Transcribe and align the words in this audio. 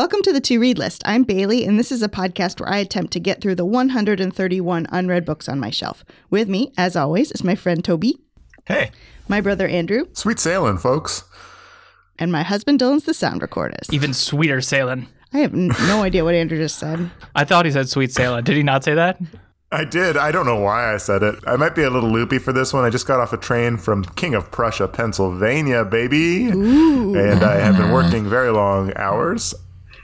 Welcome 0.00 0.22
to 0.22 0.32
the 0.32 0.40
To 0.40 0.58
Read 0.58 0.78
List. 0.78 1.02
I'm 1.04 1.24
Bailey, 1.24 1.66
and 1.66 1.78
this 1.78 1.92
is 1.92 2.02
a 2.02 2.08
podcast 2.08 2.58
where 2.58 2.70
I 2.70 2.78
attempt 2.78 3.12
to 3.12 3.20
get 3.20 3.42
through 3.42 3.56
the 3.56 3.66
131 3.66 4.86
unread 4.90 5.26
books 5.26 5.46
on 5.46 5.60
my 5.60 5.68
shelf. 5.68 6.06
With 6.30 6.48
me, 6.48 6.72
as 6.78 6.96
always, 6.96 7.30
is 7.32 7.44
my 7.44 7.54
friend 7.54 7.84
Toby, 7.84 8.16
Hey, 8.64 8.92
my 9.28 9.42
brother 9.42 9.68
Andrew, 9.68 10.06
Sweet 10.14 10.38
sailing, 10.38 10.78
folks. 10.78 11.24
and 12.18 12.32
my 12.32 12.42
husband 12.42 12.80
Dylan's 12.80 13.04
the 13.04 13.12
sound 13.12 13.42
recordist. 13.42 13.92
Even 13.92 14.14
sweeter 14.14 14.62
sailing. 14.62 15.06
I 15.34 15.40
have 15.40 15.52
n- 15.52 15.68
no 15.80 16.02
idea 16.02 16.24
what 16.24 16.34
Andrew 16.34 16.56
just 16.56 16.78
said. 16.78 17.10
I 17.34 17.44
thought 17.44 17.66
he 17.66 17.70
said 17.70 17.90
sweet 17.90 18.10
sailing. 18.10 18.42
Did 18.44 18.56
he 18.56 18.62
not 18.62 18.82
say 18.82 18.94
that? 18.94 19.20
I 19.70 19.84
did. 19.84 20.16
I 20.16 20.32
don't 20.32 20.46
know 20.46 20.60
why 20.60 20.94
I 20.94 20.96
said 20.96 21.22
it. 21.22 21.34
I 21.46 21.56
might 21.56 21.74
be 21.74 21.82
a 21.82 21.90
little 21.90 22.10
loopy 22.10 22.38
for 22.38 22.54
this 22.54 22.72
one. 22.72 22.84
I 22.86 22.90
just 22.90 23.06
got 23.06 23.20
off 23.20 23.34
a 23.34 23.36
train 23.36 23.76
from 23.76 24.04
King 24.04 24.34
of 24.34 24.50
Prussia, 24.50 24.88
Pennsylvania, 24.88 25.84
baby. 25.84 26.46
And 26.48 27.42
I 27.44 27.56
have 27.56 27.76
been 27.76 27.90
working 27.92 28.26
very 28.26 28.48
long 28.50 28.94
hours. 28.96 29.54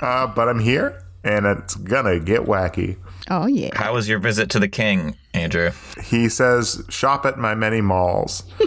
Uh, 0.01 0.27
but 0.27 0.49
I'm 0.49 0.61
here, 0.61 1.03
and 1.25 1.47
it's 1.47 1.75
gonna 1.75 2.21
get 2.21 2.43
wacky. 2.43 2.97
Oh, 3.29 3.47
yeah. 3.47 3.71
how 3.77 3.95
was 3.95 4.09
your 4.09 4.21
visit 4.21 4.51
to 4.51 4.61
the 4.61 4.69
king, 4.69 5.17
Andrew? 5.35 5.73
He 6.03 6.29
says, 6.29 6.85
"Shop 6.89 7.27
at 7.27 7.39
my 7.39 7.55
many 7.57 7.81
malls," 7.81 8.45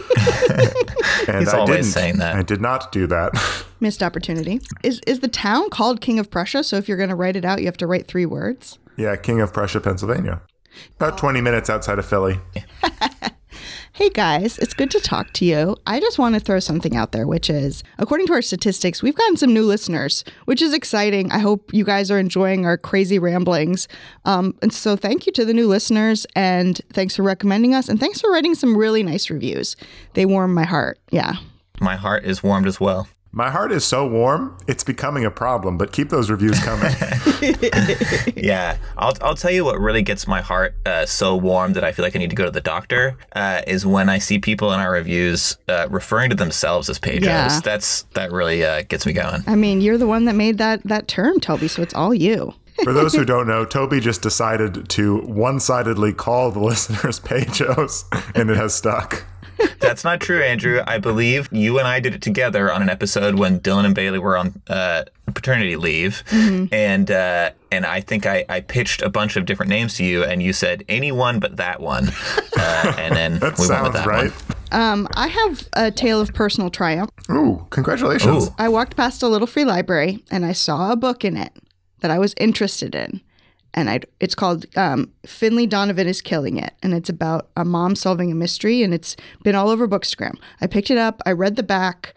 and 1.27 1.39
He's 1.39 1.47
I 1.47 1.57
always 1.59 1.69
didn't. 1.77 1.83
saying 1.85 2.17
that. 2.17 2.35
I 2.35 2.41
did 2.41 2.59
not 2.59 2.91
do 2.91 3.07
that. 3.07 3.31
Missed 3.79 4.03
opportunity. 4.03 4.59
Is, 4.83 4.99
is 5.07 5.21
the 5.21 5.29
town 5.29 5.69
called 5.69 6.01
King 6.01 6.19
of 6.19 6.29
Prussia? 6.29 6.63
So 6.65 6.75
if 6.75 6.89
you're 6.89 6.97
going 6.97 7.07
to 7.09 7.15
write 7.15 7.37
it 7.37 7.45
out, 7.45 7.59
you 7.61 7.65
have 7.67 7.77
to 7.77 7.87
write 7.87 8.07
three 8.07 8.25
words? 8.25 8.77
yeah, 8.97 9.15
King 9.15 9.39
of 9.39 9.53
Prussia, 9.53 9.79
Pennsylvania, 9.79 10.41
about 10.97 11.17
20 11.17 11.39
minutes 11.39 11.69
outside 11.69 11.97
of 11.97 12.05
Philly. 12.05 12.37
Hey 13.99 14.09
guys, 14.09 14.57
it's 14.59 14.73
good 14.73 14.89
to 14.91 15.01
talk 15.01 15.33
to 15.33 15.43
you. 15.43 15.75
I 15.85 15.99
just 15.99 16.17
want 16.17 16.33
to 16.35 16.39
throw 16.39 16.59
something 16.59 16.95
out 16.95 17.11
there, 17.11 17.27
which 17.27 17.49
is 17.49 17.83
according 17.97 18.27
to 18.27 18.33
our 18.33 18.41
statistics, 18.41 19.03
we've 19.03 19.13
gotten 19.13 19.35
some 19.35 19.53
new 19.53 19.65
listeners, 19.65 20.23
which 20.45 20.61
is 20.61 20.73
exciting. 20.73 21.29
I 21.33 21.39
hope 21.39 21.73
you 21.73 21.83
guys 21.83 22.09
are 22.09 22.17
enjoying 22.17 22.65
our 22.65 22.77
crazy 22.77 23.19
ramblings. 23.19 23.89
Um, 24.23 24.55
and 24.61 24.71
so, 24.71 24.95
thank 24.95 25.25
you 25.25 25.33
to 25.33 25.43
the 25.43 25.53
new 25.53 25.67
listeners, 25.67 26.25
and 26.33 26.79
thanks 26.93 27.17
for 27.17 27.23
recommending 27.23 27.75
us, 27.75 27.89
and 27.89 27.99
thanks 27.99 28.21
for 28.21 28.31
writing 28.31 28.55
some 28.55 28.77
really 28.77 29.03
nice 29.03 29.29
reviews. 29.29 29.75
They 30.13 30.25
warm 30.25 30.53
my 30.53 30.63
heart. 30.63 30.97
Yeah. 31.11 31.33
My 31.81 31.97
heart 31.97 32.23
is 32.23 32.41
warmed 32.41 32.67
as 32.67 32.79
well. 32.79 33.09
My 33.31 33.51
heart 33.51 33.71
is 33.71 33.85
so 33.85 34.07
warm, 34.07 34.57
it's 34.67 34.83
becoming 34.83 35.23
a 35.23 35.29
problem. 35.29 35.77
But 35.77 35.91
keep 35.91 36.09
those 36.09 36.29
reviews 36.29 36.59
coming. 36.59 36.91
Yeah, 38.35 38.77
I'll, 38.97 39.13
I'll 39.21 39.35
tell 39.35 39.51
you 39.51 39.65
what 39.65 39.79
really 39.79 40.01
gets 40.01 40.25
my 40.25 40.41
heart 40.41 40.73
uh, 40.85 41.05
so 41.05 41.35
warm 41.35 41.73
that 41.73 41.83
I 41.83 41.91
feel 41.91 42.03
like 42.03 42.15
I 42.15 42.19
need 42.19 42.29
to 42.29 42.35
go 42.35 42.45
to 42.45 42.51
the 42.51 42.61
doctor 42.61 43.17
uh, 43.33 43.61
is 43.67 43.85
when 43.85 44.09
I 44.09 44.17
see 44.17 44.39
people 44.39 44.71
in 44.73 44.79
our 44.79 44.91
reviews 44.91 45.57
uh, 45.67 45.87
referring 45.89 46.29
to 46.29 46.35
themselves 46.35 46.89
as 46.89 46.99
Pedros. 46.99 47.23
Yeah. 47.23 47.59
That's 47.59 48.03
that 48.13 48.31
really 48.31 48.63
uh, 48.63 48.83
gets 48.83 49.05
me 49.05 49.13
going. 49.13 49.43
I 49.45 49.55
mean, 49.55 49.81
you're 49.81 49.97
the 49.97 50.07
one 50.07 50.25
that 50.25 50.35
made 50.35 50.57
that 50.59 50.81
that 50.83 51.07
term, 51.07 51.39
Toby, 51.39 51.67
so 51.67 51.81
it's 51.81 51.93
all 51.93 52.13
you. 52.13 52.53
For 52.83 52.93
those 52.93 53.13
who 53.13 53.25
don't 53.25 53.47
know, 53.47 53.65
Toby 53.65 53.99
just 53.99 54.21
decided 54.21 54.87
to 54.89 55.17
one-sidedly 55.23 56.13
call 56.13 56.51
the 56.51 56.61
listeners 56.61 57.19
Pejos, 57.19 58.05
and 58.35 58.49
it 58.49 58.55
has 58.55 58.73
stuck. 58.73 59.25
That's 59.79 60.03
not 60.03 60.19
true, 60.19 60.41
Andrew. 60.41 60.81
I 60.85 60.97
believe 60.97 61.49
you 61.51 61.79
and 61.79 61.87
I 61.87 61.99
did 61.99 62.13
it 62.13 62.21
together 62.21 62.71
on 62.71 62.81
an 62.81 62.89
episode 62.89 63.39
when 63.39 63.59
Dylan 63.59 63.85
and 63.85 63.95
Bailey 63.95 64.19
were 64.19 64.37
on 64.37 64.61
uh, 64.67 65.03
paternity 65.33 65.75
leave, 65.75 66.23
and 66.31 67.09
uh, 67.09 67.51
and 67.71 67.85
I 67.85 68.01
think 68.01 68.25
I, 68.25 68.45
I 68.49 68.61
pitched 68.61 69.01
a 69.01 69.09
bunch 69.09 69.35
of 69.35 69.45
different 69.45 69.69
names 69.69 69.95
to 69.95 70.03
you, 70.03 70.23
and 70.23 70.41
you 70.41 70.53
said 70.53 70.83
anyone 70.87 71.39
but 71.39 71.57
that 71.57 71.79
one, 71.81 72.09
uh, 72.57 72.93
and 72.97 73.15
then 73.15 73.33
That 73.39 73.57
we 73.57 73.67
went 73.67 73.83
with 73.83 73.93
sounds 73.93 73.93
that 73.93 74.05
right. 74.05 74.31
one. 74.31 74.55
Um, 74.71 75.07
I 75.15 75.27
have 75.27 75.67
a 75.73 75.91
tale 75.91 76.21
of 76.21 76.33
personal 76.33 76.69
triumph. 76.69 77.09
Ooh, 77.29 77.65
congratulations. 77.69 78.47
Ooh. 78.47 78.55
I 78.57 78.69
walked 78.69 78.95
past 78.95 79.23
a 79.23 79.27
little 79.27 79.47
free 79.47 79.65
library 79.65 80.23
and 80.29 80.45
I 80.45 80.51
saw 80.51 80.91
a 80.91 80.95
book 80.95 81.25
in 81.25 81.35
it 81.37 81.53
that 82.01 82.11
I 82.11 82.19
was 82.19 82.35
interested 82.37 82.93
in. 82.93 83.21
And 83.73 83.89
I, 83.89 84.01
it's 84.19 84.35
called 84.35 84.65
um, 84.77 85.11
Finley 85.25 85.67
Donovan 85.67 86.07
is 86.07 86.21
Killing 86.21 86.57
It. 86.57 86.73
And 86.81 86.93
it's 86.93 87.09
about 87.09 87.49
a 87.55 87.63
mom 87.63 87.95
solving 87.95 88.31
a 88.31 88.35
mystery. 88.35 88.83
And 88.83 88.93
it's 88.93 89.15
been 89.43 89.55
all 89.55 89.69
over 89.69 89.87
Bookstagram. 89.87 90.37
I 90.61 90.67
picked 90.67 90.89
it 90.89 90.97
up, 90.97 91.21
I 91.25 91.31
read 91.31 91.55
the 91.55 91.63
back, 91.63 92.15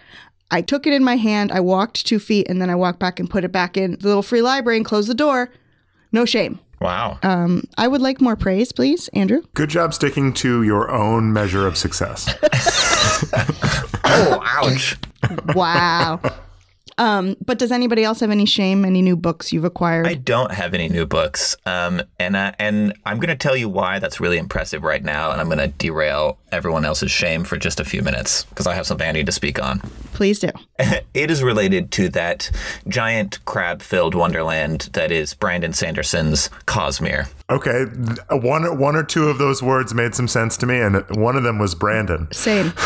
I 0.50 0.60
took 0.60 0.86
it 0.86 0.92
in 0.92 1.02
my 1.02 1.16
hand, 1.16 1.50
I 1.50 1.60
walked 1.60 2.06
two 2.06 2.18
feet, 2.18 2.46
and 2.48 2.60
then 2.60 2.68
I 2.68 2.74
walked 2.74 2.98
back 2.98 3.18
and 3.18 3.28
put 3.28 3.42
it 3.42 3.52
back 3.52 3.76
in 3.76 3.92
the 3.92 4.06
little 4.06 4.22
free 4.22 4.42
library 4.42 4.76
and 4.76 4.84
closed 4.84 5.08
the 5.08 5.14
door. 5.14 5.50
No 6.12 6.26
shame. 6.26 6.60
Wow. 6.82 7.18
Um, 7.22 7.64
I 7.78 7.88
would 7.88 8.02
like 8.02 8.20
more 8.20 8.36
praise, 8.36 8.72
please, 8.72 9.08
Andrew. 9.08 9.42
Good 9.54 9.70
job 9.70 9.94
sticking 9.94 10.32
to 10.34 10.62
your 10.62 10.90
own 10.90 11.32
measure 11.32 11.66
of 11.66 11.78
success. 11.78 12.28
oh, 14.04 14.42
ouch. 14.44 14.98
Wow. 15.54 16.20
Um, 16.98 17.36
but 17.44 17.58
does 17.58 17.72
anybody 17.72 18.04
else 18.04 18.20
have 18.20 18.30
any 18.30 18.46
shame? 18.46 18.84
Any 18.84 19.02
new 19.02 19.16
books 19.16 19.52
you've 19.52 19.64
acquired? 19.64 20.06
I 20.06 20.14
don't 20.14 20.52
have 20.52 20.74
any 20.74 20.88
new 20.88 21.06
books, 21.06 21.56
um, 21.66 22.02
and 22.18 22.36
uh, 22.36 22.52
and 22.58 22.92
I'm 23.06 23.18
going 23.18 23.28
to 23.28 23.36
tell 23.36 23.56
you 23.56 23.68
why 23.68 23.98
that's 23.98 24.20
really 24.20 24.38
impressive 24.38 24.82
right 24.82 25.02
now, 25.02 25.30
and 25.30 25.40
I'm 25.40 25.46
going 25.46 25.58
to 25.58 25.68
derail 25.68 26.38
everyone 26.50 26.84
else's 26.84 27.10
shame 27.10 27.44
for 27.44 27.56
just 27.56 27.80
a 27.80 27.84
few 27.84 28.02
minutes 28.02 28.44
because 28.44 28.66
I 28.66 28.74
have 28.74 28.86
something 28.86 29.08
I 29.08 29.12
need 29.12 29.26
to 29.26 29.32
speak 29.32 29.62
on. 29.62 29.80
Please 30.12 30.38
do. 30.38 30.50
it 31.14 31.30
is 31.30 31.42
related 31.42 31.90
to 31.92 32.08
that 32.10 32.50
giant 32.86 33.42
crab-filled 33.46 34.14
wonderland 34.14 34.90
that 34.92 35.10
is 35.10 35.34
Brandon 35.34 35.72
Sanderson's 35.72 36.48
Cosmere. 36.66 37.28
Okay, 37.50 37.84
one 38.38 38.78
one 38.78 38.96
or 38.96 39.02
two 39.02 39.28
of 39.28 39.38
those 39.38 39.62
words 39.62 39.94
made 39.94 40.14
some 40.14 40.28
sense 40.28 40.56
to 40.58 40.66
me, 40.66 40.80
and 40.80 41.04
one 41.16 41.36
of 41.36 41.42
them 41.42 41.58
was 41.58 41.74
Brandon. 41.74 42.28
Same. 42.32 42.70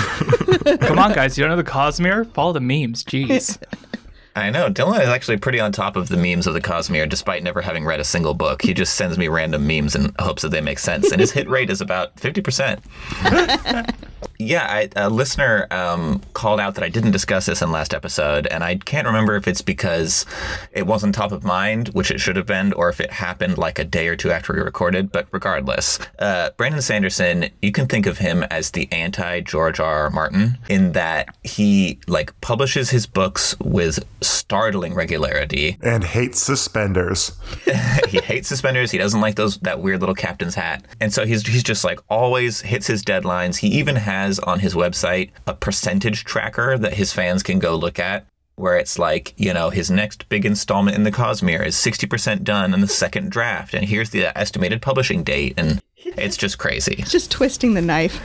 Come 0.80 0.98
on, 0.98 1.12
guys. 1.12 1.36
You 1.36 1.42
don't 1.42 1.50
know 1.50 1.56
the 1.56 1.64
Cosmere? 1.64 2.32
Follow 2.32 2.52
the 2.52 2.60
memes. 2.60 3.04
Jeez. 3.04 3.58
I 4.36 4.50
know 4.50 4.70
Dylan 4.70 5.00
is 5.00 5.08
actually 5.08 5.38
pretty 5.38 5.60
on 5.60 5.72
top 5.72 5.96
of 5.96 6.08
the 6.08 6.16
memes 6.18 6.46
of 6.46 6.52
the 6.52 6.60
Cosmere, 6.60 7.08
despite 7.08 7.42
never 7.42 7.62
having 7.62 7.86
read 7.86 8.00
a 8.00 8.04
single 8.04 8.34
book. 8.34 8.60
He 8.60 8.74
just 8.74 8.94
sends 8.94 9.16
me 9.16 9.28
random 9.28 9.66
memes 9.66 9.96
in 9.96 10.14
hopes 10.18 10.42
that 10.42 10.50
they 10.50 10.60
make 10.60 10.78
sense, 10.78 11.10
and 11.10 11.20
his 11.20 11.32
hit 11.32 11.48
rate 11.48 11.70
is 11.70 11.80
about 11.80 12.20
fifty 12.20 12.42
percent. 12.42 12.80
Yeah, 14.38 14.66
I, 14.68 14.88
a 14.96 15.10
listener 15.10 15.66
um, 15.70 16.22
called 16.34 16.60
out 16.60 16.74
that 16.74 16.84
I 16.84 16.88
didn't 16.88 17.12
discuss 17.12 17.46
this 17.46 17.62
in 17.62 17.70
last 17.72 17.94
episode, 17.94 18.46
and 18.46 18.62
I 18.62 18.76
can't 18.76 19.06
remember 19.06 19.36
if 19.36 19.48
it's 19.48 19.62
because 19.62 20.26
it 20.72 20.86
wasn't 20.86 21.14
top 21.14 21.32
of 21.32 21.44
mind, 21.44 21.88
which 21.88 22.10
it 22.10 22.20
should 22.20 22.36
have 22.36 22.46
been, 22.46 22.72
or 22.72 22.88
if 22.88 23.00
it 23.00 23.10
happened 23.10 23.58
like 23.58 23.78
a 23.78 23.84
day 23.84 24.08
or 24.08 24.16
two 24.16 24.30
after 24.30 24.52
we 24.52 24.60
recorded. 24.60 25.12
But 25.12 25.28
regardless, 25.32 25.98
uh, 26.18 26.50
Brandon 26.56 26.82
Sanderson, 26.82 27.50
you 27.62 27.72
can 27.72 27.86
think 27.86 28.06
of 28.06 28.18
him 28.18 28.42
as 28.44 28.70
the 28.72 28.88
anti 28.92 29.40
George 29.40 29.80
R. 29.80 29.86
R. 29.86 30.10
Martin 30.10 30.58
in 30.68 30.92
that 30.92 31.34
he 31.42 31.98
like 32.06 32.38
publishes 32.40 32.90
his 32.90 33.06
books 33.06 33.58
with 33.60 34.04
startling 34.20 34.94
regularity. 34.94 35.78
And 35.82 36.04
hates 36.04 36.40
suspenders. 36.40 37.32
he 38.08 38.18
hates 38.18 38.48
suspenders. 38.48 38.90
He 38.90 38.98
doesn't 38.98 39.20
like 39.20 39.36
those 39.36 39.58
that 39.58 39.80
weird 39.80 40.00
little 40.00 40.14
captain's 40.14 40.54
hat, 40.54 40.84
and 41.00 41.12
so 41.12 41.24
he's 41.24 41.46
he's 41.46 41.62
just 41.62 41.84
like 41.84 42.00
always 42.08 42.60
hits 42.60 42.86
his 42.86 43.02
deadlines. 43.02 43.56
He 43.56 43.68
even 43.68 43.96
has 43.96 44.25
on 44.40 44.60
his 44.60 44.74
website 44.74 45.30
a 45.46 45.54
percentage 45.54 46.24
tracker 46.24 46.78
that 46.78 46.94
his 46.94 47.12
fans 47.12 47.42
can 47.42 47.58
go 47.58 47.74
look 47.76 47.98
at. 47.98 48.26
Where 48.56 48.78
it's 48.78 48.98
like, 48.98 49.34
you 49.36 49.52
know, 49.52 49.68
his 49.68 49.90
next 49.90 50.30
big 50.30 50.46
installment 50.46 50.96
in 50.96 51.02
the 51.02 51.12
Cosmere 51.12 51.66
is 51.66 51.76
60% 51.76 52.42
done 52.42 52.72
in 52.72 52.80
the 52.80 52.88
second 52.88 53.30
draft, 53.30 53.74
and 53.74 53.84
here's 53.84 54.10
the 54.10 54.36
estimated 54.36 54.80
publishing 54.80 55.22
date. 55.22 55.52
And 55.58 55.82
it's 55.96 56.38
just 56.38 56.56
crazy. 56.56 57.04
just 57.06 57.30
twisting 57.30 57.74
the 57.74 57.82
knife. 57.82 58.18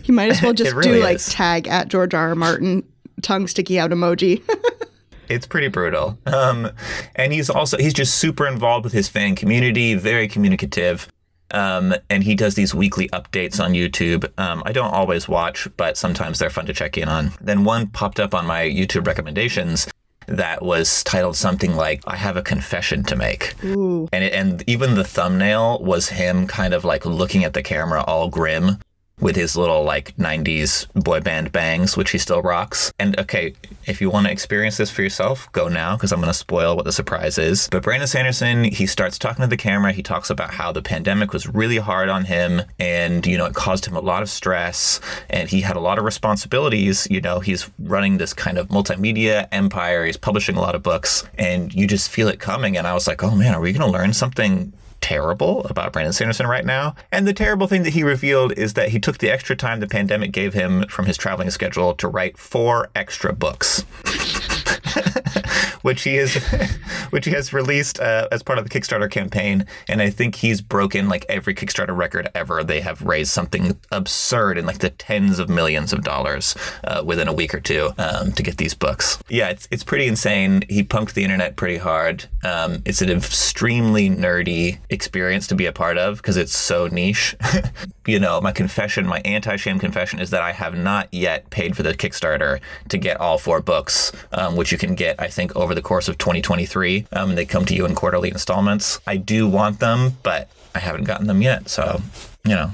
you 0.04 0.14
might 0.14 0.32
as 0.32 0.42
well 0.42 0.52
just 0.64 0.74
really 0.74 0.98
do 0.98 1.02
like 1.04 1.18
tag 1.20 1.68
at 1.68 1.86
George 1.86 2.12
R. 2.12 2.30
R. 2.30 2.34
Martin, 2.34 2.82
tongue 3.22 3.46
sticky 3.46 3.78
out 3.78 3.90
emoji. 3.90 4.42
It's 5.28 5.46
pretty 5.46 5.68
brutal. 5.68 6.18
Um, 6.26 6.70
and 7.16 7.32
he's 7.32 7.48
also 7.48 7.78
he's 7.78 7.94
just 7.94 8.16
super 8.16 8.46
involved 8.46 8.84
with 8.84 8.92
his 8.92 9.08
fan 9.08 9.34
community, 9.34 9.94
very 9.94 10.28
communicative. 10.28 11.08
Um, 11.52 11.94
and 12.10 12.24
he 12.24 12.34
does 12.34 12.54
these 12.54 12.74
weekly 12.74 13.08
updates 13.10 13.62
on 13.62 13.72
YouTube. 13.72 14.26
Um, 14.38 14.62
I 14.66 14.72
don't 14.72 14.92
always 14.92 15.28
watch, 15.28 15.68
but 15.76 15.96
sometimes 15.96 16.38
they're 16.38 16.50
fun 16.50 16.66
to 16.66 16.72
check 16.72 16.98
in 16.98 17.08
on. 17.08 17.32
Then 17.40 17.64
one 17.64 17.88
popped 17.88 18.18
up 18.18 18.34
on 18.34 18.46
my 18.46 18.62
YouTube 18.62 19.06
recommendations 19.06 19.86
that 20.26 20.62
was 20.62 21.02
titled 21.04 21.36
something 21.36 21.74
like 21.74 22.02
"I 22.06 22.16
have 22.16 22.36
a 22.36 22.42
confession 22.42 23.02
to 23.04 23.16
make," 23.16 23.54
Ooh. 23.64 24.08
and 24.12 24.24
it, 24.24 24.32
and 24.32 24.64
even 24.66 24.94
the 24.94 25.04
thumbnail 25.04 25.80
was 25.82 26.08
him 26.08 26.46
kind 26.46 26.74
of 26.74 26.84
like 26.84 27.04
looking 27.04 27.44
at 27.44 27.54
the 27.54 27.62
camera, 27.62 28.02
all 28.04 28.28
grim, 28.28 28.78
with 29.22 29.36
his 29.36 29.56
little 29.56 29.84
like 29.84 30.14
90s 30.16 30.92
boy 30.94 31.20
band 31.20 31.52
bangs, 31.52 31.96
which 31.96 32.10
he 32.10 32.18
still 32.18 32.42
rocks. 32.42 32.92
And 32.98 33.18
okay, 33.20 33.54
if 33.86 34.00
you 34.00 34.10
want 34.10 34.26
to 34.26 34.32
experience 34.32 34.76
this 34.76 34.90
for 34.90 35.02
yourself, 35.02 35.50
go 35.52 35.68
now 35.68 35.96
because 35.96 36.12
I'm 36.12 36.20
going 36.20 36.32
to 36.32 36.38
spoil 36.38 36.76
what 36.76 36.84
the 36.84 36.92
surprise 36.92 37.38
is. 37.38 37.68
But 37.70 37.84
Brandon 37.84 38.08
Sanderson, 38.08 38.64
he 38.64 38.86
starts 38.86 39.18
talking 39.18 39.42
to 39.42 39.46
the 39.46 39.56
camera. 39.56 39.92
He 39.92 40.02
talks 40.02 40.28
about 40.28 40.52
how 40.52 40.72
the 40.72 40.82
pandemic 40.82 41.32
was 41.32 41.46
really 41.46 41.78
hard 41.78 42.08
on 42.08 42.24
him 42.24 42.62
and, 42.78 43.24
you 43.24 43.38
know, 43.38 43.46
it 43.46 43.54
caused 43.54 43.86
him 43.86 43.96
a 43.96 44.00
lot 44.00 44.22
of 44.22 44.28
stress 44.28 45.00
and 45.30 45.48
he 45.48 45.60
had 45.60 45.76
a 45.76 45.80
lot 45.80 45.98
of 45.98 46.04
responsibilities. 46.04 47.06
You 47.08 47.20
know, 47.20 47.38
he's 47.38 47.70
running 47.78 48.18
this 48.18 48.34
kind 48.34 48.58
of 48.58 48.68
multimedia 48.68 49.46
empire, 49.52 50.04
he's 50.04 50.16
publishing 50.16 50.56
a 50.56 50.60
lot 50.60 50.74
of 50.74 50.82
books, 50.82 51.24
and 51.38 51.72
you 51.72 51.86
just 51.86 52.10
feel 52.10 52.26
it 52.26 52.40
coming. 52.40 52.76
And 52.76 52.88
I 52.88 52.94
was 52.94 53.06
like, 53.06 53.22
oh 53.22 53.36
man, 53.36 53.54
are 53.54 53.60
we 53.60 53.72
going 53.72 53.86
to 53.86 53.92
learn 53.92 54.12
something? 54.12 54.72
Terrible 55.02 55.64
about 55.64 55.92
Brandon 55.92 56.12
Sanderson 56.12 56.46
right 56.46 56.64
now. 56.64 56.94
And 57.10 57.28
the 57.28 57.34
terrible 57.34 57.66
thing 57.66 57.82
that 57.82 57.92
he 57.92 58.02
revealed 58.02 58.52
is 58.52 58.72
that 58.74 58.88
he 58.88 58.98
took 58.98 59.18
the 59.18 59.30
extra 59.30 59.54
time 59.54 59.80
the 59.80 59.86
pandemic 59.86 60.32
gave 60.32 60.54
him 60.54 60.86
from 60.88 61.04
his 61.04 61.18
traveling 61.18 61.50
schedule 61.50 61.94
to 61.94 62.08
write 62.08 62.38
four 62.38 62.88
extra 62.94 63.34
books. 63.34 63.84
which 65.82 66.02
he 66.02 66.16
is 66.16 66.34
which 67.10 67.26
he 67.26 67.32
has 67.32 67.52
released 67.52 68.00
uh, 68.00 68.28
as 68.32 68.42
part 68.42 68.58
of 68.58 68.68
the 68.68 68.70
Kickstarter 68.70 69.10
campaign. 69.10 69.66
And 69.88 70.00
I 70.00 70.10
think 70.10 70.36
he's 70.36 70.60
broken 70.60 71.08
like 71.08 71.26
every 71.28 71.54
Kickstarter 71.54 71.96
record 71.96 72.28
ever. 72.34 72.64
They 72.64 72.80
have 72.80 73.02
raised 73.02 73.30
something 73.30 73.78
absurd 73.90 74.58
in 74.58 74.66
like 74.66 74.78
the 74.78 74.90
tens 74.90 75.38
of 75.38 75.48
millions 75.48 75.92
of 75.92 76.02
dollars 76.02 76.54
uh, 76.84 77.02
within 77.04 77.28
a 77.28 77.32
week 77.32 77.54
or 77.54 77.60
two 77.60 77.90
um, 77.98 78.32
to 78.32 78.42
get 78.42 78.56
these 78.56 78.74
books. 78.74 79.18
Yeah, 79.28 79.48
it's, 79.50 79.68
it's 79.70 79.84
pretty 79.84 80.06
insane. 80.06 80.62
He 80.68 80.82
punked 80.82 81.14
the 81.14 81.24
internet 81.24 81.56
pretty 81.56 81.78
hard. 81.78 82.24
Um, 82.42 82.82
it's 82.84 83.02
an 83.02 83.10
extremely 83.10 84.08
nerdy 84.08 84.78
experience 84.90 85.46
to 85.48 85.54
be 85.54 85.66
a 85.66 85.72
part 85.72 85.98
of 85.98 86.16
because 86.16 86.36
it's 86.36 86.56
so 86.56 86.86
niche. 86.86 87.36
you 88.06 88.18
know, 88.18 88.40
my 88.40 88.52
confession, 88.52 89.06
my 89.06 89.20
anti 89.24 89.56
shame 89.56 89.78
confession 89.78 90.18
is 90.18 90.30
that 90.30 90.42
I 90.42 90.52
have 90.52 90.76
not 90.76 91.08
yet 91.12 91.50
paid 91.50 91.76
for 91.76 91.82
the 91.82 91.94
Kickstarter 91.94 92.60
to 92.88 92.98
get 92.98 93.20
all 93.20 93.38
four 93.38 93.60
books, 93.60 94.12
um, 94.32 94.56
which 94.56 94.72
you 94.72 94.78
can 94.78 94.94
get, 94.94 95.20
I 95.20 95.28
think, 95.28 95.54
over 95.56 95.71
the 95.74 95.82
course 95.82 96.08
of 96.08 96.18
2023. 96.18 97.06
Um, 97.12 97.34
they 97.34 97.44
come 97.44 97.64
to 97.66 97.74
you 97.74 97.84
in 97.86 97.94
quarterly 97.94 98.30
installments. 98.30 99.00
I 99.06 99.16
do 99.16 99.48
want 99.48 99.80
them, 99.80 100.16
but 100.22 100.48
I 100.74 100.78
haven't 100.78 101.04
gotten 101.04 101.26
them 101.26 101.42
yet. 101.42 101.68
So, 101.68 102.00
you 102.44 102.54
know, 102.54 102.70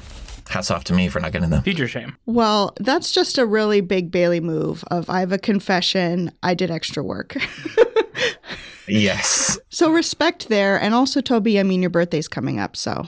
hats 0.49 0.71
off 0.71 0.85
to 0.85 0.95
me 0.95 1.09
for 1.09 1.21
not 1.21 1.33
getting 1.33 1.51
them. 1.51 1.63
Future 1.63 1.89
shame. 1.89 2.17
Well, 2.27 2.75
that's 2.81 3.11
just 3.13 3.39
a 3.39 3.47
really 3.47 3.81
big 3.81 4.11
Bailey 4.11 4.41
move 4.41 4.85
of 4.91 5.09
I 5.11 5.21
have 5.21 5.33
a 5.33 5.39
confession, 5.39 6.33
I 6.43 6.55
did 6.55 6.71
extra 6.71 7.03
work. 7.03 7.37
Yes. 8.91 9.59
so 9.69 9.91
respect 9.93 10.49
there. 10.49 10.81
And 10.81 10.95
also, 10.95 11.21
Toby, 11.21 11.61
I 11.61 11.63
mean, 11.63 11.83
your 11.83 11.91
birthday's 11.91 12.27
coming 12.27 12.59
up. 12.59 12.77
So 12.77 13.07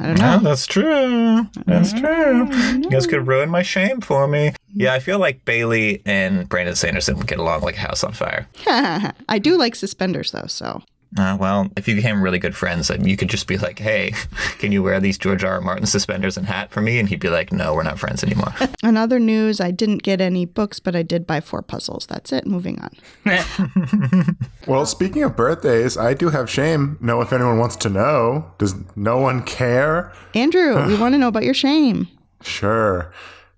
I 0.00 0.06
don't 0.06 0.18
Yeah, 0.18 0.36
know. 0.36 0.42
that's 0.42 0.66
true. 0.66 1.46
That's 1.66 1.92
true. 1.92 2.48
You 2.78 2.90
guys 2.90 3.06
could 3.06 3.26
ruin 3.26 3.50
my 3.50 3.62
shame 3.62 4.00
for 4.00 4.26
me. 4.26 4.48
Mm-hmm. 4.48 4.80
Yeah, 4.80 4.94
I 4.94 4.98
feel 4.98 5.18
like 5.18 5.44
Bailey 5.44 6.02
and 6.06 6.48
Brandon 6.48 6.74
Sanderson 6.74 7.16
would 7.18 7.26
get 7.26 7.38
along 7.38 7.60
like 7.62 7.76
a 7.76 7.80
house 7.80 8.02
on 8.02 8.12
fire. 8.12 8.48
I 8.66 9.38
do 9.38 9.56
like 9.58 9.74
suspenders, 9.74 10.32
though. 10.32 10.46
So 10.48 10.82
Uh, 11.18 11.36
well, 11.40 11.68
if 11.76 11.88
you 11.88 11.96
became 11.96 12.22
really 12.22 12.38
good 12.38 12.54
friends, 12.54 12.86
then 12.88 13.04
you 13.04 13.16
could 13.16 13.28
just 13.28 13.46
be 13.48 13.58
like, 13.58 13.78
"Hey, 13.78 14.12
can 14.58 14.70
you 14.70 14.82
wear 14.82 15.00
these 15.00 15.18
George 15.18 15.42
R. 15.42 15.54
R. 15.54 15.60
Martin 15.60 15.86
suspenders 15.86 16.36
and 16.36 16.46
hat 16.46 16.70
for 16.70 16.80
me?" 16.80 16.98
And 17.00 17.08
he'd 17.08 17.18
be 17.20 17.28
like, 17.28 17.52
"No, 17.52 17.74
we're 17.74 17.82
not 17.82 17.98
friends 17.98 18.22
anymore." 18.22 18.54
In 18.84 18.96
other 18.96 19.18
news, 19.18 19.60
I 19.60 19.72
didn't 19.72 20.02
get 20.02 20.20
any 20.20 20.44
books, 20.44 20.78
but 20.78 20.94
I 20.94 21.02
did 21.02 21.26
buy 21.26 21.40
four 21.40 21.62
puzzles. 21.62 22.06
That's 22.06 22.32
it. 22.32 22.46
Moving 22.46 22.80
on. 22.80 24.36
Well, 24.66 24.84
speaking 24.86 25.22
of 25.22 25.36
birthdays, 25.36 25.96
I 25.96 26.14
do 26.14 26.28
have 26.28 26.48
shame. 26.48 26.98
Know 27.00 27.20
if 27.22 27.32
anyone 27.32 27.58
wants 27.58 27.76
to 27.76 27.88
know. 27.88 28.52
Does 28.58 28.74
no 28.94 29.16
one 29.18 29.42
care? 29.42 30.12
Andrew, 30.34 30.86
we 30.86 30.96
want 30.98 31.14
to 31.14 31.18
know 31.18 31.28
about 31.28 31.44
your 31.44 31.54
shame. 31.54 32.08
Sure. 32.42 33.12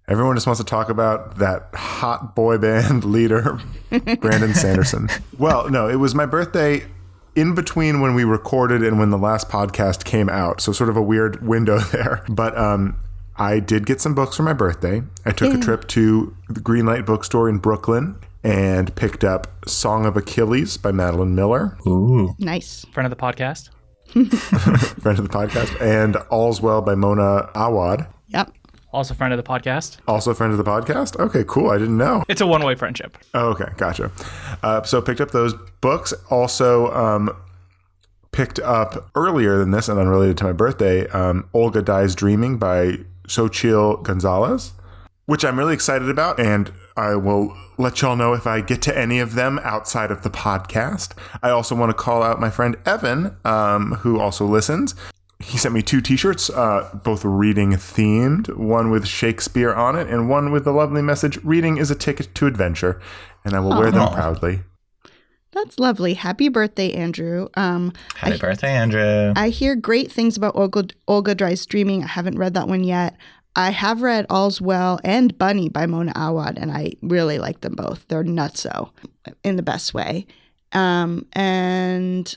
Everyone 0.08 0.34
just 0.36 0.46
wants 0.46 0.60
to 0.60 0.64
talk 0.64 0.88
about 0.88 1.38
that 1.38 1.68
hot 1.74 2.34
boy 2.34 2.56
band 2.58 3.04
leader, 3.04 3.60
Brandon 4.20 4.54
Sanderson. 4.54 5.08
Well, 5.38 5.68
no, 5.70 5.88
it 5.88 5.96
was 5.96 6.14
my 6.14 6.24
birthday 6.26 6.84
in 7.34 7.54
between 7.54 8.00
when 8.00 8.14
we 8.14 8.24
recorded 8.24 8.82
and 8.82 8.98
when 8.98 9.10
the 9.10 9.18
last 9.18 9.48
podcast 9.48 10.04
came 10.04 10.28
out. 10.28 10.60
So, 10.60 10.72
sort 10.72 10.90
of 10.90 10.96
a 10.96 11.02
weird 11.02 11.46
window 11.46 11.78
there. 11.92 12.24
But 12.28 12.56
um, 12.56 12.96
I 13.36 13.60
did 13.60 13.86
get 13.86 14.00
some 14.00 14.14
books 14.14 14.36
for 14.36 14.42
my 14.42 14.52
birthday. 14.52 15.02
I 15.24 15.32
took 15.32 15.54
a 15.54 15.58
trip 15.58 15.88
to 15.88 16.36
the 16.48 16.60
Greenlight 16.60 17.06
Bookstore 17.06 17.48
in 17.48 17.58
Brooklyn 17.58 18.16
and 18.44 18.94
picked 18.96 19.22
up 19.24 19.46
Song 19.68 20.04
of 20.04 20.16
Achilles 20.16 20.76
by 20.76 20.90
Madeline 20.92 21.34
Miller, 21.34 21.76
Ooh. 21.86 22.34
Nice. 22.38 22.84
Friend 22.92 23.06
of 23.10 23.16
the 23.16 23.22
podcast. 23.22 23.68
friend 24.12 25.18
of 25.18 25.28
the 25.28 25.32
podcast, 25.32 25.80
and 25.80 26.16
All's 26.30 26.60
Well 26.60 26.82
by 26.82 26.94
Mona 26.94 27.48
Awad, 27.54 28.06
Yep. 28.28 28.52
Also 28.92 29.14
friend 29.14 29.32
of 29.32 29.38
the 29.38 29.42
podcast. 29.42 29.96
also 30.06 30.32
a 30.32 30.34
friend 30.34 30.52
of 30.52 30.58
the 30.58 30.64
podcast. 30.64 31.18
Okay, 31.18 31.44
cool. 31.46 31.70
I 31.70 31.78
didn't 31.78 31.96
know. 31.96 32.24
It's 32.28 32.40
a 32.40 32.46
one-way 32.46 32.74
friendship. 32.74 33.16
Oh, 33.34 33.48
okay, 33.50 33.66
gotcha. 33.76 34.10
Uh, 34.62 34.82
so 34.82 35.00
picked 35.00 35.20
up 35.20 35.30
those 35.30 35.54
books. 35.80 36.12
Also 36.30 36.92
um, 36.92 37.34
picked 38.32 38.58
up 38.60 39.10
earlier 39.14 39.58
than 39.58 39.70
this 39.70 39.88
and 39.88 39.98
unrelated 39.98 40.36
to 40.38 40.44
my 40.44 40.52
birthday, 40.52 41.08
um, 41.08 41.48
Olga 41.54 41.82
Dies 41.82 42.14
Dreaming 42.14 42.58
by 42.58 42.98
Xochitl 43.28 44.02
Gonzalez, 44.02 44.72
which 45.26 45.44
I'm 45.44 45.58
really 45.58 45.74
excited 45.74 46.08
about, 46.10 46.38
and 46.38 46.70
I 46.96 47.14
will 47.14 47.56
let 47.78 48.02
y'all 48.02 48.16
know 48.16 48.34
if 48.34 48.46
I 48.46 48.60
get 48.60 48.82
to 48.82 48.96
any 48.98 49.18
of 49.18 49.34
them 49.34 49.58
outside 49.62 50.10
of 50.10 50.22
the 50.22 50.30
podcast. 50.30 51.12
I 51.42 51.48
also 51.50 51.74
want 51.74 51.90
to 51.90 51.94
call 51.94 52.22
out 52.22 52.38
my 52.40 52.50
friend 52.50 52.76
Evan, 52.84 53.36
um, 53.44 53.92
who 54.00 54.20
also 54.20 54.44
listens. 54.44 54.94
He 55.42 55.58
sent 55.58 55.74
me 55.74 55.82
two 55.82 56.00
T-shirts, 56.00 56.50
uh, 56.50 56.88
both 57.02 57.24
reading 57.24 57.72
themed, 57.72 58.56
one 58.56 58.90
with 58.90 59.06
Shakespeare 59.06 59.72
on 59.72 59.96
it, 59.96 60.08
and 60.08 60.28
one 60.28 60.52
with 60.52 60.64
the 60.64 60.72
lovely 60.72 61.02
message 61.02 61.38
"Reading 61.44 61.76
is 61.76 61.90
a 61.90 61.94
ticket 61.94 62.34
to 62.36 62.46
adventure," 62.46 63.00
and 63.44 63.54
I 63.54 63.60
will 63.60 63.76
wear 63.78 63.90
them 63.90 64.12
proudly. 64.12 64.60
That's 65.52 65.78
lovely. 65.78 66.14
Happy 66.14 66.48
birthday, 66.48 66.92
Andrew. 66.92 67.48
Um, 67.54 67.92
Happy 68.14 68.38
birthday, 68.38 68.70
Andrew. 68.70 69.34
I 69.36 69.50
hear 69.50 69.76
great 69.76 70.10
things 70.10 70.36
about 70.36 70.56
Olga, 70.56 70.86
Olga 71.06 71.34
Dries 71.34 71.66
Dreaming. 71.66 72.02
I 72.02 72.06
haven't 72.06 72.38
read 72.38 72.54
that 72.54 72.68
one 72.68 72.84
yet. 72.84 73.16
I 73.54 73.70
have 73.70 74.00
read 74.00 74.24
All's 74.30 74.62
Well 74.62 74.98
and 75.04 75.36
Bunny 75.36 75.68
by 75.68 75.84
Mona 75.84 76.12
Awad, 76.16 76.56
and 76.56 76.72
I 76.72 76.92
really 77.02 77.38
like 77.38 77.60
them 77.60 77.74
both. 77.74 78.06
They're 78.08 78.24
nutso 78.24 78.90
in 79.44 79.56
the 79.56 79.62
best 79.62 79.92
way. 79.92 80.26
Um, 80.72 81.26
and 81.34 82.34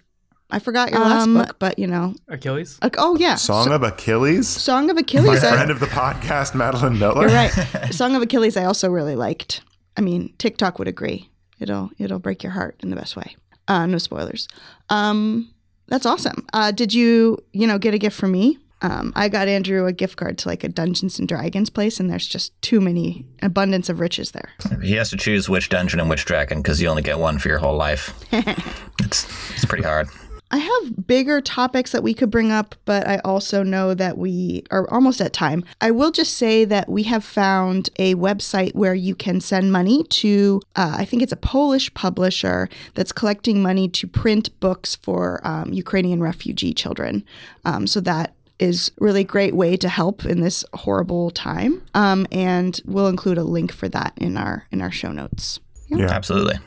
I 0.55 0.59
forgot 0.59 0.89
your 0.91 1.01
last 1.01 1.27
book, 1.27 1.59
but 1.59 1.77
you 1.77 1.85
know, 1.85 2.15
Achilles. 2.29 2.79
like, 2.81 2.95
oh 2.97 3.17
yeah, 3.17 3.35
Song 3.35 3.73
of 3.73 3.83
Achilles. 3.83 4.47
Song 4.47 4.89
of 4.89 4.95
My 4.95 5.01
Achilles. 5.01 5.43
I- 5.43 5.51
friend 5.51 5.69
of 5.69 5.81
the 5.81 5.85
podcast, 5.87 6.55
Madeline 6.55 6.97
Miller. 6.97 7.23
You're 7.23 7.35
right. 7.35 7.51
Song 7.91 8.15
of 8.15 8.21
Achilles. 8.21 8.55
I 8.55 8.63
also 8.63 8.89
really 8.89 9.17
liked. 9.17 9.61
I 9.97 10.01
mean, 10.01 10.33
TikTok 10.37 10.79
would 10.79 10.87
agree. 10.87 11.29
It'll 11.59 11.89
it'll 11.97 12.19
break 12.19 12.41
your 12.41 12.53
heart 12.53 12.77
in 12.79 12.89
the 12.89 12.95
best 12.95 13.17
way. 13.17 13.35
Uh, 13.67 13.85
no 13.85 13.97
spoilers. 13.97 14.47
Um, 14.89 15.53
that's 15.87 16.05
awesome. 16.05 16.47
Uh, 16.53 16.71
did 16.71 16.93
you 16.93 17.37
you 17.51 17.67
know 17.67 17.77
get 17.77 17.93
a 17.93 17.97
gift 17.97 18.15
from 18.17 18.31
me? 18.31 18.57
Um, 18.81 19.11
I 19.13 19.27
got 19.27 19.49
Andrew 19.49 19.85
a 19.87 19.91
gift 19.91 20.15
card 20.15 20.37
to 20.37 20.47
like 20.47 20.63
a 20.63 20.69
Dungeons 20.69 21.19
and 21.19 21.27
Dragons 21.27 21.69
place, 21.69 21.99
and 21.99 22.09
there's 22.09 22.27
just 22.27 22.53
too 22.61 22.79
many 22.79 23.25
abundance 23.41 23.89
of 23.89 23.99
riches 23.99 24.31
there. 24.31 24.51
He 24.81 24.93
has 24.93 25.09
to 25.09 25.17
choose 25.17 25.49
which 25.49 25.67
dungeon 25.67 25.99
and 25.99 26.09
which 26.09 26.23
dragon 26.23 26.61
because 26.61 26.81
you 26.81 26.87
only 26.87 27.01
get 27.01 27.19
one 27.19 27.39
for 27.39 27.49
your 27.49 27.57
whole 27.57 27.75
life. 27.75 28.13
it's 28.31 29.25
it's 29.53 29.65
pretty 29.65 29.83
hard. 29.83 30.07
I 30.51 30.57
have 30.57 31.07
bigger 31.07 31.41
topics 31.41 31.91
that 31.91 32.03
we 32.03 32.13
could 32.13 32.29
bring 32.29 32.51
up, 32.51 32.75
but 32.85 33.07
I 33.07 33.17
also 33.19 33.63
know 33.63 33.93
that 33.93 34.17
we 34.17 34.63
are 34.71 34.87
almost 34.91 35.19
at 35.19 35.33
time. 35.33 35.65
I 35.81 35.91
will 35.91 36.11
just 36.11 36.35
say 36.35 36.65
that 36.65 36.87
we 36.87 37.03
have 37.03 37.23
found 37.23 37.89
a 37.97 38.15
website 38.15 38.75
where 38.75 38.93
you 38.93 39.15
can 39.15 39.41
send 39.41 39.71
money 39.71 40.03
to, 40.03 40.61
uh, 40.75 40.95
I 40.97 41.05
think 41.05 41.23
it's 41.23 41.31
a 41.31 41.37
Polish 41.37 41.93
publisher 41.93 42.69
that's 42.93 43.11
collecting 43.11 43.61
money 43.61 43.87
to 43.89 44.07
print 44.07 44.57
books 44.59 44.95
for 44.95 45.41
um, 45.45 45.73
Ukrainian 45.73 46.21
refugee 46.21 46.73
children. 46.73 47.25
Um, 47.65 47.87
so 47.87 47.99
that 48.01 48.35
is 48.59 48.91
really 48.99 49.23
great 49.23 49.55
way 49.55 49.75
to 49.77 49.89
help 49.89 50.25
in 50.25 50.41
this 50.41 50.63
horrible 50.73 51.31
time. 51.31 51.81
Um, 51.93 52.25
and 52.31 52.79
we'll 52.85 53.07
include 53.07 53.37
a 53.37 53.43
link 53.43 53.73
for 53.73 53.89
that 53.89 54.13
in 54.17 54.37
our 54.37 54.65
in 54.71 54.81
our 54.81 54.91
show 54.91 55.11
notes. 55.11 55.59
Yeah. 55.89 56.09
Absolutely. 56.09 56.59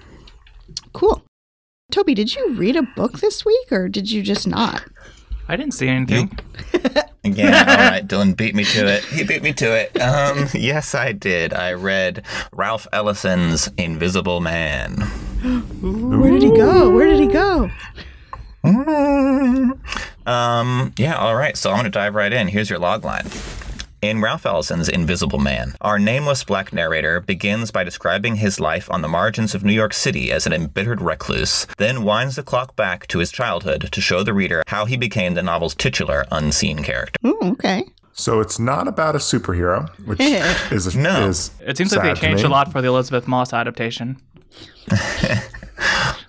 Cool. 0.93 1.23
Toby, 1.91 2.15
did 2.15 2.35
you 2.35 2.53
read 2.53 2.77
a 2.77 2.83
book 2.83 3.21
this 3.21 3.47
week 3.47 3.73
or 3.73 3.89
did 3.89 4.11
you 4.11 4.23
just 4.23 4.47
not? 4.47 4.85
I 5.49 5.57
didn't 5.57 5.73
see 5.73 5.89
anything. 5.89 6.39
Again, 7.25 7.55
all 7.55 7.77
right, 7.77 8.07
Dylan 8.07 8.37
beat 8.37 8.55
me 8.55 8.65
to 8.65 8.87
it. 8.87 9.03
He 9.05 9.25
beat 9.25 9.43
me 9.43 9.55
to 9.55 9.65
it. 9.75 9.99
Um, 9.99 10.49
yes, 10.55 10.95
I 10.95 11.13
did. 11.13 11.55
I 11.55 11.73
read 11.73 12.27
Ralph 12.53 12.87
Ellison's 12.93 13.71
Invisible 13.79 14.41
Man. 14.41 14.97
Where 15.81 16.31
did 16.31 16.43
he 16.43 16.51
go? 16.51 16.91
Where 16.91 17.07
did 17.07 17.21
he 17.21 17.27
go? 17.27 17.71
Um, 20.27 20.93
yeah, 20.99 21.15
all 21.17 21.37
right. 21.37 21.57
So 21.57 21.71
I'm 21.71 21.77
going 21.77 21.85
to 21.85 21.91
dive 21.91 22.15
right 22.15 22.33
in. 22.35 22.49
Here's 22.49 22.69
your 22.69 22.81
log 22.81 23.03
line. 23.03 23.25
In 24.01 24.21
Ralph 24.21 24.47
Ellison's 24.47 24.89
Invisible 24.89 25.41
Man, 25.41 25.75
our 25.81 25.99
nameless 25.99 26.45
black 26.45 26.73
narrator 26.73 27.21
begins 27.21 27.73
by 27.73 27.83
describing 27.83 28.37
his 28.37 28.61
life 28.61 28.89
on 28.93 29.03
the 29.03 29.09
margins 29.09 29.57
of 29.57 29.65
New 29.65 29.73
York 29.73 29.93
City 29.93 30.31
as 30.31 30.47
an 30.47 30.53
embittered 30.53 31.01
recluse, 31.01 31.67
then 31.79 32.05
winds 32.05 32.37
the 32.37 32.45
clock 32.45 32.77
back 32.77 33.09
to 33.09 33.19
his 33.19 33.33
childhood 33.33 33.89
to 33.91 34.01
show 34.01 34.23
the 34.23 34.33
reader 34.33 34.63
how 34.69 34.85
he 34.85 34.97
became 34.97 35.35
the 35.35 35.43
novel's 35.43 35.75
titular 35.75 36.25
unseen 36.31 36.85
character. 36.85 37.19
Oh, 37.25 37.39
okay. 37.55 37.87
So 38.13 38.39
it's 38.39 38.61
not 38.61 38.87
about 38.87 39.17
a 39.17 39.19
superhero, 39.19 39.89
which 40.07 40.21
is 40.71 40.95
No. 40.95 41.27
is 41.29 41.51
It 41.67 41.77
seems 41.77 41.93
like 41.93 42.15
they 42.15 42.21
changed 42.29 42.45
a 42.45 42.49
lot 42.49 42.71
for 42.71 42.81
the 42.81 42.87
Elisabeth 42.89 43.27
Moss 43.27 43.53
adaptation. 43.53 44.17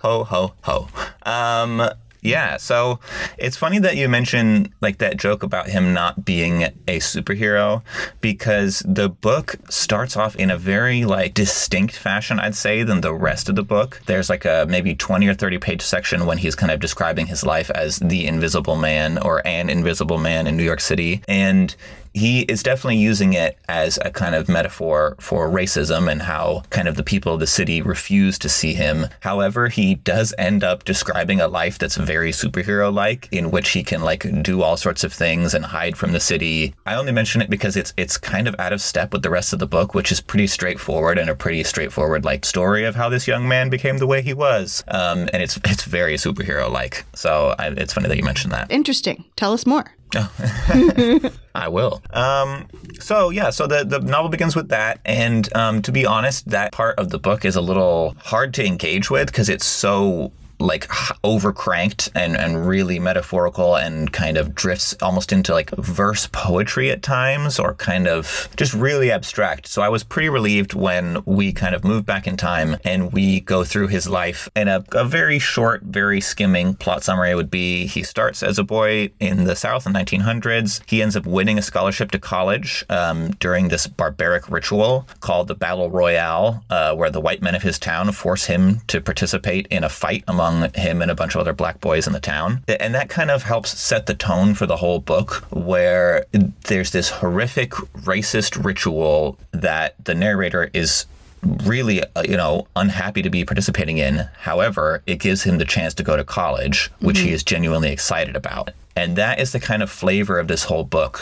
Ho 0.02 0.24
ho 0.24 0.54
ho. 0.62 0.88
Um 1.24 1.88
yeah, 2.22 2.56
so 2.56 3.00
it's 3.38 3.56
funny 3.56 3.78
that 3.78 3.96
you 3.96 4.08
mention 4.08 4.74
like 4.80 4.98
that 4.98 5.16
joke 5.16 5.42
about 5.42 5.68
him 5.68 5.92
not 5.92 6.24
being 6.24 6.64
a 6.86 6.98
superhero 6.98 7.82
because 8.20 8.82
the 8.86 9.08
book 9.08 9.56
starts 9.68 10.16
off 10.16 10.36
in 10.36 10.50
a 10.50 10.58
very 10.58 11.04
like 11.04 11.34
distinct 11.34 11.96
fashion 11.96 12.38
I'd 12.38 12.54
say 12.54 12.82
than 12.82 13.00
the 13.00 13.14
rest 13.14 13.48
of 13.48 13.54
the 13.54 13.62
book. 13.62 14.00
There's 14.06 14.28
like 14.28 14.44
a 14.44 14.66
maybe 14.68 14.94
20 14.94 15.28
or 15.28 15.34
30 15.34 15.58
page 15.58 15.82
section 15.82 16.26
when 16.26 16.38
he's 16.38 16.54
kind 16.54 16.72
of 16.72 16.80
describing 16.80 17.26
his 17.26 17.44
life 17.44 17.70
as 17.70 17.98
the 17.98 18.26
invisible 18.26 18.76
man 18.76 19.18
or 19.18 19.46
an 19.46 19.70
invisible 19.70 20.18
man 20.18 20.46
in 20.46 20.56
New 20.56 20.64
York 20.64 20.80
City 20.80 21.22
and 21.28 21.74
he 22.14 22.42
is 22.42 22.62
definitely 22.62 22.96
using 22.98 23.32
it 23.32 23.58
as 23.68 23.98
a 24.04 24.10
kind 24.10 24.34
of 24.34 24.48
metaphor 24.48 25.16
for 25.20 25.48
racism 25.48 26.10
and 26.10 26.22
how 26.22 26.62
kind 26.70 26.88
of 26.88 26.96
the 26.96 27.02
people 27.02 27.34
of 27.34 27.40
the 27.40 27.46
city 27.46 27.82
refuse 27.82 28.38
to 28.38 28.48
see 28.48 28.74
him. 28.74 29.06
However, 29.20 29.68
he 29.68 29.96
does 29.96 30.34
end 30.38 30.64
up 30.64 30.84
describing 30.84 31.40
a 31.40 31.48
life 31.48 31.78
that's 31.78 31.96
very 31.96 32.32
superhero 32.32 32.92
like, 32.92 33.28
in 33.32 33.50
which 33.50 33.70
he 33.70 33.82
can 33.82 34.02
like 34.02 34.26
do 34.42 34.62
all 34.62 34.76
sorts 34.76 35.04
of 35.04 35.12
things 35.12 35.54
and 35.54 35.64
hide 35.64 35.96
from 35.96 36.12
the 36.12 36.20
city. 36.20 36.74
I 36.86 36.94
only 36.94 37.12
mention 37.12 37.40
it 37.42 37.50
because 37.50 37.76
it's 37.76 37.92
it's 37.96 38.18
kind 38.18 38.48
of 38.48 38.56
out 38.58 38.72
of 38.72 38.80
step 38.80 39.12
with 39.12 39.22
the 39.22 39.30
rest 39.30 39.52
of 39.52 39.58
the 39.58 39.66
book, 39.66 39.94
which 39.94 40.12
is 40.12 40.20
pretty 40.20 40.46
straightforward 40.46 41.18
and 41.18 41.30
a 41.30 41.34
pretty 41.34 41.62
straightforward 41.64 42.24
like 42.24 42.44
story 42.44 42.84
of 42.84 42.94
how 42.94 43.08
this 43.08 43.26
young 43.26 43.46
man 43.46 43.70
became 43.70 43.98
the 43.98 44.06
way 44.06 44.22
he 44.22 44.34
was. 44.34 44.82
Um, 44.88 45.28
and 45.32 45.42
it's 45.42 45.58
it's 45.64 45.84
very 45.84 46.14
superhero 46.14 46.70
like. 46.70 47.04
So 47.14 47.54
I, 47.58 47.68
it's 47.68 47.92
funny 47.92 48.08
that 48.08 48.16
you 48.16 48.24
mentioned 48.24 48.52
that. 48.52 48.70
Interesting. 48.70 49.24
Tell 49.36 49.52
us 49.52 49.66
more. 49.66 49.94
I 51.54 51.68
will. 51.68 52.02
Um, 52.10 52.68
so 52.98 53.30
yeah, 53.30 53.50
so 53.50 53.66
the, 53.66 53.84
the 53.84 54.00
novel 54.00 54.30
begins 54.30 54.56
with 54.56 54.68
that, 54.68 55.00
and 55.04 55.54
um, 55.56 55.82
to 55.82 55.92
be 55.92 56.06
honest, 56.06 56.48
that 56.48 56.72
part 56.72 56.98
of 56.98 57.10
the 57.10 57.18
book 57.18 57.44
is 57.44 57.56
a 57.56 57.60
little 57.60 58.16
hard 58.18 58.54
to 58.54 58.64
engage 58.64 59.10
with 59.10 59.26
because 59.26 59.48
it's 59.48 59.66
so 59.66 60.32
like 60.60 60.86
overcranked 61.24 62.10
and, 62.14 62.36
and 62.36 62.66
really 62.66 62.98
metaphorical 62.98 63.76
and 63.76 64.12
kind 64.12 64.36
of 64.36 64.54
drifts 64.54 64.94
almost 65.02 65.32
into 65.32 65.52
like 65.52 65.70
verse 65.76 66.28
poetry 66.32 66.90
at 66.90 67.02
times 67.02 67.58
or 67.58 67.74
kind 67.74 68.06
of 68.06 68.48
just 68.56 68.74
really 68.74 69.10
abstract. 69.10 69.66
So 69.66 69.82
I 69.82 69.88
was 69.88 70.04
pretty 70.04 70.28
relieved 70.28 70.74
when 70.74 71.22
we 71.24 71.52
kind 71.52 71.74
of 71.74 71.84
moved 71.84 72.06
back 72.06 72.26
in 72.26 72.36
time 72.36 72.76
and 72.84 73.12
we 73.12 73.40
go 73.40 73.64
through 73.64 73.88
his 73.88 74.08
life. 74.08 74.48
And 74.54 74.68
a, 74.68 74.84
a 74.92 75.04
very 75.04 75.38
short, 75.38 75.82
very 75.82 76.20
skimming 76.20 76.74
plot 76.74 77.02
summary 77.02 77.34
would 77.34 77.50
be 77.50 77.86
he 77.86 78.02
starts 78.02 78.42
as 78.42 78.58
a 78.58 78.64
boy 78.64 79.10
in 79.20 79.44
the 79.44 79.56
South 79.56 79.86
in 79.86 79.92
1900s. 79.92 80.80
He 80.86 81.02
ends 81.02 81.16
up 81.16 81.26
winning 81.26 81.58
a 81.58 81.62
scholarship 81.62 82.10
to 82.12 82.18
college 82.18 82.84
um, 82.88 83.30
during 83.40 83.68
this 83.68 83.86
barbaric 83.86 84.50
ritual 84.50 85.06
called 85.20 85.48
the 85.48 85.54
Battle 85.54 85.90
Royale, 85.90 86.64
uh, 86.70 86.94
where 86.94 87.10
the 87.10 87.20
white 87.20 87.42
men 87.42 87.54
of 87.54 87.62
his 87.62 87.78
town 87.78 88.12
force 88.12 88.46
him 88.46 88.80
to 88.88 89.00
participate 89.00 89.66
in 89.68 89.84
a 89.84 89.88
fight 89.88 90.24
among 90.28 90.49
among 90.50 90.72
him 90.74 91.02
and 91.02 91.10
a 91.10 91.14
bunch 91.14 91.34
of 91.34 91.40
other 91.40 91.52
black 91.52 91.80
boys 91.80 92.06
in 92.06 92.12
the 92.12 92.20
town. 92.20 92.62
And 92.68 92.94
that 92.94 93.08
kind 93.08 93.30
of 93.30 93.44
helps 93.44 93.78
set 93.78 94.06
the 94.06 94.14
tone 94.14 94.54
for 94.54 94.66
the 94.66 94.76
whole 94.76 94.98
book, 94.98 95.44
where 95.50 96.26
there's 96.66 96.90
this 96.90 97.10
horrific 97.10 97.70
racist 97.70 98.62
ritual 98.62 99.38
that 99.52 99.94
the 100.04 100.14
narrator 100.14 100.70
is 100.72 101.06
really, 101.42 102.02
uh, 102.02 102.22
you 102.22 102.36
know, 102.36 102.66
unhappy 102.76 103.22
to 103.22 103.30
be 103.30 103.44
participating 103.44 103.98
in. 103.98 104.28
However, 104.40 105.02
it 105.06 105.20
gives 105.20 105.42
him 105.44 105.58
the 105.58 105.64
chance 105.64 105.94
to 105.94 106.02
go 106.02 106.16
to 106.16 106.24
college, 106.24 106.90
which 107.00 107.16
mm-hmm. 107.16 107.28
he 107.28 107.32
is 107.32 107.42
genuinely 107.42 107.90
excited 107.90 108.36
about. 108.36 108.70
And 108.94 109.16
that 109.16 109.40
is 109.40 109.52
the 109.52 109.60
kind 109.60 109.82
of 109.82 109.90
flavor 109.90 110.38
of 110.38 110.48
this 110.48 110.64
whole 110.64 110.84
book, 110.84 111.20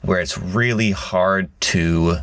where 0.00 0.20
it's 0.20 0.38
really 0.38 0.92
hard 0.92 1.50
to 1.60 2.18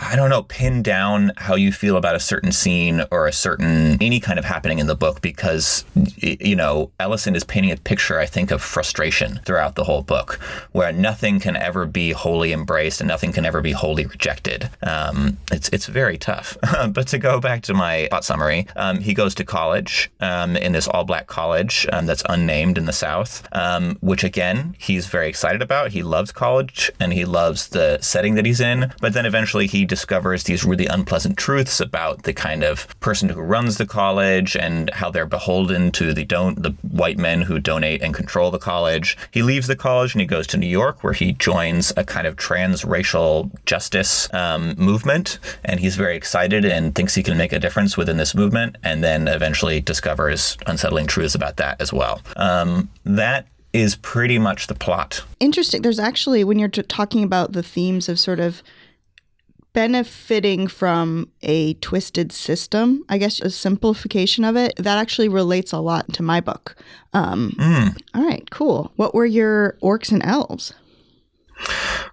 I 0.00 0.16
don't 0.16 0.30
know, 0.30 0.42
pin 0.44 0.82
down 0.82 1.32
how 1.36 1.56
you 1.56 1.72
feel 1.72 1.96
about 1.96 2.16
a 2.16 2.20
certain 2.20 2.52
scene 2.52 3.04
or 3.10 3.26
a 3.26 3.32
certain 3.32 4.02
any 4.02 4.18
kind 4.18 4.38
of 4.38 4.44
happening 4.46 4.78
in 4.78 4.86
the 4.86 4.94
book 4.94 5.20
because 5.20 5.84
you 6.16 6.56
know 6.56 6.90
Ellison 6.98 7.36
is 7.36 7.44
painting 7.44 7.70
a 7.70 7.76
picture, 7.76 8.18
I 8.18 8.26
think, 8.26 8.50
of 8.50 8.62
frustration 8.62 9.40
throughout 9.44 9.74
the 9.74 9.84
whole 9.84 10.02
book, 10.02 10.34
where 10.72 10.90
nothing 10.90 11.38
can 11.38 11.54
ever 11.54 11.84
be 11.84 12.12
wholly 12.12 12.52
embraced 12.52 13.00
and 13.00 13.08
nothing 13.08 13.30
can 13.32 13.44
ever 13.44 13.60
be 13.60 13.72
wholly 13.72 14.06
rejected. 14.06 14.70
Um, 14.82 15.36
it's 15.52 15.68
it's 15.68 15.86
very 15.86 16.16
tough. 16.16 16.56
but 16.88 17.06
to 17.08 17.18
go 17.18 17.38
back 17.38 17.62
to 17.62 17.74
my 17.74 18.08
summary, 18.22 18.66
um, 18.76 19.00
he 19.00 19.12
goes 19.12 19.34
to 19.34 19.44
college 19.44 20.10
um, 20.20 20.56
in 20.56 20.72
this 20.72 20.88
all-black 20.88 21.26
college 21.26 21.86
um, 21.92 22.06
that's 22.06 22.22
unnamed 22.28 22.78
in 22.78 22.86
the 22.86 22.92
South, 22.92 23.46
um, 23.52 23.98
which 24.00 24.24
again 24.24 24.74
he's 24.78 25.06
very 25.06 25.28
excited 25.28 25.60
about. 25.60 25.90
He 25.90 26.02
loves 26.02 26.32
college 26.32 26.90
and 26.98 27.12
he 27.12 27.26
loves 27.26 27.68
the 27.68 27.98
setting 28.00 28.34
that 28.36 28.46
he's 28.46 28.60
in. 28.60 28.92
But 29.00 29.12
then 29.12 29.26
eventually 29.26 29.66
he 29.66 29.84
discovers 29.90 30.44
these 30.44 30.64
really 30.64 30.86
unpleasant 30.86 31.36
truths 31.36 31.80
about 31.80 32.22
the 32.22 32.32
kind 32.32 32.62
of 32.62 32.86
person 33.00 33.28
who 33.28 33.40
runs 33.40 33.76
the 33.76 33.84
college 33.84 34.56
and 34.56 34.88
how 34.90 35.10
they're 35.10 35.26
beholden 35.26 35.90
to 35.90 36.14
the 36.14 36.24
don't 36.24 36.62
the 36.62 36.70
white 36.82 37.18
men 37.18 37.42
who 37.42 37.58
donate 37.58 38.00
and 38.00 38.14
control 38.14 38.50
the 38.52 38.58
college. 38.58 39.18
He 39.32 39.42
leaves 39.42 39.66
the 39.66 39.76
college 39.76 40.14
and 40.14 40.20
he 40.20 40.26
goes 40.26 40.46
to 40.46 40.56
New 40.56 40.68
York, 40.68 41.02
where 41.02 41.12
he 41.12 41.32
joins 41.32 41.92
a 41.96 42.04
kind 42.04 42.26
of 42.26 42.36
transracial 42.36 43.50
justice 43.66 44.32
um, 44.32 44.74
movement, 44.78 45.40
and 45.64 45.80
he's 45.80 45.96
very 45.96 46.16
excited 46.16 46.64
and 46.64 46.94
thinks 46.94 47.14
he 47.16 47.22
can 47.24 47.36
make 47.36 47.52
a 47.52 47.58
difference 47.58 47.96
within 47.96 48.16
this 48.16 48.34
movement, 48.34 48.76
and 48.84 49.02
then 49.02 49.26
eventually 49.26 49.80
discovers 49.80 50.56
unsettling 50.68 51.08
truths 51.08 51.34
about 51.34 51.56
that 51.56 51.80
as 51.80 51.92
well. 51.92 52.22
Um, 52.36 52.88
that 53.04 53.46
is 53.72 53.96
pretty 53.96 54.38
much 54.38 54.66
the 54.66 54.74
plot. 54.74 55.22
Interesting. 55.38 55.82
There's 55.82 55.98
actually, 55.98 56.44
when 56.44 56.58
you're 56.58 56.68
t- 56.68 56.82
talking 56.82 57.22
about 57.22 57.52
the 57.52 57.62
themes 57.62 58.08
of 58.08 58.18
sort 58.18 58.40
of 58.40 58.62
benefiting 59.72 60.66
from 60.66 61.30
a 61.42 61.74
twisted 61.74 62.32
system, 62.32 63.04
I 63.08 63.18
guess 63.18 63.40
a 63.40 63.50
simplification 63.50 64.44
of 64.44 64.56
it, 64.56 64.74
that 64.76 64.98
actually 64.98 65.28
relates 65.28 65.72
a 65.72 65.78
lot 65.78 66.12
to 66.14 66.22
my 66.22 66.40
book. 66.40 66.76
Um, 67.12 67.54
mm. 67.56 67.96
All 68.14 68.24
right, 68.24 68.48
cool. 68.50 68.92
What 68.96 69.14
were 69.14 69.26
your 69.26 69.76
orcs 69.82 70.12
and 70.12 70.24
elves? 70.24 70.74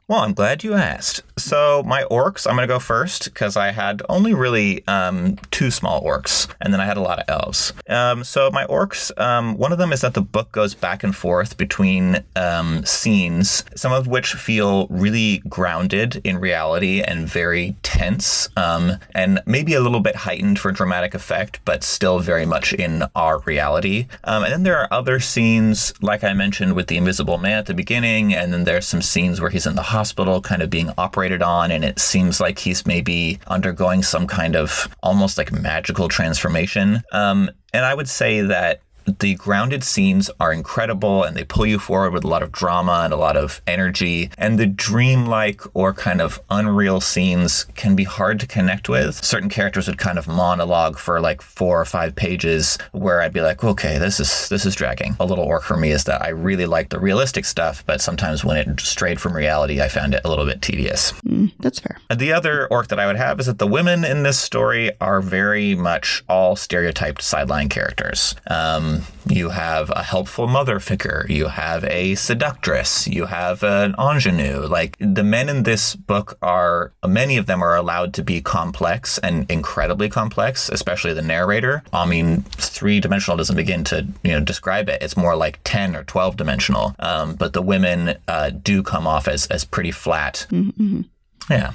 Well, 0.09 0.19
I'm 0.19 0.33
glad 0.33 0.63
you 0.63 0.73
asked. 0.73 1.21
So, 1.37 1.83
my 1.83 2.03
orcs, 2.03 2.47
I'm 2.47 2.55
going 2.55 2.65
to 2.65 2.73
go 2.73 2.79
first 2.79 3.25
because 3.25 3.57
I 3.57 3.71
had 3.71 4.01
only 4.07 4.33
really 4.33 4.87
um, 4.87 5.35
two 5.51 5.69
small 5.69 6.01
orcs, 6.01 6.47
and 6.61 6.73
then 6.73 6.79
I 6.79 6.85
had 6.85 6.95
a 6.95 7.01
lot 7.01 7.19
of 7.19 7.25
elves. 7.27 7.73
Um, 7.89 8.23
so, 8.23 8.49
my 8.49 8.65
orcs, 8.67 9.11
um, 9.19 9.57
one 9.57 9.73
of 9.73 9.77
them 9.77 9.91
is 9.91 9.99
that 10.01 10.13
the 10.13 10.21
book 10.21 10.53
goes 10.53 10.73
back 10.73 11.03
and 11.03 11.13
forth 11.13 11.57
between 11.57 12.23
um, 12.37 12.85
scenes, 12.85 13.65
some 13.75 13.91
of 13.91 14.07
which 14.07 14.31
feel 14.31 14.87
really 14.87 15.39
grounded 15.49 16.21
in 16.23 16.39
reality 16.39 17.01
and 17.01 17.27
very 17.27 17.75
tense, 17.83 18.47
um, 18.55 18.93
and 19.13 19.41
maybe 19.45 19.73
a 19.73 19.81
little 19.81 19.99
bit 19.99 20.15
heightened 20.15 20.57
for 20.57 20.71
dramatic 20.71 21.15
effect, 21.15 21.59
but 21.65 21.83
still 21.83 22.19
very 22.19 22.45
much 22.45 22.71
in 22.71 23.03
our 23.13 23.39
reality. 23.39 24.07
Um, 24.23 24.43
and 24.43 24.53
then 24.53 24.63
there 24.63 24.79
are 24.79 24.87
other 24.89 25.19
scenes, 25.19 25.93
like 26.01 26.23
I 26.23 26.31
mentioned, 26.31 26.75
with 26.75 26.87
the 26.87 26.95
invisible 26.95 27.37
man 27.37 27.59
at 27.59 27.65
the 27.65 27.73
beginning, 27.73 28.33
and 28.33 28.53
then 28.53 28.63
there's 28.63 28.87
some 28.87 29.01
scenes 29.01 29.41
where 29.41 29.49
he's 29.49 29.67
in 29.67 29.75
the 29.75 29.96
hospital 29.97 30.41
kind 30.41 30.61
of 30.61 30.69
being 30.69 30.91
operated 30.97 31.41
on, 31.41 31.71
and 31.71 31.83
it 31.83 31.97
seems 31.99 32.39
like 32.39 32.59
he's 32.59 32.85
maybe 32.85 33.39
undergoing 33.47 34.03
some 34.03 34.27
kind 34.27 34.55
of 34.55 34.87
almost 35.01 35.37
like 35.37 35.51
magical 35.51 36.07
transformation. 36.07 37.01
Um, 37.11 37.49
and 37.73 37.83
I 37.83 37.93
would 37.93 38.07
say 38.07 38.41
that 38.41 38.81
the 39.19 39.35
grounded 39.35 39.83
scenes 39.83 40.29
are 40.39 40.51
incredible 40.51 41.23
and 41.23 41.35
they 41.35 41.43
pull 41.43 41.65
you 41.65 41.79
forward 41.79 42.13
with 42.13 42.23
a 42.23 42.27
lot 42.27 42.43
of 42.43 42.51
drama 42.51 43.01
and 43.03 43.13
a 43.13 43.17
lot 43.17 43.37
of 43.37 43.61
energy. 43.65 44.29
And 44.37 44.59
the 44.59 44.65
dreamlike 44.65 45.61
or 45.73 45.93
kind 45.93 46.21
of 46.21 46.41
unreal 46.49 46.99
scenes 47.01 47.65
can 47.75 47.95
be 47.95 48.03
hard 48.03 48.39
to 48.41 48.47
connect 48.47 48.89
with. 48.89 49.23
Certain 49.23 49.49
characters 49.49 49.87
would 49.87 49.97
kind 49.97 50.17
of 50.17 50.27
monologue 50.27 50.97
for 50.97 51.21
like 51.21 51.41
four 51.41 51.79
or 51.79 51.85
five 51.85 52.15
pages 52.15 52.77
where 52.91 53.21
I'd 53.21 53.33
be 53.33 53.41
like, 53.41 53.63
okay, 53.63 53.97
this 53.97 54.19
is 54.19 54.49
this 54.49 54.65
is 54.65 54.75
dragging. 54.75 55.15
A 55.19 55.25
little 55.25 55.45
orc 55.45 55.63
for 55.63 55.77
me 55.77 55.91
is 55.91 56.03
that 56.05 56.21
I 56.21 56.29
really 56.29 56.65
like 56.65 56.89
the 56.89 56.99
realistic 56.99 57.45
stuff, 57.45 57.85
but 57.85 58.01
sometimes 58.01 58.43
when 58.43 58.57
it 58.57 58.79
strayed 58.79 59.21
from 59.21 59.33
reality, 59.33 59.81
I 59.81 59.87
found 59.87 60.13
it 60.13 60.21
a 60.25 60.29
little 60.29 60.45
bit 60.45 60.61
tedious. 60.61 61.13
Mm, 61.25 61.53
that's 61.59 61.79
fair. 61.79 61.97
The 62.13 62.33
other 62.33 62.67
orc 62.67 62.87
that 62.87 62.99
I 62.99 63.07
would 63.07 63.17
have 63.17 63.39
is 63.39 63.45
that 63.45 63.59
the 63.59 63.67
women 63.67 64.03
in 64.03 64.23
this 64.23 64.39
story 64.39 64.91
are 64.99 65.21
very 65.21 65.75
much 65.75 66.23
all 66.27 66.55
stereotyped 66.55 67.21
sideline 67.21 67.69
characters. 67.69 68.35
Um, 68.47 68.96
you 69.25 69.49
have 69.49 69.89
a 69.89 70.03
helpful 70.03 70.47
mother 70.47 70.79
figure, 70.79 71.25
you 71.29 71.47
have 71.47 71.83
a 71.85 72.15
seductress, 72.15 73.07
you 73.07 73.25
have 73.25 73.63
an 73.63 73.95
ingenue. 73.99 74.65
Like 74.67 74.95
the 74.99 75.23
men 75.23 75.49
in 75.49 75.63
this 75.63 75.95
book 75.95 76.37
are, 76.41 76.93
many 77.05 77.37
of 77.37 77.45
them 77.45 77.63
are 77.63 77.75
allowed 77.75 78.13
to 78.15 78.23
be 78.23 78.41
complex 78.41 79.17
and 79.19 79.49
incredibly 79.49 80.09
complex, 80.09 80.69
especially 80.69 81.13
the 81.13 81.21
narrator. 81.21 81.83
I 81.93 82.05
mean, 82.05 82.43
three 82.43 82.99
dimensional 82.99 83.37
doesn't 83.37 83.55
begin 83.55 83.83
to, 83.85 84.07
you 84.23 84.31
know, 84.31 84.39
describe 84.39 84.89
it. 84.89 85.01
It's 85.01 85.17
more 85.17 85.35
like 85.35 85.59
10 85.63 85.95
or 85.95 86.03
12 86.03 86.37
dimensional. 86.37 86.95
Um, 86.99 87.35
but 87.35 87.53
the 87.53 87.61
women 87.61 88.17
uh, 88.27 88.49
do 88.51 88.83
come 88.83 89.07
off 89.07 89.27
as, 89.27 89.47
as 89.47 89.65
pretty 89.65 89.91
flat. 89.91 90.45
Mm-hmm. 90.51 91.01
Yeah. 91.49 91.73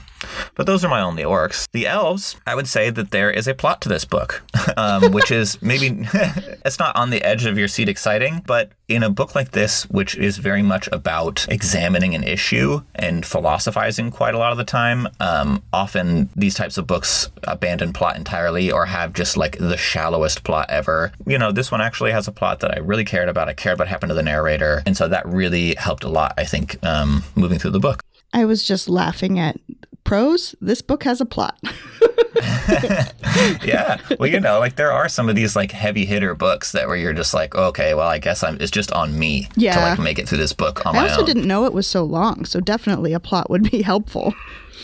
But 0.55 0.67
those 0.67 0.85
are 0.85 0.89
my 0.89 1.01
only 1.01 1.23
orcs. 1.23 1.69
The 1.73 1.87
elves, 1.87 2.37
I 2.47 2.55
would 2.55 2.69
say 2.69 2.91
that 2.91 3.11
there 3.11 3.31
is 3.31 3.49
a 3.49 3.55
plot 3.55 3.81
to 3.83 3.89
this 3.89 4.05
book, 4.05 4.43
um, 4.77 5.13
which 5.13 5.31
is 5.31 5.61
maybe 5.63 6.07
it's 6.65 6.79
not 6.79 6.95
on 6.97 7.11
the 7.11 7.23
edge 7.23 7.47
of 7.47 7.59
your 7.59 7.69
seat 7.69 7.89
exciting, 7.89 8.43
but 8.47 8.73
in 8.89 9.03
a 9.03 9.11
book 9.11 9.35
like 9.35 9.53
this, 9.53 9.85
which 9.91 10.17
is 10.17 10.39
very 10.39 10.63
much 10.63 10.89
about 10.93 11.47
examining 11.49 12.15
an 12.15 12.23
issue 12.23 12.83
and 12.95 13.25
philosophizing 13.25 14.11
quite 14.11 14.35
a 14.35 14.39
lot 14.39 14.53
of 14.53 14.59
the 14.59 14.65
time, 14.65 15.09
um, 15.21 15.63
often 15.73 16.29
these 16.37 16.55
types 16.55 16.77
of 16.77 16.87
books 16.87 17.31
abandon 17.45 17.93
plot 17.93 18.17
entirely 18.17 18.71
or 18.71 18.85
have 18.87 19.13
just 19.13 19.37
like 19.37 19.57
the 19.59 19.77
shallowest 19.77 20.45
plot 20.45 20.69
ever. 20.69 21.13
You 21.27 21.39
know, 21.39 21.53
this 21.53 21.71
one 21.71 21.81
actually 21.81 22.13
has 22.13 22.29
a 22.29 22.33
plot 22.33 22.61
that 22.61 22.77
I 22.77 22.81
really 22.81 23.05
cared 23.05 23.29
about. 23.29 23.49
I 23.49 23.55
cared 23.55 23.79
what 23.79 23.89
happened 23.89 24.11
to 24.11 24.15
the 24.15 24.23
narrator, 24.23 24.83
and 24.85 24.97
so 24.97 25.09
that 25.09 25.27
really 25.27 25.75
helped 25.77 26.05
a 26.05 26.09
lot. 26.09 26.35
I 26.37 26.45
think 26.45 26.77
um, 26.85 27.25
moving 27.35 27.59
through 27.59 27.71
the 27.71 27.81
book. 27.81 28.03
I 28.33 28.45
was 28.45 28.65
just 28.65 28.89
laughing 28.89 29.39
at 29.39 29.59
prose. 30.05 30.55
This 30.61 30.83
book 30.83 31.05
has 31.05 31.21
a 31.21 31.27
plot. 31.27 31.59
yeah. 33.65 33.99
Well, 34.19 34.29
you 34.29 34.41
know, 34.41 34.59
like 34.59 34.77
there 34.77 34.93
are 34.93 35.09
some 35.09 35.29
of 35.29 35.35
these 35.37 35.55
like 35.57 35.73
heavy 35.73 36.05
hitter 36.05 36.35
books 36.35 36.73
that 36.73 36.87
where 36.87 36.97
you're 36.97 37.13
just 37.13 37.35
like, 37.35 37.55
okay, 37.55 37.95
well, 37.95 38.09
I 38.09 38.19
guess 38.19 38.43
I'm. 38.43 38.59
It's 38.61 38.71
just 38.71 38.93
on 38.93 39.19
me 39.19 39.45
to 39.55 39.61
Yeah. 39.61 39.91
like 39.91 39.99
make 39.99 40.19
it 40.19 40.29
through 40.29 40.39
this 40.39 40.53
book 40.53 40.85
on 40.87 40.97
I 40.97 41.03
my 41.03 41.09
also 41.11 41.25
didn't 41.27 41.47
know 41.47 41.65
it 41.65 41.73
was 41.73 41.87
so 41.87 42.05
long, 42.05 42.45
so 42.45 42.61
definitely 42.61 43.13
a 43.13 43.21
plot 43.21 43.51
would 43.51 43.71
be 43.71 43.83
helpful. 43.93 44.35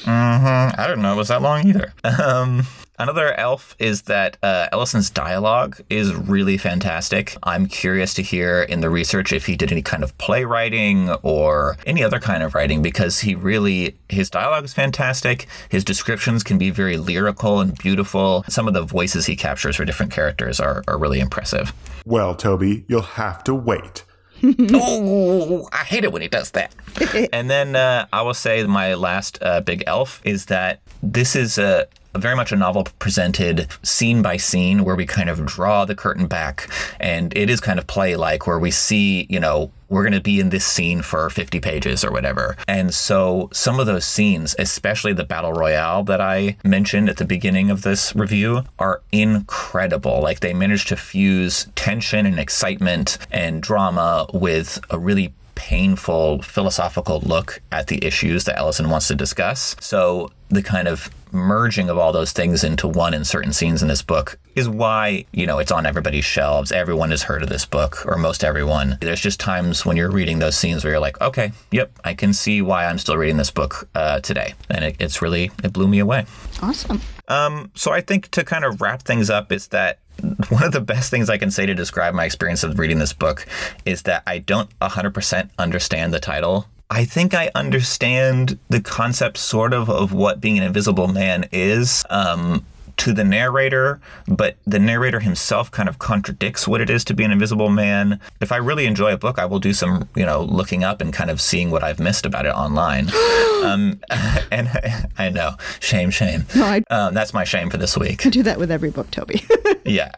Hmm. 0.04 0.10
I 0.10 0.84
don't 0.86 1.02
know 1.02 1.12
it 1.12 1.16
was 1.16 1.28
that 1.28 1.42
long 1.42 1.66
either. 1.66 1.92
Um, 2.04 2.66
another 2.98 3.34
elf 3.38 3.74
is 3.78 4.02
that 4.02 4.36
uh, 4.42 4.68
Ellison's 4.72 5.10
dialogue 5.10 5.80
is 5.88 6.14
really 6.14 6.56
fantastic. 6.56 7.36
I'm 7.42 7.66
curious 7.66 8.14
to 8.14 8.22
hear 8.22 8.62
in 8.62 8.80
the 8.80 8.90
research 8.90 9.32
if 9.32 9.46
he 9.46 9.56
did 9.56 9.72
any 9.72 9.82
kind 9.82 10.02
of 10.02 10.16
playwriting 10.18 11.10
or 11.22 11.76
any 11.86 12.02
other 12.02 12.20
kind 12.20 12.42
of 12.42 12.54
writing 12.54 12.82
because 12.82 13.20
he 13.20 13.34
really 13.34 13.96
his 14.08 14.30
dialogue 14.30 14.64
is 14.64 14.74
fantastic. 14.74 15.46
His 15.68 15.84
descriptions 15.84 16.42
can 16.42 16.58
be 16.58 16.70
very 16.70 16.96
lyrical 16.96 17.60
and 17.60 17.76
beautiful. 17.78 18.44
Some 18.48 18.68
of 18.68 18.74
the 18.74 18.82
voices 18.82 19.26
he 19.26 19.36
captures 19.36 19.76
for 19.76 19.84
different 19.84 20.12
characters 20.12 20.60
are, 20.60 20.82
are 20.88 20.98
really 20.98 21.20
impressive. 21.20 21.72
Well, 22.04 22.34
Toby, 22.34 22.84
you'll 22.88 23.02
have 23.02 23.44
to 23.44 23.54
wait. 23.54 24.04
oh, 24.72 25.68
I 25.72 25.78
hate 25.78 26.04
it 26.04 26.12
when 26.12 26.22
he 26.22 26.28
does 26.28 26.52
that. 26.52 26.74
and 27.32 27.50
then 27.50 27.74
uh, 27.74 28.06
I 28.12 28.22
will 28.22 28.34
say 28.34 28.64
my 28.64 28.94
last 28.94 29.38
uh, 29.42 29.60
big 29.60 29.84
elf 29.86 30.20
is 30.24 30.46
that 30.46 30.80
this 31.02 31.34
is 31.34 31.58
a. 31.58 31.86
Very 32.16 32.36
much 32.36 32.52
a 32.52 32.56
novel 32.56 32.86
presented 32.98 33.68
scene 33.82 34.22
by 34.22 34.36
scene 34.36 34.84
where 34.84 34.96
we 34.96 35.06
kind 35.06 35.28
of 35.28 35.44
draw 35.46 35.84
the 35.84 35.94
curtain 35.94 36.26
back 36.26 36.68
and 36.98 37.36
it 37.36 37.50
is 37.50 37.60
kind 37.60 37.78
of 37.78 37.86
play 37.86 38.16
like 38.16 38.46
where 38.46 38.58
we 38.58 38.70
see, 38.70 39.26
you 39.28 39.38
know, 39.38 39.70
we're 39.88 40.02
going 40.02 40.12
to 40.12 40.20
be 40.20 40.38
in 40.38 40.50
this 40.50 40.66
scene 40.66 41.02
for 41.02 41.30
50 41.30 41.60
pages 41.60 42.04
or 42.04 42.10
whatever. 42.10 42.56
And 42.66 42.92
so 42.92 43.48
some 43.52 43.80
of 43.80 43.86
those 43.86 44.04
scenes, 44.04 44.54
especially 44.58 45.12
the 45.12 45.24
battle 45.24 45.52
royale 45.52 46.04
that 46.04 46.20
I 46.20 46.56
mentioned 46.64 47.08
at 47.08 47.16
the 47.16 47.24
beginning 47.24 47.70
of 47.70 47.82
this 47.82 48.14
review, 48.14 48.64
are 48.78 49.00
incredible. 49.12 50.20
Like 50.20 50.40
they 50.40 50.52
managed 50.52 50.88
to 50.88 50.96
fuse 50.96 51.68
tension 51.74 52.26
and 52.26 52.38
excitement 52.38 53.18
and 53.30 53.62
drama 53.62 54.26
with 54.34 54.80
a 54.90 54.98
really 54.98 55.32
painful 55.58 56.40
philosophical 56.40 57.20
look 57.22 57.60
at 57.72 57.88
the 57.88 58.02
issues 58.04 58.44
that 58.44 58.56
Ellison 58.56 58.88
wants 58.90 59.08
to 59.08 59.16
discuss. 59.16 59.74
So 59.80 60.30
the 60.50 60.62
kind 60.62 60.86
of 60.86 61.10
merging 61.32 61.90
of 61.90 61.98
all 61.98 62.12
those 62.12 62.32
things 62.32 62.62
into 62.62 62.86
one 62.86 63.12
in 63.12 63.24
certain 63.24 63.52
scenes 63.52 63.82
in 63.82 63.88
this 63.88 64.00
book 64.00 64.38
is 64.54 64.68
why, 64.68 65.24
you 65.32 65.46
know, 65.46 65.58
it's 65.58 65.72
on 65.72 65.84
everybody's 65.84 66.24
shelves. 66.24 66.70
Everyone 66.70 67.10
has 67.10 67.24
heard 67.24 67.42
of 67.42 67.48
this 67.48 67.66
book, 67.66 68.06
or 68.06 68.16
most 68.16 68.44
everyone. 68.44 68.96
There's 69.00 69.20
just 69.20 69.40
times 69.40 69.84
when 69.84 69.96
you're 69.96 70.10
reading 70.10 70.38
those 70.38 70.56
scenes 70.56 70.84
where 70.84 70.92
you're 70.92 71.00
like, 71.00 71.20
okay, 71.20 71.50
yep, 71.72 71.90
I 72.04 72.14
can 72.14 72.32
see 72.32 72.62
why 72.62 72.86
I'm 72.86 72.98
still 72.98 73.16
reading 73.16 73.36
this 73.36 73.50
book 73.50 73.88
uh, 73.96 74.20
today. 74.20 74.54
And 74.70 74.84
it, 74.84 74.96
it's 75.00 75.20
really, 75.20 75.50
it 75.64 75.72
blew 75.72 75.88
me 75.88 75.98
away. 75.98 76.24
Awesome. 76.62 77.02
Um, 77.26 77.72
so 77.74 77.92
I 77.92 78.00
think 78.00 78.30
to 78.30 78.44
kind 78.44 78.64
of 78.64 78.80
wrap 78.80 79.02
things 79.02 79.28
up 79.28 79.52
is 79.52 79.68
that 79.68 79.98
one 80.48 80.64
of 80.64 80.72
the 80.72 80.80
best 80.80 81.10
things 81.10 81.30
I 81.30 81.38
can 81.38 81.50
say 81.50 81.66
to 81.66 81.74
describe 81.74 82.14
my 82.14 82.24
experience 82.24 82.62
of 82.62 82.78
reading 82.78 82.98
this 82.98 83.12
book 83.12 83.46
is 83.84 84.02
that 84.02 84.22
I 84.26 84.38
don't 84.38 84.70
100% 84.80 85.50
understand 85.58 86.12
the 86.12 86.20
title. 86.20 86.66
I 86.90 87.04
think 87.04 87.34
I 87.34 87.50
understand 87.54 88.58
the 88.68 88.80
concept 88.80 89.36
sort 89.36 89.74
of 89.74 89.90
of 89.90 90.12
what 90.12 90.40
being 90.40 90.56
an 90.56 90.64
invisible 90.64 91.06
man 91.06 91.46
is. 91.52 92.04
Um, 92.08 92.64
to 92.98 93.12
the 93.12 93.24
narrator, 93.24 94.00
but 94.26 94.56
the 94.66 94.78
narrator 94.78 95.20
himself 95.20 95.70
kind 95.70 95.88
of 95.88 95.98
contradicts 95.98 96.68
what 96.68 96.80
it 96.80 96.90
is 96.90 97.04
to 97.04 97.14
be 97.14 97.24
an 97.24 97.30
invisible 97.30 97.70
man. 97.70 98.20
If 98.40 98.52
I 98.52 98.56
really 98.56 98.86
enjoy 98.86 99.12
a 99.12 99.16
book, 99.16 99.38
I 99.38 99.46
will 99.46 99.60
do 99.60 99.72
some, 99.72 100.08
you 100.14 100.26
know, 100.26 100.42
looking 100.42 100.84
up 100.84 101.00
and 101.00 101.12
kind 101.12 101.30
of 101.30 101.40
seeing 101.40 101.70
what 101.70 101.82
I've 101.82 102.00
missed 102.00 102.26
about 102.26 102.44
it 102.44 102.50
online. 102.50 103.08
um, 103.64 104.00
and 104.50 104.68
I 105.16 105.30
know, 105.30 105.54
shame, 105.80 106.10
shame. 106.10 106.44
No, 106.54 106.64
I 106.64 106.82
Um, 106.90 107.14
that's 107.14 107.32
my 107.32 107.44
shame 107.44 107.70
for 107.70 107.76
this 107.76 107.96
week. 107.96 108.26
I 108.26 108.30
do 108.30 108.42
that 108.42 108.58
with 108.58 108.70
every 108.70 108.90
book, 108.90 109.10
Toby. 109.10 109.42
Yeah. 109.84 110.10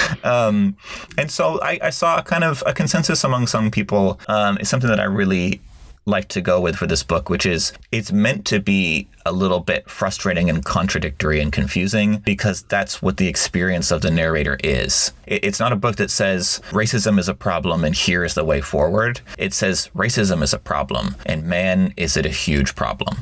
um, 0.24 0.74
and 1.18 1.30
so 1.30 1.60
I, 1.60 1.78
I 1.82 1.90
saw 1.90 2.18
a 2.18 2.22
kind 2.22 2.42
of 2.42 2.62
a 2.64 2.72
consensus 2.72 3.22
among 3.22 3.46
some 3.46 3.70
people. 3.70 4.18
Um, 4.28 4.56
it's 4.58 4.70
something 4.70 4.88
that 4.88 4.98
I 4.98 5.04
really 5.04 5.60
like 6.08 6.28
to 6.28 6.40
go 6.40 6.60
with 6.60 6.76
for 6.76 6.86
this 6.86 7.02
book, 7.02 7.28
which 7.28 7.46
is 7.46 7.72
it's 7.92 8.10
meant 8.10 8.44
to 8.46 8.58
be 8.58 9.06
a 9.26 9.32
little 9.32 9.60
bit 9.60 9.88
frustrating 9.88 10.48
and 10.48 10.64
contradictory 10.64 11.40
and 11.40 11.52
confusing 11.52 12.18
because 12.18 12.62
that's 12.62 13.02
what 13.02 13.18
the 13.18 13.28
experience 13.28 13.90
of 13.90 14.00
the 14.00 14.10
narrator 14.10 14.58
is. 14.64 15.12
It's 15.26 15.60
not 15.60 15.72
a 15.72 15.76
book 15.76 15.96
that 15.96 16.10
says 16.10 16.60
racism 16.70 17.18
is 17.18 17.28
a 17.28 17.34
problem 17.34 17.84
and 17.84 17.94
here 17.94 18.24
is 18.24 18.34
the 18.34 18.44
way 18.44 18.60
forward. 18.60 19.20
It 19.36 19.52
says 19.52 19.90
racism 19.94 20.42
is 20.42 20.54
a 20.54 20.58
problem 20.58 21.14
and 21.26 21.44
man, 21.44 21.92
is 21.96 22.16
it 22.16 22.26
a 22.26 22.30
huge 22.30 22.74
problem 22.74 23.18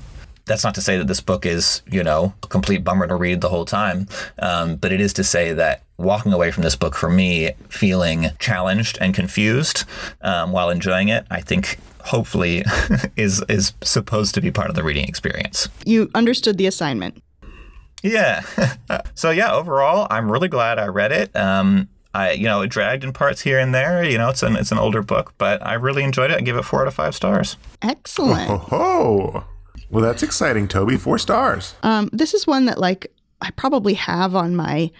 that's 0.46 0.62
not 0.62 0.76
to 0.76 0.80
say 0.80 0.96
that 0.96 1.08
this 1.08 1.20
book 1.20 1.44
is, 1.44 1.82
you 1.90 2.02
know, 2.02 2.32
a 2.42 2.46
complete 2.46 2.84
bummer 2.84 3.06
to 3.06 3.16
read 3.16 3.40
the 3.40 3.48
whole 3.48 3.64
time, 3.64 4.06
um, 4.38 4.76
but 4.76 4.92
it 4.92 5.00
is 5.00 5.12
to 5.12 5.24
say 5.24 5.52
that 5.52 5.82
walking 5.98 6.32
away 6.32 6.50
from 6.50 6.62
this 6.62 6.76
book 6.76 6.94
for 6.94 7.10
me 7.10 7.52
feeling 7.68 8.30
challenged 8.38 8.96
and 9.00 9.14
confused 9.14 9.84
um, 10.22 10.52
while 10.52 10.70
enjoying 10.70 11.08
it, 11.08 11.26
I 11.30 11.40
think 11.40 11.78
hopefully 12.06 12.64
is 13.16 13.42
is 13.48 13.74
supposed 13.82 14.34
to 14.34 14.40
be 14.40 14.50
part 14.50 14.70
of 14.70 14.76
the 14.76 14.82
reading 14.82 15.06
experience. 15.06 15.68
you 15.84 16.10
understood 16.14 16.58
the 16.58 16.66
assignment. 16.66 17.22
Yeah. 18.02 18.42
so 19.14 19.30
yeah, 19.30 19.52
overall, 19.52 20.06
I'm 20.10 20.30
really 20.30 20.48
glad 20.48 20.78
I 20.78 20.86
read 20.86 21.12
it. 21.12 21.34
Um, 21.34 21.88
I, 22.14 22.32
you 22.32 22.44
know, 22.44 22.62
it 22.62 22.68
dragged 22.68 23.04
in 23.04 23.12
parts 23.12 23.42
here 23.42 23.58
and 23.58 23.74
there. 23.74 24.02
You 24.02 24.16
know, 24.16 24.30
it's 24.30 24.42
an 24.42 24.56
it's 24.56 24.72
an 24.72 24.78
older 24.78 25.02
book, 25.02 25.34
but 25.38 25.64
I 25.64 25.74
really 25.74 26.02
enjoyed 26.02 26.30
it. 26.30 26.38
I 26.38 26.40
give 26.40 26.56
it 26.56 26.62
four 26.62 26.80
out 26.80 26.88
of 26.88 26.94
five 26.94 27.14
stars. 27.14 27.56
Excellent. 27.82 28.50
Oh, 28.50 28.56
ho. 28.58 29.44
Well, 29.90 30.02
that's 30.02 30.22
exciting, 30.22 30.66
Toby. 30.66 30.96
Four 30.96 31.18
stars. 31.18 31.74
Um, 31.82 32.08
this 32.12 32.32
is 32.32 32.46
one 32.46 32.64
that 32.66 32.78
like 32.78 33.12
I 33.42 33.50
probably 33.50 33.94
have 33.94 34.34
on 34.34 34.56
my 34.56 34.90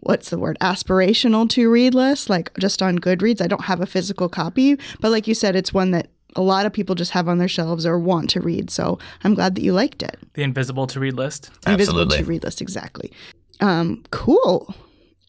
what's 0.00 0.30
the 0.30 0.38
word 0.38 0.58
aspirational 0.60 1.48
to 1.50 1.70
read 1.70 1.94
list, 1.94 2.28
like 2.28 2.50
just 2.58 2.82
on 2.82 2.98
Goodreads. 2.98 3.40
I 3.40 3.46
don't 3.46 3.64
have 3.64 3.80
a 3.80 3.86
physical 3.86 4.28
copy, 4.28 4.76
but 5.00 5.12
like 5.12 5.28
you 5.28 5.34
said, 5.34 5.56
it's 5.56 5.72
one 5.72 5.92
that 5.92 6.08
a 6.36 6.42
lot 6.42 6.66
of 6.66 6.72
people 6.72 6.94
just 6.94 7.12
have 7.12 7.28
on 7.28 7.38
their 7.38 7.48
shelves 7.48 7.86
or 7.86 7.98
want 7.98 8.30
to 8.30 8.40
read. 8.40 8.70
So 8.70 8.98
I'm 9.22 9.34
glad 9.34 9.54
that 9.54 9.62
you 9.62 9.72
liked 9.72 10.02
it. 10.02 10.18
The 10.34 10.42
invisible 10.42 10.86
to 10.88 11.00
read 11.00 11.14
list. 11.14 11.50
Absolutely. 11.66 11.72
Invisible 12.02 12.24
to 12.24 12.24
read 12.24 12.44
list 12.44 12.60
exactly. 12.60 13.12
Um, 13.60 14.02
cool. 14.10 14.74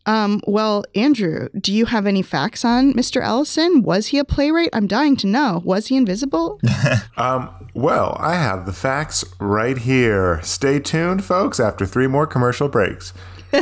Um, 0.08 0.42
well, 0.46 0.84
Andrew, 0.94 1.50
do 1.60 1.74
you 1.74 1.86
have 1.86 2.06
any 2.06 2.22
facts 2.22 2.64
on 2.64 2.94
Mr. 2.94 3.22
Ellison? 3.24 3.82
Was 3.82 4.08
he 4.08 4.20
a 4.20 4.24
playwright? 4.26 4.70
I'm 4.72 4.86
dying 4.86 5.16
to 5.18 5.28
know. 5.28 5.62
Was 5.66 5.88
he 5.88 5.98
invisible? 5.98 6.60
Um, 7.18 7.50
well, 7.74 8.18
I 8.20 8.36
have 8.36 8.66
the 8.66 8.74
facts 8.74 9.24
right 9.40 9.78
here. 9.78 10.42
Stay 10.44 10.80
tuned, 10.80 11.24
folks, 11.24 11.62
after 11.62 11.86
three 11.86 12.08
more 12.08 12.28
commercial 12.28 12.68
breaks. 12.68 13.14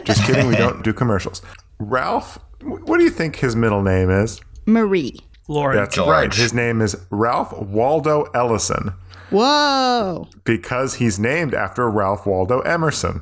Just 0.06 0.24
kidding, 0.26 0.48
we 0.48 0.56
don't 0.58 0.84
do 0.84 0.92
commercials. 0.92 1.44
Ralph, 1.78 2.40
what 2.64 2.98
do 2.98 3.04
you 3.04 3.12
think 3.12 3.36
his 3.36 3.56
middle 3.56 3.84
name 3.84 4.10
is? 4.10 4.42
Marie. 4.66 5.20
Lord. 5.54 5.78
That's 5.78 5.96
George. 5.96 6.08
right. 6.10 6.34
His 6.34 6.54
name 6.54 6.82
is 6.82 6.96
Ralph 7.10 7.54
Waldo 7.58 8.24
Ellison 8.34 8.94
Whoa. 9.30 10.28
because 10.44 10.96
he's 10.96 11.18
named 11.20 11.54
after 11.54 11.90
Ralph 11.90 12.26
Waldo 12.26 12.60
Emerson, 12.62 13.22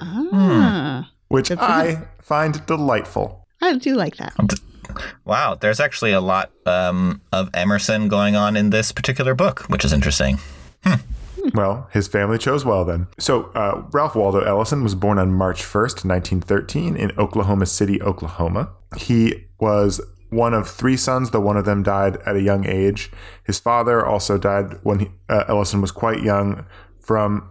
Ah. 0.00 1.10
which 1.28 1.50
I 1.52 2.02
find 2.22 2.64
delightful. 2.66 3.46
I 3.60 3.76
do 3.76 3.94
like 3.94 4.16
that. 4.16 4.34
Wow, 5.24 5.56
there's 5.60 5.80
actually 5.80 6.12
a 6.12 6.20
lot 6.20 6.50
um, 6.64 7.20
of 7.32 7.50
Emerson 7.54 8.08
going 8.08 8.36
on 8.36 8.56
in 8.56 8.70
this 8.70 8.92
particular 8.92 9.34
book, 9.34 9.60
which 9.68 9.84
is 9.84 9.92
interesting. 9.92 10.38
Well, 11.54 11.88
his 11.92 12.08
family 12.08 12.38
chose 12.38 12.64
well 12.64 12.84
then. 12.84 13.06
So, 13.20 13.44
uh, 13.54 13.82
Ralph 13.92 14.16
Waldo 14.16 14.40
Ellison 14.40 14.82
was 14.82 14.96
born 14.96 15.16
on 15.18 15.32
March 15.32 15.62
1st, 15.62 16.04
1913, 16.04 16.96
in 16.96 17.12
Oklahoma 17.18 17.66
City, 17.66 18.02
Oklahoma. 18.02 18.70
He 18.96 19.44
was 19.60 20.00
one 20.36 20.54
of 20.54 20.68
three 20.68 20.96
sons, 20.96 21.30
though 21.30 21.40
one 21.40 21.56
of 21.56 21.64
them 21.64 21.82
died 21.82 22.18
at 22.26 22.36
a 22.36 22.42
young 22.42 22.66
age. 22.66 23.10
His 23.44 23.58
father 23.58 24.04
also 24.04 24.38
died 24.38 24.74
when 24.82 24.98
he, 25.00 25.08
uh, 25.28 25.44
Ellison 25.48 25.80
was 25.80 25.90
quite 25.90 26.22
young 26.22 26.66
from, 27.00 27.48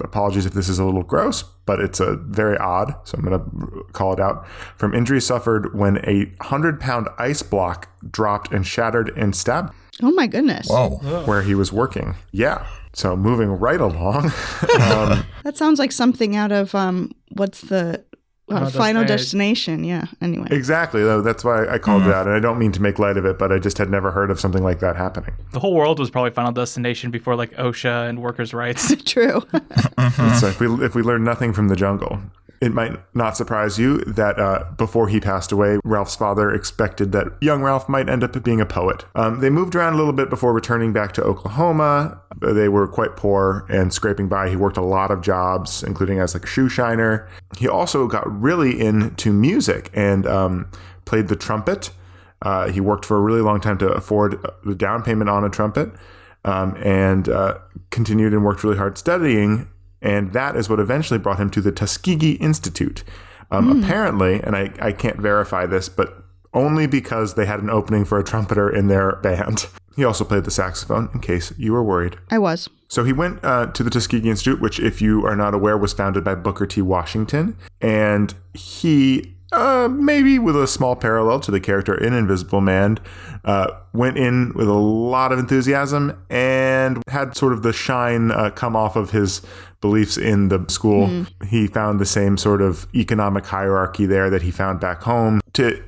apologies 0.00 0.44
if 0.46 0.52
this 0.52 0.68
is 0.68 0.78
a 0.78 0.84
little 0.84 1.02
gross, 1.02 1.42
but 1.64 1.80
it's 1.80 2.00
a 2.00 2.16
very 2.16 2.56
odd, 2.58 2.94
so 3.04 3.16
I'm 3.18 3.24
going 3.24 3.38
to 3.40 3.92
call 3.92 4.12
it 4.12 4.20
out, 4.20 4.46
from 4.76 4.94
injuries 4.94 5.26
suffered 5.26 5.74
when 5.74 5.98
a 6.04 6.24
100 6.38 6.80
pound 6.80 7.08
ice 7.18 7.42
block 7.42 7.88
dropped 8.10 8.52
and 8.52 8.66
shattered 8.66 9.10
and 9.16 9.34
stabbed 9.34 9.72
Oh 10.02 10.10
my 10.12 10.26
goodness. 10.26 10.68
Whoa. 10.68 10.98
where 11.24 11.40
he 11.42 11.54
was 11.54 11.72
working. 11.72 12.16
Yeah. 12.30 12.66
So 12.92 13.16
moving 13.16 13.48
right 13.48 13.80
along. 13.80 14.24
um, 14.80 15.24
That 15.44 15.54
sounds 15.56 15.78
like 15.78 15.90
something 15.92 16.36
out 16.36 16.52
of 16.52 16.74
um 16.74 17.12
what's 17.32 17.62
the 17.62 18.04
uh, 18.48 18.58
Final 18.58 18.70
Final 18.70 19.04
Destination. 19.04 19.82
Destination. 19.82 19.84
Yeah. 19.84 20.26
Anyway. 20.26 20.48
exactly. 20.50 21.02
Though 21.02 21.20
that's 21.20 21.42
why 21.44 21.66
I 21.66 21.78
called 21.78 22.02
it 22.02 22.12
out, 22.12 22.26
and 22.26 22.34
I 22.34 22.40
don't 22.40 22.58
mean 22.58 22.72
to 22.72 22.82
make 22.82 22.98
light 22.98 23.16
of 23.16 23.24
it, 23.24 23.38
but 23.38 23.50
I 23.50 23.58
just 23.58 23.78
had 23.78 23.90
never 23.90 24.10
heard 24.12 24.30
of 24.30 24.38
something 24.38 24.62
like 24.62 24.80
that 24.80 24.96
happening. 24.96 25.32
The 25.52 25.60
whole 25.60 25.74
world 25.74 25.98
was 25.98 26.10
probably 26.10 26.30
Final 26.30 26.52
Destination 26.52 27.10
before 27.10 27.34
like 27.34 27.50
OSHA 27.52 28.08
and 28.08 28.22
workers' 28.22 28.54
rights. 28.54 28.94
True. 29.04 29.42
So 30.40 30.48
if 30.48 30.60
we 30.60 30.66
if 30.84 30.94
we 30.94 31.02
learn 31.02 31.24
nothing 31.24 31.52
from 31.52 31.68
the 31.68 31.76
jungle, 31.76 32.18
it 32.60 32.72
might 32.72 32.98
not 33.14 33.36
surprise 33.36 33.78
you 33.78 33.98
that 34.04 34.38
uh, 34.38 34.64
before 34.76 35.08
he 35.08 35.20
passed 35.20 35.52
away, 35.52 35.78
Ralph's 35.84 36.16
father 36.16 36.50
expected 36.50 37.12
that 37.12 37.26
young 37.40 37.62
Ralph 37.62 37.88
might 37.88 38.08
end 38.08 38.24
up 38.24 38.42
being 38.42 38.60
a 38.60 38.66
poet. 38.66 39.04
Um, 39.14 39.40
they 39.40 39.50
moved 39.50 39.74
around 39.74 39.94
a 39.94 39.96
little 39.96 40.12
bit 40.12 40.30
before 40.30 40.52
returning 40.52 40.92
back 40.92 41.12
to 41.12 41.22
Oklahoma. 41.22 42.20
They 42.40 42.68
were 42.68 42.86
quite 42.88 43.16
poor 43.16 43.66
and 43.68 43.92
scraping 43.92 44.28
by. 44.28 44.48
He 44.48 44.56
worked 44.56 44.76
a 44.76 44.82
lot 44.82 45.10
of 45.10 45.22
jobs, 45.22 45.82
including 45.82 46.18
as 46.18 46.34
like 46.34 46.44
a 46.44 46.46
shoe 46.46 46.68
shiner. 46.68 47.28
He 47.58 47.68
also 47.68 48.06
got 48.06 48.24
really 48.40 48.80
into 48.80 49.32
music 49.32 49.90
and 49.94 50.26
um, 50.26 50.70
played 51.04 51.28
the 51.28 51.36
trumpet. 51.36 51.90
Uh, 52.42 52.70
he 52.70 52.80
worked 52.80 53.04
for 53.04 53.16
a 53.16 53.20
really 53.20 53.40
long 53.40 53.60
time 53.60 53.78
to 53.78 53.88
afford 53.88 54.44
the 54.64 54.74
down 54.74 55.02
payment 55.02 55.30
on 55.30 55.44
a 55.44 55.48
trumpet 55.48 55.90
um, 56.44 56.76
and 56.82 57.28
uh, 57.28 57.58
continued 57.90 58.32
and 58.32 58.44
worked 58.44 58.62
really 58.64 58.76
hard 58.76 58.96
studying. 58.96 59.68
And 60.06 60.32
that 60.32 60.56
is 60.56 60.70
what 60.70 60.78
eventually 60.80 61.18
brought 61.18 61.38
him 61.38 61.50
to 61.50 61.60
the 61.60 61.72
Tuskegee 61.72 62.34
Institute. 62.34 63.02
Um, 63.50 63.82
Apparently, 63.82 64.40
and 64.42 64.56
I, 64.56 64.72
I 64.80 64.92
can't 64.92 65.18
verify 65.18 65.66
this, 65.66 65.88
but 65.88 66.24
only 66.54 66.86
because 66.86 67.34
they 67.34 67.46
had 67.46 67.60
an 67.60 67.70
opening 67.70 68.04
for 68.04 68.18
a 68.18 68.24
trumpeter 68.24 68.70
in 68.70 68.86
their 68.86 69.16
band. 69.16 69.66
He 69.96 70.04
also 70.04 70.24
played 70.24 70.44
the 70.44 70.50
saxophone, 70.50 71.08
in 71.14 71.20
case 71.20 71.52
you 71.56 71.72
were 71.72 71.82
worried. 71.82 72.18
I 72.30 72.38
was. 72.38 72.68
So 72.88 73.02
he 73.02 73.12
went 73.12 73.44
uh, 73.44 73.66
to 73.66 73.82
the 73.82 73.90
Tuskegee 73.90 74.30
Institute, 74.30 74.60
which, 74.60 74.78
if 74.78 75.02
you 75.02 75.26
are 75.26 75.36
not 75.36 75.54
aware, 75.54 75.76
was 75.76 75.92
founded 75.92 76.22
by 76.22 76.34
Booker 76.34 76.66
T. 76.66 76.82
Washington. 76.82 77.56
And 77.80 78.34
he, 78.54 79.35
uh, 79.56 79.88
maybe 79.88 80.38
with 80.38 80.54
a 80.54 80.66
small 80.66 80.94
parallel 80.94 81.40
to 81.40 81.50
the 81.50 81.60
character 81.60 81.94
in 81.94 82.12
Invisible 82.12 82.60
Man, 82.60 82.98
uh, 83.44 83.68
went 83.92 84.18
in 84.18 84.52
with 84.54 84.68
a 84.68 84.74
lot 84.74 85.32
of 85.32 85.38
enthusiasm 85.38 86.22
and 86.28 87.02
had 87.08 87.36
sort 87.36 87.52
of 87.52 87.62
the 87.62 87.72
shine 87.72 88.30
uh, 88.30 88.50
come 88.50 88.76
off 88.76 88.96
of 88.96 89.10
his 89.10 89.42
beliefs 89.80 90.18
in 90.18 90.48
the 90.48 90.64
school. 90.68 91.26
He 91.48 91.66
found 91.66 92.00
the 92.00 92.06
same 92.06 92.36
sort 92.36 92.60
of 92.60 92.86
economic 92.94 93.46
hierarchy 93.46 94.06
there 94.06 94.30
that 94.30 94.42
he 94.42 94.50
found 94.50 94.80
back 94.80 95.02
home. 95.02 95.40
To 95.54 95.82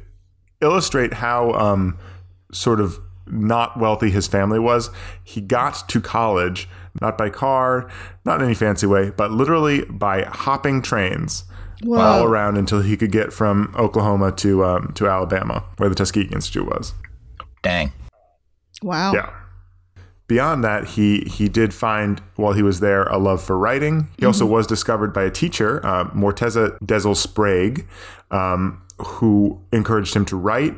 illustrate 0.60 1.12
how 1.12 1.52
um, 1.52 1.98
sort 2.52 2.80
of 2.80 2.98
not 3.26 3.78
wealthy 3.78 4.10
his 4.10 4.26
family 4.26 4.58
was, 4.58 4.90
he 5.22 5.40
got 5.40 5.88
to 5.88 6.00
college 6.00 6.68
not 7.00 7.18
by 7.18 7.30
car, 7.30 7.90
not 8.24 8.40
in 8.40 8.46
any 8.46 8.54
fancy 8.54 8.86
way, 8.86 9.10
but 9.10 9.30
literally 9.30 9.84
by 9.84 10.22
hopping 10.22 10.82
trains 10.82 11.44
all 11.86 12.24
around 12.24 12.56
until 12.56 12.80
he 12.80 12.96
could 12.96 13.12
get 13.12 13.32
from 13.32 13.74
Oklahoma 13.78 14.32
to 14.32 14.64
um, 14.64 14.92
to 14.94 15.08
Alabama, 15.08 15.64
where 15.76 15.88
the 15.88 15.94
Tuskegee 15.94 16.32
Institute 16.32 16.66
was. 16.66 16.94
Dang. 17.62 17.92
Wow. 18.82 19.12
Yeah. 19.12 19.30
Beyond 20.26 20.62
that, 20.62 20.86
he 20.86 21.20
he 21.20 21.48
did 21.48 21.72
find 21.72 22.20
while 22.36 22.52
he 22.52 22.62
was 22.62 22.80
there 22.80 23.04
a 23.04 23.16
love 23.16 23.42
for 23.42 23.56
writing. 23.56 24.08
He 24.18 24.26
also 24.26 24.44
was 24.44 24.66
discovered 24.66 25.12
by 25.14 25.24
a 25.24 25.30
teacher, 25.30 25.84
uh, 25.86 26.04
Morteza 26.10 26.78
Drezel 26.80 27.16
Sprague, 27.16 27.86
um, 28.30 28.82
who 28.98 29.58
encouraged 29.72 30.14
him 30.14 30.26
to 30.26 30.36
write, 30.36 30.74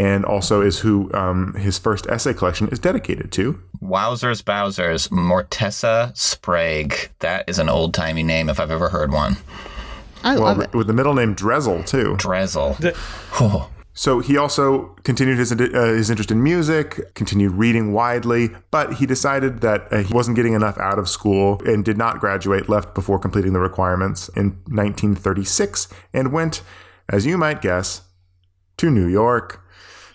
and 0.00 0.24
also 0.24 0.60
is 0.62 0.80
who 0.80 1.12
um, 1.14 1.54
his 1.54 1.78
first 1.78 2.08
essay 2.08 2.34
collection 2.34 2.68
is 2.70 2.80
dedicated 2.80 3.30
to. 3.32 3.60
Wowzers 3.80 4.42
Bowsers, 4.42 5.08
Morteza 5.10 6.16
Sprague. 6.16 7.10
That 7.20 7.48
is 7.48 7.60
an 7.60 7.68
old 7.68 7.94
timey 7.94 8.24
name 8.24 8.48
if 8.48 8.58
I've 8.58 8.72
ever 8.72 8.88
heard 8.88 9.12
one. 9.12 9.36
I 10.24 10.34
Well, 10.34 10.44
love 10.44 10.60
it. 10.60 10.74
with 10.74 10.86
the 10.86 10.92
middle 10.92 11.14
name 11.14 11.34
Drezel 11.36 11.86
too. 11.86 12.16
Drezel. 12.18 12.76
The- 12.78 12.96
Oh, 13.40 13.70
So 13.94 14.20
he 14.20 14.36
also 14.36 14.94
continued 15.02 15.38
his 15.38 15.50
uh, 15.52 15.56
his 15.56 16.08
interest 16.10 16.30
in 16.30 16.40
music, 16.42 17.14
continued 17.14 17.52
reading 17.52 17.92
widely, 17.92 18.50
but 18.70 18.94
he 18.94 19.06
decided 19.06 19.60
that 19.60 19.92
uh, 19.92 19.98
he 20.02 20.12
wasn't 20.14 20.36
getting 20.36 20.52
enough 20.54 20.78
out 20.78 20.98
of 21.00 21.08
school 21.08 21.60
and 21.66 21.84
did 21.84 21.96
not 21.98 22.20
graduate. 22.20 22.68
Left 22.68 22.94
before 22.94 23.18
completing 23.18 23.52
the 23.54 23.60
requirements 23.60 24.28
in 24.36 24.58
1936 24.68 25.88
and 26.14 26.32
went, 26.32 26.62
as 27.08 27.26
you 27.26 27.36
might 27.38 27.60
guess, 27.62 28.02
to 28.76 28.90
New 28.90 29.06
York. 29.08 29.60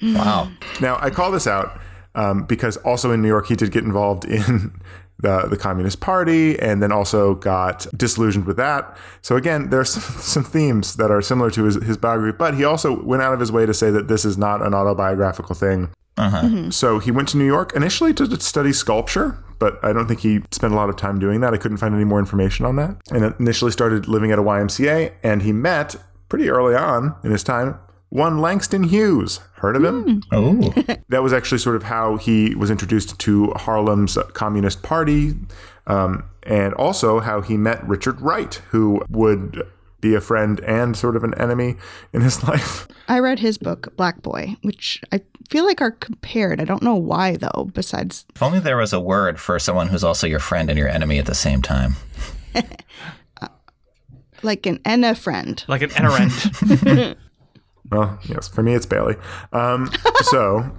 wow. 0.01 0.49
Now 0.81 0.97
I 1.01 1.09
call 1.09 1.31
this 1.31 1.47
out 1.47 1.77
um, 2.15 2.45
because 2.45 2.77
also 2.77 3.11
in 3.11 3.21
New 3.21 3.27
York 3.27 3.47
he 3.47 3.55
did 3.55 3.71
get 3.71 3.83
involved 3.83 4.25
in. 4.25 4.79
The, 5.23 5.47
the 5.47 5.57
Communist 5.57 6.01
Party, 6.01 6.59
and 6.59 6.83
then 6.83 6.91
also 6.91 7.35
got 7.35 7.87
disillusioned 7.95 8.45
with 8.45 8.57
that. 8.57 8.95
So 9.21 9.37
again, 9.37 9.69
there's 9.69 9.89
some, 9.93 10.21
some 10.21 10.43
themes 10.43 10.97
that 10.97 11.09
are 11.09 11.21
similar 11.21 11.49
to 11.51 11.63
his, 11.63 11.75
his 11.75 11.97
biography, 11.97 12.35
but 12.37 12.53
he 12.55 12.65
also 12.65 13.01
went 13.01 13.23
out 13.23 13.33
of 13.33 13.39
his 13.39 13.51
way 13.51 13.65
to 13.65 13.73
say 13.73 13.89
that 13.89 14.09
this 14.09 14.25
is 14.25 14.37
not 14.37 14.61
an 14.61 14.73
autobiographical 14.73 15.55
thing. 15.55 15.89
Uh-huh. 16.17 16.41
Mm-hmm. 16.41 16.69
So 16.69 16.99
he 16.99 17.09
went 17.09 17.29
to 17.29 17.37
New 17.37 17.45
York 17.45 17.73
initially 17.75 18.13
to 18.15 18.39
study 18.39 18.73
sculpture, 18.73 19.43
but 19.59 19.83
I 19.83 19.93
don't 19.93 20.07
think 20.07 20.19
he 20.19 20.41
spent 20.51 20.73
a 20.73 20.75
lot 20.75 20.89
of 20.89 20.97
time 20.97 21.19
doing 21.19 21.39
that. 21.41 21.53
I 21.53 21.57
couldn't 21.57 21.77
find 21.77 21.95
any 21.95 22.03
more 22.03 22.19
information 22.19 22.65
on 22.65 22.75
that. 22.75 22.97
And 23.09 23.33
initially 23.39 23.71
started 23.71 24.07
living 24.07 24.31
at 24.31 24.37
a 24.37 24.43
YMCA, 24.43 25.13
and 25.23 25.41
he 25.41 25.51
met 25.51 25.95
pretty 26.29 26.49
early 26.49 26.75
on 26.75 27.15
in 27.23 27.31
his 27.31 27.43
time 27.43 27.79
one 28.13 28.37
Langston 28.41 28.83
Hughes. 28.83 29.39
Heard 29.55 29.75
of 29.75 29.83
him? 29.83 30.21
Oh, 30.31 30.53
That 31.09 31.23
was 31.23 31.33
actually 31.33 31.57
sort 31.57 31.75
of 31.75 31.83
how 31.83 32.17
he 32.17 32.53
was 32.53 32.69
introduced 32.69 33.17
to 33.19 33.47
Harlem's 33.55 34.19
Communist 34.33 34.83
Party, 34.83 35.33
um, 35.87 36.23
and 36.43 36.75
also 36.75 37.19
how 37.19 37.41
he 37.41 37.57
met 37.57 37.85
Richard 37.87 38.21
Wright, 38.21 38.53
who 38.69 39.01
would 39.09 39.63
be 39.99 40.13
a 40.13 40.21
friend 40.21 40.59
and 40.59 40.95
sort 40.95 41.15
of 41.15 41.23
an 41.23 41.33
enemy 41.39 41.75
in 42.13 42.21
his 42.21 42.43
life. 42.47 42.87
I 43.07 43.17
read 43.17 43.39
his 43.39 43.57
book, 43.57 43.95
Black 43.97 44.21
Boy, 44.21 44.57
which 44.61 45.01
I 45.11 45.21
feel 45.49 45.65
like 45.65 45.81
are 45.81 45.91
compared. 45.91 46.61
I 46.61 46.65
don't 46.65 46.83
know 46.83 46.95
why, 46.95 47.37
though, 47.37 47.71
besides, 47.73 48.25
if 48.35 48.43
only 48.43 48.59
there 48.59 48.77
was 48.77 48.93
a 48.93 48.99
word 48.99 49.39
for 49.39 49.57
someone 49.57 49.87
who's 49.87 50.03
also 50.03 50.27
your 50.27 50.39
friend 50.39 50.69
and 50.69 50.77
your 50.77 50.89
enemy 50.89 51.17
at 51.17 51.25
the 51.25 51.33
same 51.33 51.63
time. 51.63 51.95
like 54.43 54.67
an 54.67 54.79
and 54.85 55.03
a 55.03 55.15
friend. 55.15 55.63
like 55.67 55.81
an 55.81 55.91
enterant. 55.93 57.17
Well, 57.93 58.19
yes, 58.23 58.47
for 58.47 58.63
me 58.63 58.73
it's 58.73 58.85
Bailey. 58.85 59.15
Um, 59.51 59.91
so, 60.21 60.71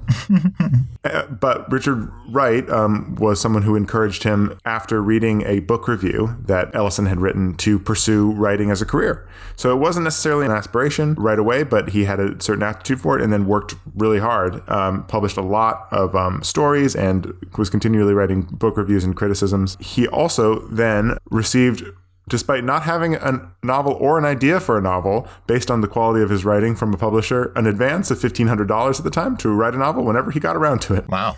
uh, 1.05 1.27
but 1.27 1.71
Richard 1.71 2.11
Wright 2.29 2.69
um, 2.71 3.15
was 3.17 3.41
someone 3.41 3.63
who 3.63 3.77
encouraged 3.77 4.23
him 4.23 4.59
after 4.65 5.03
reading 5.03 5.43
a 5.47 5.61
book 5.61 5.89
review 5.89 6.37
that 6.47 6.75
Ellison 6.75 7.07
had 7.07 7.21
written 7.21 7.55
to 7.59 7.79
pursue 7.79 8.33
writing 8.33 8.71
as 8.71 8.83
a 8.83 8.87
career. 8.87 9.29
So 9.57 9.71
it 9.71 9.79
wasn't 9.79 10.05
necessarily 10.05 10.47
an 10.47 10.53
aspiration 10.53 11.15
right 11.15 11.39
away, 11.39 11.63
but 11.63 11.91
he 11.91 12.05
had 12.05 12.21
a 12.21 12.41
certain 12.43 12.63
aptitude 12.63 13.01
for 13.01 13.19
it 13.19 13.23
and 13.23 13.33
then 13.33 13.47
worked 13.47 13.75
really 13.95 14.19
hard. 14.19 14.69
Um, 14.69 15.07
published 15.07 15.37
a 15.37 15.43
lot 15.43 15.89
of 15.93 16.17
um, 16.17 16.43
stories 16.43 16.97
and 16.97 17.33
was 17.57 17.71
continually 17.71 18.15
writing 18.15 18.43
book 18.43 18.77
reviews 18.77 19.05
and 19.05 19.15
criticisms. 19.15 19.77
He 19.81 20.09
also 20.09 20.61
then 20.69 21.19
received 21.31 21.85
despite 22.29 22.65
not 22.65 22.83
having 22.83 23.15
a 23.15 23.53
novel 23.63 23.93
or 23.95 24.19
an 24.19 24.25
idea 24.25 24.61
for 24.61 24.79
a 24.79 24.81
novel 24.81 25.29
based 25.47 25.71
on 25.71 25.81
the 25.81 25.89
quality 25.89 26.23
of 26.23 26.31
his 26.31 26.45
writing 26.45 26.75
from 26.75 26.93
a 26.95 26.97
publisher, 26.97 27.53
an 27.57 27.67
advance 27.67 28.11
of 28.11 28.19
$1,500 28.19 28.99
at 28.99 29.05
the 29.05 29.11
time 29.11 29.37
to 29.39 29.51
write 29.51 29.75
a 29.75 29.79
novel 29.79 30.05
whenever 30.05 30.31
he 30.31 30.41
got 30.41 30.57
around 30.57 30.81
to 30.81 30.95
it. 30.95 31.09
Wow. 31.09 31.37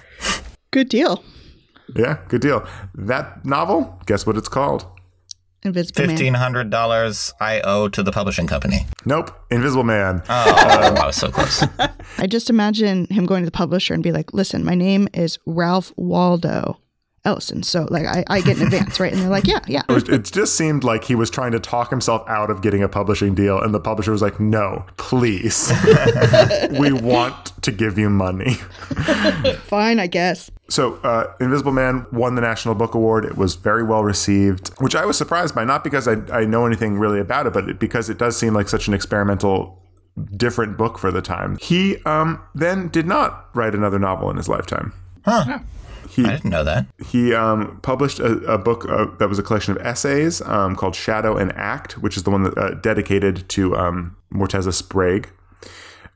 Good 0.70 0.88
deal. 0.88 1.24
Yeah, 1.94 2.18
good 2.28 2.40
deal. 2.40 2.66
That 2.94 3.44
novel, 3.44 4.00
guess 4.06 4.26
what 4.26 4.36
it's 4.36 4.48
called? 4.48 4.86
Invisible 5.62 6.06
Fifteen 6.06 6.34
hundred 6.34 6.70
dollars 6.70 7.32
I 7.40 7.60
owe 7.62 7.88
to 7.88 8.02
the 8.02 8.12
publishing 8.12 8.46
company. 8.46 8.86
Nope, 9.04 9.30
Invisible 9.50 9.82
Man. 9.82 10.22
Oh, 10.28 10.88
um, 10.90 10.96
I 10.96 11.06
was 11.06 11.16
so 11.16 11.30
close. 11.30 11.64
I 12.18 12.26
just 12.26 12.50
imagine 12.50 13.06
him 13.06 13.26
going 13.26 13.42
to 13.42 13.46
the 13.46 13.50
publisher 13.50 13.92
and 13.92 14.02
be 14.02 14.12
like, 14.12 14.32
listen, 14.32 14.64
my 14.64 14.74
name 14.74 15.08
is 15.12 15.38
Ralph 15.44 15.92
Waldo 15.96 16.78
Ellison. 17.26 17.62
So, 17.62 17.86
like, 17.90 18.06
I, 18.06 18.24
I 18.28 18.40
get 18.40 18.56
an 18.58 18.62
advance, 18.64 18.98
right? 19.00 19.12
And 19.12 19.20
they're 19.20 19.28
like, 19.28 19.46
yeah, 19.46 19.58
yeah. 19.66 19.82
It, 19.88 19.92
was- 19.92 20.08
it 20.08 20.24
just 20.24 20.56
seemed 20.56 20.84
like 20.84 21.04
he 21.04 21.14
was 21.14 21.28
trying 21.28 21.52
to 21.52 21.60
talk 21.60 21.90
himself 21.90 22.26
out 22.28 22.50
of 22.50 22.62
getting 22.62 22.82
a 22.82 22.88
publishing 22.88 23.34
deal, 23.34 23.60
and 23.60 23.74
the 23.74 23.80
publisher 23.80 24.12
was 24.12 24.22
like, 24.22 24.38
no, 24.40 24.86
please. 24.96 25.70
we 26.78 26.92
want 26.92 27.46
to 27.62 27.72
give 27.72 27.98
you 27.98 28.08
money. 28.08 28.54
Fine, 29.64 29.98
I 29.98 30.06
guess. 30.06 30.50
So, 30.68 30.94
uh, 31.02 31.32
Invisible 31.40 31.72
Man 31.72 32.06
won 32.12 32.34
the 32.36 32.40
National 32.40 32.74
Book 32.74 32.94
Award. 32.94 33.24
It 33.24 33.36
was 33.36 33.56
very 33.56 33.82
well 33.82 34.02
received, 34.04 34.68
which 34.78 34.94
I 34.94 35.04
was 35.04 35.18
surprised 35.18 35.54
by, 35.54 35.64
not 35.64 35.82
because 35.84 36.06
I, 36.08 36.14
I 36.32 36.44
know 36.44 36.64
anything 36.66 36.98
really 36.98 37.20
about 37.20 37.46
it, 37.46 37.52
but 37.52 37.78
because 37.78 38.08
it 38.08 38.18
does 38.18 38.36
seem 38.36 38.54
like 38.54 38.68
such 38.68 38.88
an 38.88 38.94
experimental, 38.94 39.82
different 40.36 40.76
book 40.78 40.98
for 40.98 41.10
the 41.10 41.22
time. 41.22 41.56
He 41.60 41.96
um, 42.04 42.40
then 42.54 42.88
did 42.88 43.06
not 43.06 43.48
write 43.54 43.74
another 43.74 43.98
novel 43.98 44.30
in 44.30 44.36
his 44.36 44.48
lifetime. 44.48 44.92
Huh. 45.24 45.58
He, 46.16 46.24
I 46.24 46.36
didn't 46.36 46.50
know 46.50 46.64
that. 46.64 46.86
he 47.06 47.34
um, 47.34 47.78
published 47.82 48.18
a, 48.18 48.38
a 48.52 48.56
book 48.56 48.88
uh, 48.88 49.06
that 49.18 49.28
was 49.28 49.38
a 49.38 49.42
collection 49.42 49.76
of 49.76 49.86
essays 49.86 50.40
um, 50.40 50.74
called 50.74 50.96
Shadow 50.96 51.36
and 51.36 51.52
Act, 51.52 51.98
which 51.98 52.16
is 52.16 52.22
the 52.22 52.30
one 52.30 52.42
that 52.44 52.56
uh, 52.56 52.70
dedicated 52.74 53.46
to 53.50 53.76
um, 53.76 54.16
Morteza 54.32 54.72
Sprague. 54.72 55.30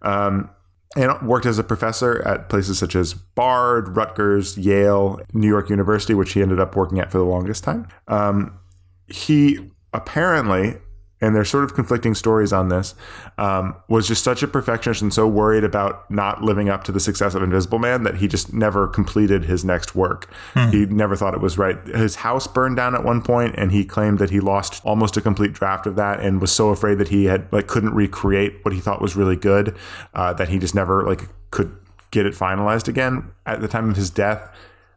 Um, 0.00 0.48
and 0.96 1.12
worked 1.22 1.46
as 1.46 1.58
a 1.58 1.62
professor 1.62 2.26
at 2.26 2.48
places 2.48 2.78
such 2.78 2.96
as 2.96 3.14
Bard, 3.14 3.94
Rutgers, 3.96 4.58
Yale, 4.58 5.20
New 5.32 5.46
York 5.46 5.70
University, 5.70 6.14
which 6.14 6.32
he 6.32 6.42
ended 6.42 6.58
up 6.58 6.74
working 6.74 6.98
at 6.98 7.12
for 7.12 7.18
the 7.18 7.24
longest 7.24 7.62
time. 7.62 7.86
Um, 8.08 8.58
he 9.06 9.70
apparently 9.92 10.78
and 11.20 11.36
there's 11.36 11.50
sort 11.50 11.64
of 11.64 11.74
conflicting 11.74 12.14
stories 12.14 12.52
on 12.52 12.68
this, 12.68 12.94
um, 13.38 13.76
was 13.88 14.08
just 14.08 14.24
such 14.24 14.42
a 14.42 14.48
perfectionist 14.48 15.02
and 15.02 15.12
so 15.12 15.26
worried 15.26 15.64
about 15.64 16.10
not 16.10 16.42
living 16.42 16.68
up 16.68 16.84
to 16.84 16.92
the 16.92 17.00
success 17.00 17.34
of 17.34 17.42
Invisible 17.42 17.78
Man 17.78 18.04
that 18.04 18.16
he 18.16 18.26
just 18.26 18.52
never 18.52 18.88
completed 18.88 19.44
his 19.44 19.64
next 19.64 19.94
work. 19.94 20.32
Hmm. 20.54 20.70
He 20.70 20.86
never 20.86 21.16
thought 21.16 21.34
it 21.34 21.40
was 21.40 21.58
right. 21.58 21.76
His 21.88 22.16
house 22.16 22.46
burned 22.46 22.76
down 22.76 22.94
at 22.94 23.04
one 23.04 23.20
point, 23.22 23.54
and 23.58 23.70
he 23.70 23.84
claimed 23.84 24.18
that 24.18 24.30
he 24.30 24.40
lost 24.40 24.80
almost 24.84 25.16
a 25.16 25.20
complete 25.20 25.52
draft 25.52 25.86
of 25.86 25.96
that 25.96 26.20
and 26.20 26.40
was 26.40 26.52
so 26.52 26.70
afraid 26.70 26.98
that 26.98 27.08
he 27.08 27.26
had 27.26 27.52
like 27.52 27.66
couldn't 27.66 27.94
recreate 27.94 28.64
what 28.64 28.72
he 28.72 28.80
thought 28.80 29.02
was 29.02 29.16
really 29.16 29.36
good 29.36 29.76
uh, 30.14 30.32
that 30.34 30.48
he 30.48 30.58
just 30.58 30.74
never 30.74 31.04
like 31.04 31.28
could 31.50 31.76
get 32.10 32.26
it 32.26 32.34
finalized 32.34 32.88
again. 32.88 33.30
At 33.46 33.60
the 33.60 33.68
time 33.68 33.90
of 33.90 33.96
his 33.96 34.10
death, 34.10 34.50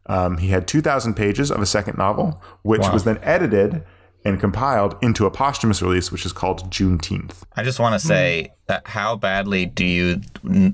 um, 0.06 0.38
he 0.38 0.50
had 0.50 0.68
2,000 0.68 1.14
pages 1.14 1.52
of 1.52 1.62
a 1.62 1.66
second 1.66 1.98
novel, 1.98 2.42
which 2.62 2.82
wow. 2.82 2.94
was 2.94 3.04
then 3.04 3.20
edited 3.22 3.84
and 4.26 4.40
compiled 4.40 4.96
into 5.02 5.26
a 5.26 5.32
posthumous 5.32 5.82
release, 5.82 6.12
which 6.12 6.26
is 6.26 6.32
called 6.32 6.70
Juneteenth. 6.70 7.44
I 7.56 7.64
just 7.64 7.80
want 7.80 8.00
to 8.00 8.06
hmm. 8.06 8.08
say 8.08 8.54
that 8.68 8.88
how 8.88 9.16
badly 9.16 9.66
do 9.66 9.86
you 9.86 10.22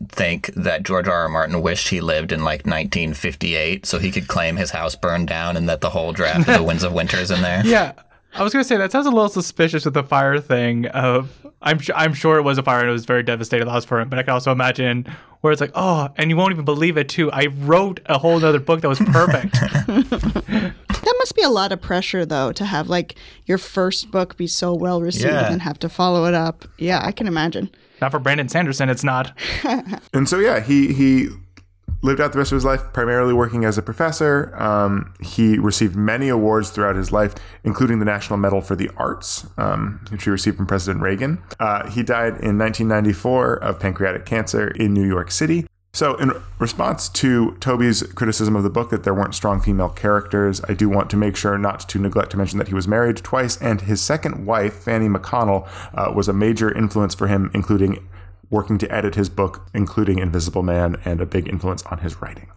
think 0.10 0.48
that 0.56 0.84
George 0.84 1.08
R. 1.08 1.24
R. 1.24 1.30
Martin 1.30 1.62
wished 1.62 1.90
he 1.90 2.02
lived 2.02 2.32
in 2.32 2.44
like 2.44 2.66
1958 2.66 3.86
so 3.86 3.98
he 3.98 4.12
could 4.12 4.28
claim 4.28 4.56
his 4.56 4.72
house 4.72 4.96
burned 4.96 5.28
down 5.28 5.58
and 5.58 5.68
that 5.68 5.82
the 5.82 5.90
whole 5.90 6.14
draft 6.14 6.48
of 6.48 6.58
The 6.58 6.64
Winds 6.64 6.84
of 6.84 6.94
Winter 6.94 7.18
is 7.18 7.32
in 7.32 7.42
there? 7.42 7.64
Yeah. 7.70 7.94
I 8.34 8.44
was 8.44 8.54
gonna 8.54 8.64
say 8.64 8.78
that 8.78 8.92
sounds 8.92 9.08
a 9.08 9.10
little 9.10 9.30
suspicious 9.30 9.86
with 9.86 9.96
the 9.96 10.04
fire 10.04 10.40
thing. 10.40 10.86
Of 10.88 11.48
I'm 11.62 11.80
I'm 11.96 12.14
sure 12.14 12.38
it 12.38 12.44
was 12.44 12.58
a 12.58 12.64
fire 12.64 12.80
and 12.82 12.90
it 12.90 12.92
was 12.92 13.06
very 13.06 13.24
devastating 13.24 13.68
loss 13.68 13.86
for 13.86 14.00
him. 14.00 14.10
But 14.10 14.20
I 14.20 14.24
can 14.24 14.34
also 14.34 14.52
imagine 14.52 15.06
where 15.42 15.52
it's 15.52 15.62
like, 15.62 15.72
oh, 15.74 16.10
and 16.16 16.30
you 16.30 16.38
won't 16.38 16.52
even 16.52 16.66
believe 16.66 16.98
it 16.98 17.10
too. 17.10 17.32
I 17.32 17.48
wrote 17.48 18.02
a 18.06 18.18
whole 18.18 18.44
other 18.44 18.60
book 18.60 18.82
that 18.82 18.90
was 18.90 19.00
perfect. 19.00 19.58
that 21.02 21.16
must 21.18 21.36
be 21.36 21.42
a 21.42 21.50
lot 21.50 21.72
of 21.72 21.82
pressure 21.82 22.26
though 22.26 22.52
to 22.54 22.66
have 22.66 22.90
like 22.90 23.16
your 23.46 23.58
first 23.58 24.12
book 24.12 24.38
be 24.38 24.48
so 24.48 24.74
well 24.74 25.02
received 25.02 25.26
yeah. 25.26 25.52
and 25.52 25.62
have 25.62 25.80
to 25.80 25.90
follow 25.90 26.26
it 26.26 26.34
up. 26.34 26.66
Yeah, 26.78 27.02
I 27.04 27.12
can 27.12 27.28
imagine. 27.28 27.70
Not 28.02 28.12
for 28.12 28.20
Brandon 28.20 28.48
Sanderson, 28.48 28.90
it's 28.90 29.04
not. 29.04 29.38
and 30.14 30.28
so 30.28 30.40
yeah, 30.40 30.60
he 30.60 30.94
he 30.94 31.30
lived 32.02 32.22
out 32.22 32.32
the 32.32 32.38
rest 32.38 32.52
of 32.52 32.56
his 32.56 32.66
life 32.66 32.82
primarily 32.94 33.34
working 33.34 33.66
as 33.66 33.78
a 33.78 33.82
professor. 33.82 34.56
Um, 34.56 35.14
he 35.22 35.58
received 35.58 35.96
many 35.96 36.30
awards 36.30 36.70
throughout 36.70 36.96
his 36.96 37.12
life, 37.12 37.36
including 37.64 38.00
the 38.00 38.06
National 38.06 38.38
Medal 38.38 38.62
for 38.62 38.76
the 38.76 38.90
Arts, 38.98 39.46
um, 39.58 40.00
which 40.10 40.24
he 40.24 40.30
received 40.30 40.58
from 40.58 40.66
President 40.66 41.04
Reagan. 41.04 41.42
Uh, 41.60 41.90
he 41.90 42.04
died 42.04 42.40
in 42.40 42.58
1994 42.58 43.56
of 43.56 43.80
pancreatic 43.80 44.26
cancer 44.26 44.70
in 44.70 44.94
New 44.94 45.06
York 45.06 45.32
City. 45.32 45.68
So, 45.92 46.16
in 46.16 46.32
response 46.60 47.10
to 47.10 47.58
Toby's 47.60 48.04
criticism 48.04 48.56
of 48.56 48.62
the 48.62 48.70
book 48.70 48.92
that 48.92 49.04
there 49.04 49.14
weren't 49.14 49.34
strong 49.34 49.60
female 49.60 49.90
characters, 49.90 50.62
I 50.70 50.74
do 50.74 50.88
want 50.88 51.10
to 51.10 51.18
make 51.18 51.36
sure 51.36 51.58
not 51.58 51.90
to 51.90 52.00
neglect 52.00 52.32
to 52.32 52.38
mention 52.38 52.60
that 52.60 52.68
he 52.68 52.76
was 52.76 52.88
married 52.88 53.18
twice, 53.18 53.58
and 53.60 53.82
his 53.82 54.00
second 54.00 54.46
wife, 54.46 54.76
Fanny 54.76 55.08
McConnell, 55.08 55.68
uh, 55.96 56.14
was 56.14 56.28
a 56.28 56.34
major 56.34 56.72
influence 56.72 57.16
for 57.16 57.28
him, 57.28 57.50
including 57.56 58.08
working 58.52 58.78
to 58.78 58.94
edit 58.94 59.16
his 59.16 59.30
book, 59.30 59.68
including 59.74 60.20
Invisible 60.20 60.64
Man, 60.64 60.96
and 61.06 61.22
a 61.22 61.26
big 61.26 61.48
influence 61.48 61.84
on 61.88 62.00
his 62.00 62.22
writing. 62.22 62.50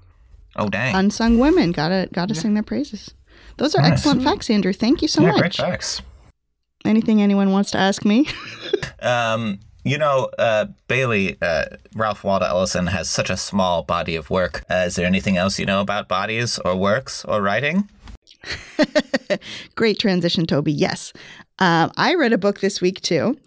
Oh 0.56 0.68
dang! 0.68 0.94
Unsung 0.94 1.38
women 1.38 1.72
gotta 1.72 2.08
gotta 2.12 2.34
yeah. 2.34 2.40
sing 2.40 2.54
their 2.54 2.62
praises. 2.62 3.14
Those 3.56 3.74
are 3.74 3.82
nice. 3.82 3.92
excellent 3.92 4.22
facts, 4.22 4.50
Andrew. 4.50 4.74
Thank 4.74 5.00
you 5.00 5.08
so 5.08 5.22
yeah, 5.22 5.32
much. 5.32 5.40
Great 5.40 5.54
facts. 5.54 6.02
Anything 6.84 7.22
anyone 7.22 7.50
wants 7.50 7.70
to 7.70 7.78
ask 7.78 8.04
me? 8.04 8.26
um, 9.00 9.60
you 9.84 9.98
know, 9.98 10.30
uh, 10.38 10.66
Bailey, 10.88 11.36
uh, 11.42 11.64
Ralph 11.94 12.24
Waldo 12.24 12.46
Ellison 12.46 12.86
has 12.86 13.10
such 13.10 13.30
a 13.30 13.36
small 13.36 13.82
body 13.82 14.16
of 14.16 14.30
work. 14.30 14.64
Uh, 14.70 14.84
is 14.86 14.96
there 14.96 15.06
anything 15.06 15.36
else 15.36 15.58
you 15.58 15.66
know 15.66 15.80
about 15.80 16.08
bodies 16.08 16.58
or 16.64 16.76
works 16.76 17.24
or 17.24 17.42
writing? 17.42 17.88
Great 19.74 19.98
transition, 19.98 20.46
Toby. 20.46 20.72
Yes. 20.72 21.12
Um, 21.58 21.92
I 21.96 22.14
read 22.14 22.32
a 22.32 22.38
book 22.38 22.60
this 22.60 22.80
week 22.80 23.00
too. 23.00 23.38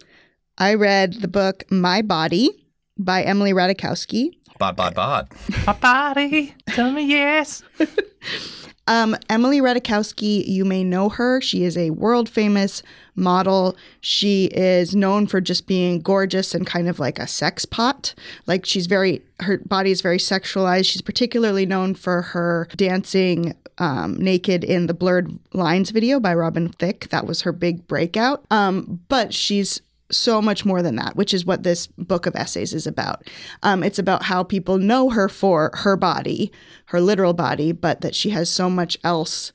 I 0.58 0.74
read 0.74 1.14
the 1.14 1.28
book 1.28 1.64
My 1.70 2.02
Body 2.02 2.50
by 2.98 3.22
Emily 3.22 3.52
Ratajkowski. 3.52 4.30
Bod, 4.58 4.74
bod, 4.74 4.94
bod. 4.94 5.28
My 5.66 5.74
body, 5.74 6.54
tell 6.68 6.90
me 6.90 7.04
yes. 7.04 7.62
um, 8.86 9.16
Emily 9.28 9.60
Ratajkowski, 9.60 10.46
you 10.46 10.64
may 10.64 10.84
know 10.84 11.08
her. 11.08 11.40
She 11.40 11.64
is 11.64 11.76
a 11.76 11.90
world 11.90 12.28
famous 12.28 12.82
model. 13.14 13.76
She 14.00 14.46
is 14.46 14.94
known 14.94 15.26
for 15.26 15.40
just 15.40 15.66
being 15.66 16.00
gorgeous 16.00 16.54
and 16.54 16.66
kind 16.66 16.88
of 16.88 16.98
like 16.98 17.18
a 17.18 17.26
sex 17.26 17.64
pot. 17.64 18.14
Like 18.46 18.64
she's 18.64 18.86
very, 18.86 19.22
her 19.40 19.58
body 19.58 19.90
is 19.90 20.00
very 20.00 20.18
sexualized. 20.18 20.90
She's 20.90 21.02
particularly 21.02 21.66
known 21.66 21.94
for 21.94 22.22
her 22.22 22.68
dancing 22.76 23.54
um, 23.78 24.16
naked 24.16 24.64
in 24.64 24.86
the 24.86 24.94
Blurred 24.94 25.38
Lines 25.52 25.90
video 25.90 26.20
by 26.20 26.34
Robin 26.34 26.68
Thicke. 26.68 27.08
That 27.10 27.26
was 27.26 27.42
her 27.42 27.52
big 27.52 27.86
breakout. 27.86 28.44
Um, 28.50 29.00
but 29.08 29.34
she's 29.34 29.80
so 30.10 30.40
much 30.40 30.64
more 30.64 30.82
than 30.82 30.96
that, 30.96 31.16
which 31.16 31.34
is 31.34 31.44
what 31.44 31.62
this 31.62 31.86
book 31.86 32.26
of 32.26 32.36
essays 32.36 32.72
is 32.72 32.86
about. 32.86 33.28
Um, 33.62 33.82
it's 33.82 33.98
about 33.98 34.24
how 34.24 34.42
people 34.42 34.78
know 34.78 35.10
her 35.10 35.28
for 35.28 35.70
her 35.74 35.96
body, 35.96 36.52
her 36.86 37.00
literal 37.00 37.32
body, 37.32 37.72
but 37.72 38.00
that 38.02 38.14
she 38.14 38.30
has 38.30 38.48
so 38.48 38.70
much 38.70 38.96
else 39.02 39.52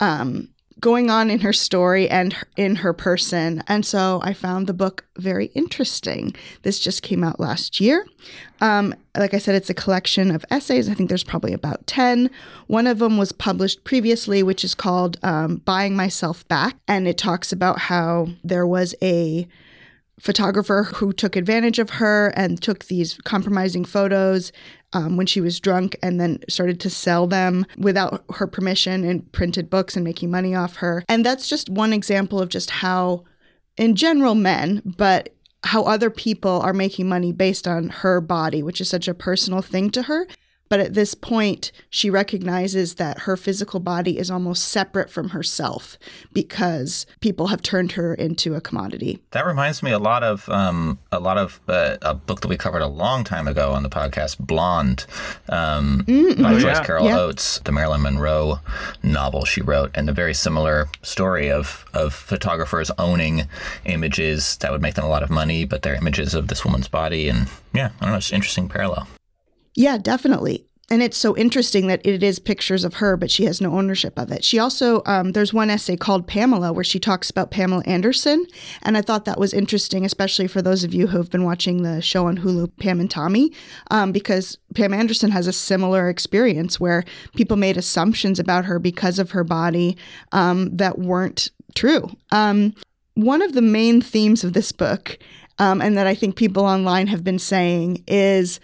um, 0.00 0.48
going 0.80 1.10
on 1.10 1.30
in 1.30 1.40
her 1.40 1.52
story 1.52 2.08
and 2.08 2.36
in 2.56 2.76
her 2.76 2.92
person. 2.92 3.62
And 3.66 3.84
so 3.84 4.20
I 4.22 4.32
found 4.32 4.66
the 4.66 4.74
book 4.74 5.04
very 5.16 5.46
interesting. 5.46 6.34
This 6.62 6.78
just 6.78 7.02
came 7.02 7.24
out 7.24 7.40
last 7.40 7.80
year. 7.80 8.06
Um, 8.60 8.94
like 9.16 9.34
I 9.34 9.38
said, 9.38 9.54
it's 9.54 9.70
a 9.70 9.74
collection 9.74 10.30
of 10.30 10.44
essays. 10.50 10.88
I 10.88 10.94
think 10.94 11.08
there's 11.08 11.24
probably 11.24 11.52
about 11.52 11.86
10. 11.86 12.30
One 12.68 12.86
of 12.86 13.00
them 13.00 13.18
was 13.18 13.32
published 13.32 13.84
previously, 13.84 14.42
which 14.42 14.64
is 14.64 14.74
called 14.74 15.18
um, 15.22 15.56
Buying 15.64 15.96
Myself 15.96 16.46
Back. 16.46 16.76
And 16.86 17.08
it 17.08 17.18
talks 17.18 17.52
about 17.52 17.80
how 17.80 18.28
there 18.44 18.66
was 18.66 18.94
a 19.02 19.48
photographer 20.18 20.84
who 20.84 21.12
took 21.12 21.36
advantage 21.36 21.78
of 21.78 21.90
her 21.90 22.28
and 22.36 22.60
took 22.60 22.86
these 22.86 23.14
compromising 23.24 23.84
photos 23.84 24.52
um, 24.92 25.16
when 25.16 25.26
she 25.26 25.40
was 25.40 25.60
drunk 25.60 25.96
and 26.02 26.20
then 26.20 26.40
started 26.48 26.80
to 26.80 26.90
sell 26.90 27.26
them 27.26 27.66
without 27.76 28.24
her 28.34 28.46
permission 28.46 29.04
and 29.04 29.30
printed 29.32 29.70
books 29.70 29.96
and 29.96 30.04
making 30.04 30.30
money 30.30 30.54
off 30.54 30.76
her. 30.76 31.04
And 31.08 31.24
that's 31.24 31.48
just 31.48 31.68
one 31.68 31.92
example 31.92 32.40
of 32.40 32.48
just 32.48 32.70
how, 32.70 33.24
in 33.76 33.94
general, 33.94 34.34
men, 34.34 34.82
but 34.84 35.34
how 35.64 35.82
other 35.82 36.10
people 36.10 36.60
are 36.60 36.72
making 36.72 37.08
money 37.08 37.32
based 37.32 37.66
on 37.66 37.88
her 37.88 38.20
body, 38.20 38.62
which 38.62 38.80
is 38.80 38.88
such 38.88 39.08
a 39.08 39.14
personal 39.14 39.60
thing 39.60 39.90
to 39.90 40.02
her. 40.02 40.26
But 40.68 40.80
at 40.80 40.94
this 40.94 41.14
point, 41.14 41.72
she 41.90 42.10
recognizes 42.10 42.94
that 42.96 43.20
her 43.20 43.36
physical 43.36 43.80
body 43.80 44.18
is 44.18 44.30
almost 44.30 44.68
separate 44.68 45.10
from 45.10 45.30
herself 45.30 45.98
because 46.32 47.06
people 47.20 47.48
have 47.48 47.62
turned 47.62 47.92
her 47.92 48.14
into 48.14 48.54
a 48.54 48.60
commodity. 48.60 49.18
That 49.30 49.46
reminds 49.46 49.82
me 49.82 49.92
a 49.92 49.98
lot 49.98 50.22
of 50.22 50.48
um, 50.48 50.98
a 51.10 51.20
lot 51.20 51.38
of 51.38 51.60
uh, 51.68 51.96
a 52.02 52.14
book 52.14 52.40
that 52.40 52.48
we 52.48 52.56
covered 52.56 52.82
a 52.82 52.86
long 52.86 53.24
time 53.24 53.48
ago 53.48 53.72
on 53.72 53.82
the 53.82 53.88
podcast, 53.88 54.38
Blonde, 54.38 55.06
um, 55.48 56.04
mm-hmm. 56.06 56.42
by 56.42 56.52
Joyce 56.54 56.64
yeah. 56.64 56.84
Carol 56.84 57.06
yeah. 57.06 57.18
Oates, 57.18 57.58
the 57.60 57.72
Marilyn 57.72 58.02
Monroe 58.02 58.60
novel 59.02 59.44
she 59.44 59.62
wrote, 59.62 59.90
and 59.94 60.08
a 60.08 60.12
very 60.12 60.34
similar 60.34 60.88
story 61.02 61.50
of 61.50 61.84
of 61.94 62.14
photographers 62.14 62.90
owning 62.98 63.48
images 63.84 64.56
that 64.58 64.70
would 64.70 64.82
make 64.82 64.94
them 64.94 65.04
a 65.04 65.08
lot 65.08 65.22
of 65.22 65.30
money, 65.30 65.64
but 65.64 65.82
they're 65.82 65.94
images 65.94 66.34
of 66.34 66.48
this 66.48 66.64
woman's 66.64 66.88
body, 66.88 67.28
and 67.28 67.48
yeah, 67.74 67.90
I 68.00 68.04
don't 68.04 68.12
know, 68.12 68.18
it's 68.18 68.30
an 68.30 68.36
interesting 68.36 68.68
parallel. 68.68 69.08
Yeah, 69.78 69.96
definitely. 69.96 70.64
And 70.90 71.04
it's 71.04 71.16
so 71.16 71.36
interesting 71.36 71.86
that 71.86 72.04
it 72.04 72.20
is 72.20 72.40
pictures 72.40 72.82
of 72.82 72.94
her, 72.94 73.16
but 73.16 73.30
she 73.30 73.44
has 73.44 73.60
no 73.60 73.78
ownership 73.78 74.18
of 74.18 74.32
it. 74.32 74.42
She 74.42 74.58
also, 74.58 75.02
um, 75.06 75.32
there's 75.32 75.54
one 75.54 75.70
essay 75.70 75.96
called 75.96 76.26
Pamela 76.26 76.72
where 76.72 76.82
she 76.82 76.98
talks 76.98 77.30
about 77.30 77.52
Pamela 77.52 77.84
Anderson. 77.86 78.44
And 78.82 78.96
I 78.96 79.02
thought 79.02 79.24
that 79.24 79.38
was 79.38 79.54
interesting, 79.54 80.04
especially 80.04 80.48
for 80.48 80.60
those 80.60 80.82
of 80.82 80.94
you 80.94 81.06
who 81.06 81.18
have 81.18 81.30
been 81.30 81.44
watching 81.44 81.84
the 81.84 82.02
show 82.02 82.26
on 82.26 82.38
Hulu, 82.38 82.76
Pam 82.80 82.98
and 82.98 83.08
Tommy, 83.08 83.52
um, 83.88 84.10
because 84.10 84.58
Pam 84.74 84.92
Anderson 84.92 85.30
has 85.30 85.46
a 85.46 85.52
similar 85.52 86.08
experience 86.08 86.80
where 86.80 87.04
people 87.36 87.56
made 87.56 87.76
assumptions 87.76 88.40
about 88.40 88.64
her 88.64 88.80
because 88.80 89.20
of 89.20 89.30
her 89.30 89.44
body 89.44 89.96
um, 90.32 90.74
that 90.74 90.98
weren't 90.98 91.50
true. 91.76 92.10
Um, 92.32 92.74
one 93.14 93.42
of 93.42 93.52
the 93.52 93.62
main 93.62 94.00
themes 94.00 94.42
of 94.42 94.54
this 94.54 94.72
book, 94.72 95.18
um, 95.60 95.80
and 95.80 95.96
that 95.96 96.08
I 96.08 96.16
think 96.16 96.34
people 96.34 96.64
online 96.64 97.06
have 97.06 97.22
been 97.22 97.38
saying, 97.38 98.02
is 98.08 98.58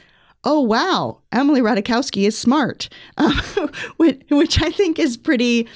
oh, 0.44 0.60
wow, 0.60 1.18
Emily 1.32 1.60
Ratajkowski 1.60 2.26
is 2.26 2.38
smart, 2.38 2.88
um, 3.16 3.40
which, 3.96 4.22
which 4.30 4.62
I 4.62 4.70
think 4.70 4.98
is 4.98 5.16
pretty 5.16 5.68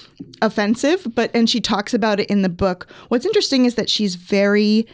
offensive. 0.42 1.07
But, 1.14 1.31
and 1.35 1.48
she 1.48 1.61
talks 1.61 1.94
about 1.94 2.20
it 2.20 2.31
in 2.31 2.42
the 2.42 2.48
book. 2.48 2.87
What's 3.09 3.26
interesting 3.26 3.64
is 3.64 3.74
that 3.76 3.90
she's 3.90 4.14
very 4.14 4.87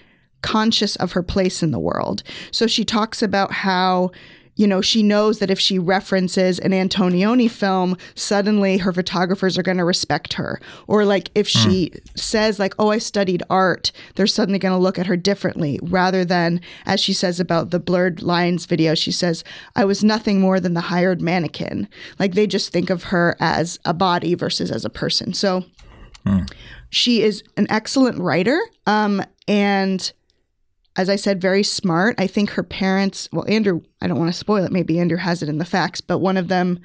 conscious 0.42 0.94
of 0.96 1.12
her 1.12 1.22
place 1.22 1.62
in 1.62 1.70
the 1.70 1.78
world. 1.78 2.22
So 2.50 2.66
she 2.66 2.84
talks 2.84 3.22
about 3.22 3.50
how 3.50 4.10
you 4.56 4.66
know, 4.66 4.80
she 4.80 5.02
knows 5.02 5.38
that 5.38 5.50
if 5.50 5.58
she 5.58 5.78
references 5.78 6.58
an 6.58 6.72
Antonioni 6.72 7.50
film, 7.50 7.96
suddenly 8.14 8.78
her 8.78 8.92
photographers 8.92 9.58
are 9.58 9.62
going 9.62 9.78
to 9.78 9.84
respect 9.84 10.34
her. 10.34 10.60
Or 10.86 11.04
like 11.04 11.30
if 11.34 11.48
she 11.48 11.90
mm. 11.90 12.18
says 12.18 12.58
like, 12.58 12.74
"Oh, 12.78 12.90
I 12.90 12.98
studied 12.98 13.42
art," 13.50 13.92
they're 14.14 14.26
suddenly 14.26 14.58
going 14.58 14.74
to 14.74 14.78
look 14.78 14.98
at 14.98 15.06
her 15.06 15.16
differently 15.16 15.80
rather 15.82 16.24
than 16.24 16.60
as 16.86 17.00
she 17.00 17.12
says 17.12 17.40
about 17.40 17.70
the 17.70 17.80
blurred 17.80 18.22
lines 18.22 18.66
video, 18.66 18.94
she 18.94 19.12
says, 19.12 19.44
"I 19.74 19.84
was 19.84 20.04
nothing 20.04 20.40
more 20.40 20.60
than 20.60 20.74
the 20.74 20.82
hired 20.82 21.20
mannequin." 21.20 21.88
Like 22.18 22.34
they 22.34 22.46
just 22.46 22.72
think 22.72 22.90
of 22.90 23.04
her 23.04 23.36
as 23.40 23.78
a 23.84 23.94
body 23.94 24.34
versus 24.34 24.70
as 24.70 24.84
a 24.84 24.90
person. 24.90 25.34
So 25.34 25.64
mm. 26.24 26.48
She 26.94 27.22
is 27.22 27.42
an 27.56 27.66
excellent 27.70 28.18
writer. 28.18 28.60
Um, 28.86 29.20
and 29.48 30.12
as 30.96 31.08
I 31.08 31.16
said, 31.16 31.40
very 31.40 31.62
smart. 31.62 32.14
I 32.18 32.26
think 32.26 32.50
her 32.50 32.62
parents, 32.62 33.28
well, 33.32 33.44
Andrew, 33.48 33.82
I 34.00 34.06
don't 34.06 34.18
want 34.18 34.32
to 34.32 34.38
spoil 34.38 34.64
it. 34.64 34.72
Maybe 34.72 34.98
Andrew 34.98 35.18
has 35.18 35.42
it 35.42 35.48
in 35.48 35.58
the 35.58 35.64
facts, 35.64 36.00
but 36.00 36.18
one 36.18 36.36
of 36.36 36.48
them 36.48 36.80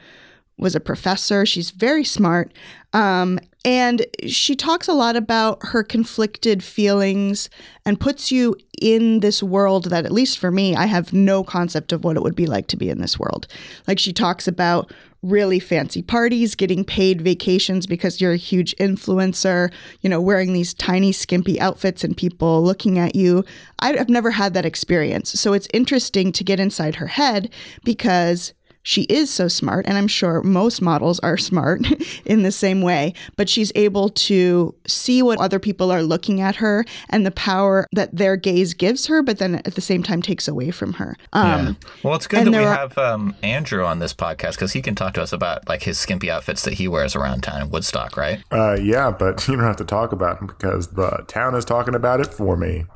was 0.60 0.76
a 0.76 0.80
professor. 0.80 1.45
She's 1.45 1.72
very 1.72 2.04
smart. 2.04 2.54
Um, 2.93 3.39
and 3.65 4.06
she 4.28 4.56
talks 4.56 4.88
a 4.88 4.93
lot 4.93 5.15
about 5.15 5.60
her 5.67 5.84
conflicted 5.84 6.63
feelings 6.63 7.50
and 7.86 8.00
puts 8.00 8.32
you 8.32 8.56
in 8.82 9.19
this 9.19 9.43
world 9.43 9.86
that, 9.86 10.06
at 10.06 10.12
least 10.12 10.38
for 10.38 10.50
me, 10.50 10.76
I 10.76 10.86
have 10.86 11.12
no 11.12 11.43
concept 11.43 11.91
of 11.91 12.04
what 12.04 12.15
it 12.15 12.24
would 12.24 12.36
be 12.36 12.48
like 12.48 12.67
to 12.67 12.78
be 12.78 12.89
in 12.89 13.00
this 13.00 13.19
world. 13.19 13.48
Like 13.88 14.00
she 14.00 14.13
talks 14.13 14.48
about 14.48 14.91
really 15.22 15.60
fancy 15.60 16.02
parties, 16.02 16.56
getting 16.56 16.86
paid 16.86 17.22
vacations 17.22 17.86
because 17.86 18.22
you're 18.22 18.32
a 18.32 18.38
huge 18.38 18.74
influencer, 18.78 19.72
you 20.00 20.10
know, 20.10 20.22
wearing 20.22 20.54
these 20.54 20.74
tiny, 20.74 21.12
skimpy 21.12 21.60
outfits 21.60 22.06
and 22.06 22.15
people 22.15 22.63
looking 22.63 22.98
at 22.98 23.15
you. 23.15 23.43
I've 23.80 24.10
never 24.10 24.32
had 24.32 24.54
that 24.54 24.65
experience. 24.65 25.38
So 25.38 25.52
it's 25.52 25.67
interesting 25.74 26.32
to 26.32 26.43
get 26.43 26.60
inside 26.60 26.95
her 26.95 27.08
head 27.08 27.52
because 27.84 28.54
she 28.84 29.04
is 29.04 29.30
so 29.30 29.48
smart, 29.48 29.86
and 29.86 29.98
I'm 29.98 30.08
sure 30.08 30.42
most 30.44 30.82
models 30.82 31.20
are 31.20 31.38
smart 31.38 31.82
in 32.26 32.44
the 32.44 32.52
same 32.52 32.82
way, 32.82 33.13
but 33.36 33.50
she's 33.50 33.72
able 33.76 34.10
to 34.10 34.74
see 34.88 35.22
what 35.22 35.39
other 35.39 35.60
people 35.60 35.92
are 35.92 36.04
looking 36.04 36.42
at 36.42 36.58
her 36.58 36.86
and 37.10 37.26
the 37.26 37.32
power 37.32 37.86
that 37.94 38.15
their 38.15 38.36
gaze 38.36 38.74
gives 38.74 39.08
her, 39.08 39.22
but 39.22 39.38
then 39.38 39.56
at 39.56 39.76
the 39.76 39.82
same 39.82 40.04
time 40.04 40.22
takes 40.22 40.48
away 40.48 40.72
from 40.72 40.94
her. 40.94 41.15
Um, 41.34 41.50
yeah. 41.50 41.74
Well, 42.04 42.15
it's 42.15 42.28
good 42.28 42.46
that 42.46 42.52
we 42.52 42.58
are, 42.58 42.74
have 42.74 42.98
um, 42.98 43.36
Andrew 43.44 43.86
on 43.86 44.00
this 44.00 44.13
podcast 44.13 44.52
because 44.52 44.74
he 44.74 44.82
can 44.82 44.96
talk 44.96 45.13
to 45.15 45.22
us 45.22 45.34
about 45.34 45.68
like 45.68 45.84
his 45.84 45.98
skimpy 45.98 46.32
outfits 46.32 46.63
that 46.63 46.74
he 46.74 46.88
wears 46.88 47.15
around 47.15 47.42
town 47.42 47.62
in 47.62 47.70
Woodstock, 47.70 48.18
right? 48.18 48.44
Uh, 48.52 48.78
yeah, 48.82 49.12
but 49.12 49.48
you 49.48 49.56
don't 49.56 49.65
have 49.65 49.78
to 49.78 49.86
talk 49.86 50.12
about 50.12 50.39
them 50.39 50.48
because 50.48 50.88
the 50.89 51.24
town 51.28 51.56
is 51.56 51.65
talking 51.65 51.96
about 51.96 52.20
it 52.20 52.28
for 52.28 52.56
me. 52.56 52.86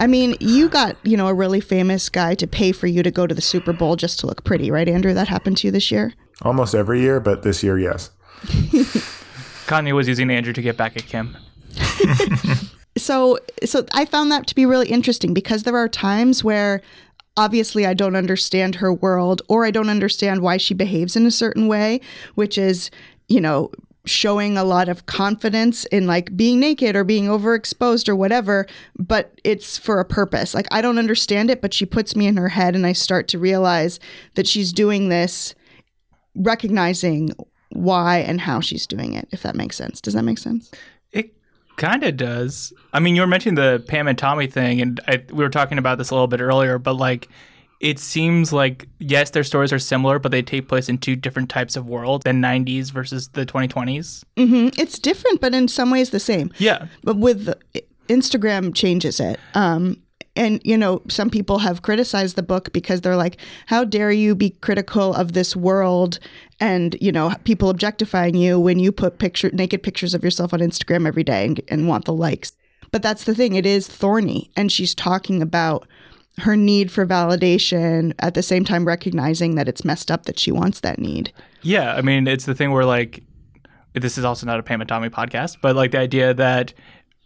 I 0.00 0.06
mean, 0.06 0.34
you 0.40 0.70
got, 0.70 0.96
you 1.04 1.16
know, 1.16 1.28
a 1.28 1.34
really 1.34 1.60
famous 1.60 2.08
guy 2.08 2.34
to 2.36 2.46
pay 2.46 2.72
for 2.72 2.86
you 2.86 3.02
to 3.02 3.10
go 3.10 3.26
to 3.26 3.34
the 3.34 3.42
Super 3.42 3.74
Bowl 3.74 3.96
just 3.96 4.18
to 4.20 4.26
look 4.26 4.42
pretty, 4.44 4.70
right, 4.70 4.88
Andrew? 4.88 5.12
That 5.12 5.28
happened 5.28 5.58
to 5.58 5.66
you 5.66 5.70
this 5.70 5.90
year? 5.90 6.14
Almost 6.40 6.74
every 6.74 7.00
year, 7.00 7.20
but 7.20 7.42
this 7.42 7.62
year, 7.62 7.78
yes. 7.78 8.10
Kanye 9.66 9.92
was 9.92 10.08
using 10.08 10.30
Andrew 10.30 10.54
to 10.54 10.62
get 10.62 10.78
back 10.78 10.96
at 10.96 11.06
Kim. 11.06 11.36
so 12.96 13.38
so 13.64 13.84
I 13.92 14.04
found 14.04 14.32
that 14.32 14.46
to 14.48 14.54
be 14.54 14.66
really 14.66 14.88
interesting 14.88 15.32
because 15.32 15.62
there 15.62 15.76
are 15.76 15.88
times 15.88 16.42
where 16.42 16.82
obviously 17.36 17.86
I 17.86 17.94
don't 17.94 18.16
understand 18.16 18.76
her 18.76 18.92
world 18.92 19.42
or 19.48 19.64
I 19.64 19.70
don't 19.70 19.90
understand 19.90 20.40
why 20.40 20.56
she 20.56 20.74
behaves 20.74 21.14
in 21.14 21.26
a 21.26 21.30
certain 21.30 21.68
way, 21.68 22.00
which 22.34 22.58
is, 22.58 22.90
you 23.28 23.40
know, 23.40 23.70
showing 24.06 24.56
a 24.56 24.64
lot 24.64 24.88
of 24.88 25.06
confidence 25.06 25.84
in 25.86 26.06
like 26.06 26.36
being 26.36 26.58
naked 26.58 26.96
or 26.96 27.04
being 27.04 27.26
overexposed 27.26 28.08
or 28.08 28.16
whatever, 28.16 28.66
but 28.98 29.38
it's 29.44 29.76
for 29.76 30.00
a 30.00 30.04
purpose. 30.04 30.54
Like 30.54 30.66
I 30.70 30.80
don't 30.80 30.98
understand 30.98 31.50
it, 31.50 31.60
but 31.60 31.74
she 31.74 31.84
puts 31.84 32.16
me 32.16 32.26
in 32.26 32.36
her 32.36 32.48
head 32.48 32.74
and 32.74 32.86
I 32.86 32.92
start 32.92 33.28
to 33.28 33.38
realize 33.38 34.00
that 34.34 34.46
she's 34.46 34.72
doing 34.72 35.08
this 35.08 35.54
recognizing 36.34 37.30
why 37.70 38.18
and 38.18 38.40
how 38.40 38.60
she's 38.60 38.86
doing 38.86 39.14
it, 39.14 39.28
if 39.30 39.42
that 39.42 39.54
makes 39.54 39.76
sense. 39.76 40.00
Does 40.00 40.14
that 40.14 40.22
make 40.22 40.38
sense? 40.38 40.70
It 41.12 41.34
kind 41.76 42.02
of 42.02 42.16
does. 42.16 42.72
I 42.92 43.00
mean, 43.00 43.14
you 43.14 43.20
were 43.22 43.26
mentioning 43.26 43.54
the 43.54 43.84
Pam 43.86 44.08
and 44.08 44.18
Tommy 44.18 44.46
thing, 44.46 44.80
and 44.80 45.00
I, 45.06 45.22
we 45.30 45.44
were 45.44 45.50
talking 45.50 45.78
about 45.78 45.98
this 45.98 46.10
a 46.10 46.14
little 46.14 46.26
bit 46.26 46.40
earlier, 46.40 46.78
but 46.78 46.94
like 46.94 47.28
it 47.80 47.98
seems 47.98 48.52
like 48.52 48.86
yes, 48.98 49.30
their 49.30 49.42
stories 49.42 49.72
are 49.72 49.78
similar, 49.78 50.18
but 50.18 50.30
they 50.30 50.42
take 50.42 50.68
place 50.68 50.88
in 50.88 50.98
two 50.98 51.16
different 51.16 51.48
types 51.48 51.76
of 51.76 51.88
worlds: 51.88 52.24
the 52.24 52.30
'90s 52.30 52.92
versus 52.92 53.28
the 53.28 53.46
2020s. 53.46 54.22
Mm-hmm. 54.36 54.80
It's 54.80 54.98
different, 54.98 55.40
but 55.40 55.54
in 55.54 55.66
some 55.66 55.90
ways 55.90 56.10
the 56.10 56.20
same. 56.20 56.52
Yeah, 56.58 56.86
but 57.02 57.16
with 57.16 57.46
the, 57.46 57.58
Instagram 58.08 58.74
changes 58.74 59.18
it. 59.18 59.40
Um, 59.54 59.96
and 60.36 60.60
you 60.62 60.76
know, 60.76 61.02
some 61.08 61.30
people 61.30 61.60
have 61.60 61.82
criticized 61.82 62.36
the 62.36 62.42
book 62.42 62.70
because 62.74 63.00
they're 63.00 63.16
like, 63.16 63.38
"How 63.66 63.84
dare 63.84 64.12
you 64.12 64.34
be 64.34 64.50
critical 64.50 65.14
of 65.14 65.32
this 65.32 65.56
world?" 65.56 66.18
And 66.60 66.96
you 67.00 67.10
know, 67.10 67.34
people 67.44 67.70
objectifying 67.70 68.34
you 68.34 68.60
when 68.60 68.78
you 68.78 68.92
put 68.92 69.18
picture 69.18 69.50
naked 69.52 69.82
pictures 69.82 70.12
of 70.12 70.22
yourself 70.22 70.52
on 70.52 70.60
Instagram 70.60 71.06
every 71.06 71.24
day 71.24 71.46
and, 71.46 71.60
and 71.68 71.88
want 71.88 72.04
the 72.04 72.12
likes. 72.12 72.52
But 72.92 73.02
that's 73.02 73.24
the 73.24 73.34
thing; 73.34 73.54
it 73.54 73.64
is 73.64 73.88
thorny, 73.88 74.50
and 74.54 74.70
she's 74.70 74.94
talking 74.94 75.40
about 75.40 75.88
her 76.40 76.56
need 76.56 76.90
for 76.90 77.06
validation 77.06 78.12
at 78.18 78.34
the 78.34 78.42
same 78.42 78.64
time 78.64 78.86
recognizing 78.86 79.54
that 79.54 79.68
it's 79.68 79.84
messed 79.84 80.10
up 80.10 80.26
that 80.26 80.38
she 80.38 80.52
wants 80.52 80.80
that 80.80 80.98
need. 80.98 81.32
Yeah, 81.62 81.94
I 81.94 82.02
mean, 82.02 82.26
it's 82.26 82.46
the 82.46 82.54
thing 82.54 82.72
where 82.72 82.84
like 82.84 83.22
this 83.94 84.18
is 84.18 84.24
also 84.24 84.46
not 84.46 84.58
a 84.58 84.62
Pam 84.62 84.80
and 84.80 84.88
Tommy 84.88 85.08
podcast, 85.08 85.58
but 85.60 85.76
like 85.76 85.90
the 85.90 85.98
idea 85.98 86.34
that 86.34 86.72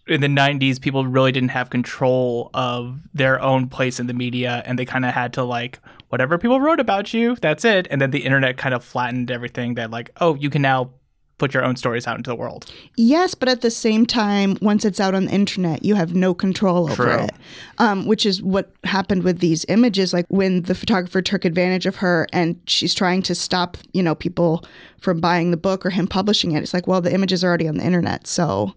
in 0.07 0.20
the 0.20 0.29
90s 0.29 0.81
people 0.81 1.07
really 1.07 1.33
didn't 1.33 1.50
have 1.50 1.70
control 1.70 2.50
of 2.53 3.00
their 3.14 3.40
own 3.40 3.68
place 3.68 3.98
in 3.98 4.07
the 4.07 4.12
media 4.14 4.62
and 4.66 4.79
they 4.79 4.85
kind 4.85 5.05
of 5.05 5.14
had 5.14 5.33
to 5.33 5.42
like 5.42 5.79
whatever 6.09 6.37
people 6.38 6.61
wrote 6.61 6.81
about 6.81 7.14
you, 7.14 7.37
that's 7.37 7.64
it. 7.64 7.87
And 7.90 8.00
then 8.00 8.11
the 8.11 8.24
internet 8.24 8.57
kind 8.57 8.74
of 8.74 8.85
flattened 8.85 9.31
everything 9.31 9.74
that 9.74 9.90
like, 9.90 10.11
oh, 10.20 10.35
you 10.35 10.50
can 10.50 10.62
now 10.62 10.90
put 11.38 11.53
your 11.53 11.64
own 11.64 11.77
stories 11.77 12.07
out 12.07 12.16
into 12.16 12.31
the 12.31 12.37
world. 12.37 12.70
Yes, 12.97 13.35
but 13.35 13.49
at 13.49 13.61
the 13.61 13.70
same 13.70 14.07
time, 14.07 14.57
once 14.62 14.85
it's 14.85 15.01
out 15.01 15.14
on 15.14 15.27
the 15.27 15.33
internet, 15.33 15.85
you 15.85 15.94
have 15.94 16.14
no 16.14 16.35
control 16.35 16.90
over 16.90 17.05
True. 17.05 17.25
it, 17.25 17.31
um, 17.79 18.07
which 18.07 18.25
is 18.25 18.42
what 18.42 18.73
happened 18.85 19.25
with 19.25 19.40
these 19.40 19.64
images. 19.68 20.12
Like 20.12 20.27
when 20.29 20.62
the 20.62 20.75
photographer 20.75 21.23
took 21.23 21.44
advantage 21.44 21.87
of 21.87 21.97
her 21.97 22.27
and 22.33 22.61
she's 22.66 22.94
trying 22.94 23.23
to 23.23 23.35
stop, 23.35 23.77
you 23.92 24.03
know, 24.03 24.14
people 24.14 24.64
from 24.99 25.20
buying 25.20 25.51
the 25.51 25.57
book 25.57 25.85
or 25.85 25.90
him 25.90 26.07
publishing 26.07 26.53
it. 26.53 26.62
It's 26.62 26.75
like, 26.75 26.87
well, 26.87 27.01
the 27.01 27.12
images 27.12 27.42
are 27.42 27.49
already 27.49 27.68
on 27.68 27.79
the 27.79 27.85
internet, 27.85 28.27
so 28.27 28.75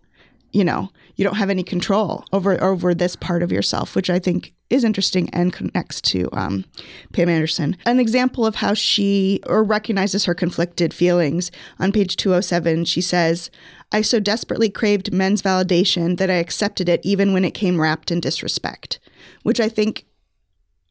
you 0.54 0.63
know, 0.63 0.89
you 1.15 1.24
don't 1.24 1.36
have 1.36 1.50
any 1.50 1.63
control 1.63 2.24
over 2.32 2.62
over 2.63 2.96
this 2.96 3.15
part 3.15 3.43
of 3.43 3.52
yourself, 3.52 3.96
which 3.96 4.10
I 4.10 4.17
think 4.17 4.54
is 4.70 4.84
interesting 4.84 5.30
and 5.30 5.54
connects 5.54 6.02
to 6.02 6.30
um, 6.34 6.66
Pam 7.14 7.30
Anderson. 7.30 7.78
An 7.86 8.00
example 8.00 8.46
of 8.46 8.56
how 8.56 8.74
she 8.74 9.40
or 9.48 9.64
recognizes 9.64 10.26
her 10.26 10.34
conflicted 10.34 10.94
feelings 10.94 11.52
on 11.80 11.92
page 11.92 12.18
207, 12.18 12.86
she 12.86 13.02
says, 13.02 13.50
I 13.92 14.02
so 14.02 14.20
desperately 14.20 14.70
craved 14.70 15.14
men's 15.14 15.42
validation 15.42 16.18
that 16.18 16.30
I 16.30 16.36
accepted 16.36 16.90
it 16.90 17.00
even 17.04 17.34
when 17.34 17.46
it 17.46 17.54
came 17.54 17.80
wrapped 17.80 18.12
in 18.12 18.20
disrespect, 18.20 19.00
which 19.44 19.60
I 19.60 19.70
think 19.70 20.06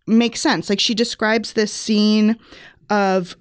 makes 0.07 0.41
sense. 0.41 0.71
Like 0.71 0.81
she 0.81 0.95
describes 0.95 1.53
this 1.53 1.73
scene 1.73 2.39
of 2.89 3.37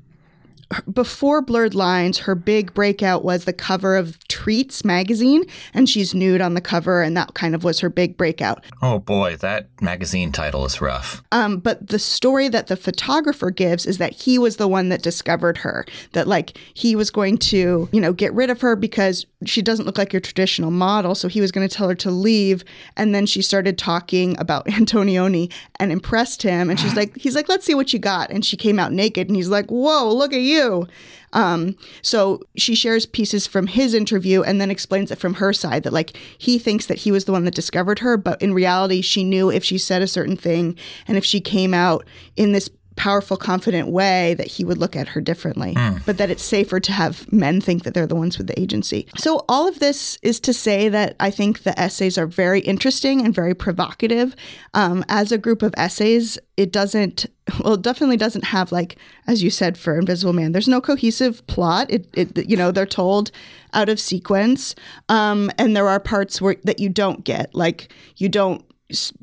before 0.92 1.42
Blurred 1.42 1.76
Lines, 1.76 2.20
her 2.20 2.36
big 2.36 2.74
breakout 2.74 3.24
was 3.24 3.46
the 3.46 3.54
cover 3.54 3.96
of 3.96 4.20
Treats 4.28 4.84
magazine, 4.84 5.46
and 5.74 5.88
she's 5.88 6.14
nude 6.14 6.42
on 6.42 6.54
the 6.54 6.62
cover, 6.62 7.02
and 7.02 7.16
that 7.16 7.34
kind 7.34 7.56
of 7.56 7.64
was 7.64 7.80
her 7.80 7.90
big 7.90 8.18
breakout. 8.18 8.64
Oh 8.82 9.00
boy, 9.00 9.36
that 9.38 9.70
magazine 9.82 10.32
title 10.32 10.66
is 10.66 10.82
rough. 10.82 11.24
Um, 11.32 11.58
but 11.58 11.88
the 11.88 12.00
story 12.00 12.48
that 12.50 12.68
the 12.68 12.78
photographer 12.78 13.52
gives 13.52 13.86
is 13.86 13.98
that 13.98 14.14
he 14.14 14.40
was 14.40 14.58
the 14.58 14.68
one 14.68 14.90
that 14.90 15.02
discovered 15.02 15.60
her, 15.60 15.86
that 16.14 16.28
like 16.28 16.58
he 16.74 16.96
was 16.96 17.12
going 17.12 17.38
to, 17.38 17.90
you 17.92 18.02
know, 18.02 18.14
get 18.14 18.34
rid 18.34 18.50
of 18.50 18.62
her 18.62 18.76
because 18.76 19.26
she 19.46 19.62
doesn't 19.62 19.86
look 19.86 19.98
like 19.98 20.14
your 20.14 20.20
traditional 20.20 20.72
model, 20.72 21.16
so 21.16 21.28
he 21.28 21.42
was 21.42 21.52
going 21.52 21.68
to 21.68 21.74
tell 21.74 21.90
her 21.90 21.96
to 21.96 22.12
leave, 22.12 22.64
and 22.98 23.14
then 23.14 23.26
she 23.26 23.42
started 23.42 23.78
talking 23.78 24.38
about 24.40 24.66
Antonioni 24.76 25.52
and 25.80 25.92
impressed 25.92 26.42
him, 26.42 26.70
and 26.70 26.80
she's 26.80 26.96
like, 26.96 27.16
he's 27.18 27.36
like, 27.36 27.50
let's 27.50 27.66
see 27.66 27.76
what 27.76 27.94
you 27.94 28.00
got, 28.00 28.30
and 28.32 28.46
she 28.46 28.58
came 28.58 28.80
out 28.80 28.92
naked, 28.92 29.28
and 29.28 29.36
he's 29.36 29.50
like, 29.50 29.70
whoa, 29.70 30.12
look 30.14 30.34
at 30.34 30.42
you. 30.42 30.88
Um, 31.34 31.76
so 32.02 32.42
she 32.56 32.76
shares 32.76 33.06
pieces 33.06 33.46
from 33.46 33.68
his 33.68 33.94
interview 33.94 34.42
and 34.42 34.62
then 34.62 34.72
explains 34.72 35.12
it 35.12 35.18
from 35.18 35.36
her 35.36 35.52
side 35.52 35.84
that 35.84 35.92
like 35.92 36.16
he 36.38 36.58
thinks 36.58 36.86
that 36.86 37.00
he 37.00 37.12
was 37.12 37.26
the 37.26 37.34
one 37.34 37.44
that 37.44 37.54
discovered 37.54 38.00
her, 38.00 38.16
but 38.16 38.42
in 38.42 38.54
reality, 38.54 39.02
she 39.02 39.24
knew 39.24 39.52
if 39.52 39.64
she 39.64 39.78
said 39.78 40.02
a 40.02 40.08
certain 40.08 40.38
thing 40.38 40.78
and 41.08 41.18
if 41.18 41.26
she 41.26 41.42
came 41.42 41.74
out 41.74 42.06
in 42.38 42.54
this 42.54 42.70
powerful, 42.96 43.38
confident 43.38 43.90
way 43.90 44.34
that 44.36 44.48
he 44.48 44.64
would 44.64 44.78
look 44.78 44.96
at 44.96 45.10
her 45.10 45.22
differently, 45.22 45.74
mm. 45.74 46.02
but 46.06 46.18
that 46.18 46.30
it's 46.30 46.44
safer 46.44 46.80
to 46.80 46.92
have 46.92 47.32
men 47.32 47.60
think 47.62 47.84
that 47.84 47.94
they're 47.94 48.08
the 48.08 48.16
ones 48.16 48.38
with 48.38 48.48
the 48.48 48.60
agency. 48.60 49.08
So, 49.18 49.44
all 49.50 49.68
of 49.68 49.80
this 49.80 50.18
is 50.22 50.40
to 50.42 50.54
say 50.54 50.90
that 50.90 51.16
I 51.20 51.32
think 51.32 51.64
the 51.64 51.78
essays 51.80 52.18
are 52.18 52.28
very 52.28 52.62
interesting 52.62 53.24
and 53.24 53.34
very 53.34 53.54
provocative. 53.54 54.36
Um, 54.74 55.04
as 55.10 55.32
a 55.32 55.38
group 55.38 55.62
of 55.62 55.74
essays, 55.78 56.40
it 56.58 56.72
doesn't, 56.72 57.26
well, 57.64 57.74
it 57.74 57.82
definitely 57.82 58.18
doesn't 58.18 58.46
have, 58.46 58.72
like, 58.72 58.98
as 59.28 59.44
you 59.44 59.50
said, 59.50 59.78
for 59.78 59.98
Invisible 59.98 60.34
Man, 60.34 60.54
there's 60.54 60.68
no 60.68 60.82
cohesive 60.82 61.46
plot. 61.48 61.92
It, 61.92 62.08
it 62.14 62.50
you 62.50 62.56
know, 62.56 62.72
they're 62.72 62.86
told 62.86 63.32
out 63.74 63.90
of 63.90 64.00
sequence. 64.00 64.74
Um, 65.10 65.52
and 65.58 65.76
there 65.76 65.88
are 65.88 66.00
parts 66.00 66.42
where 66.42 66.56
that 66.64 66.80
you 66.80 66.90
don't 66.90 67.24
get, 67.24 67.54
like, 67.54 67.92
you 68.16 68.30
don't 68.30 68.64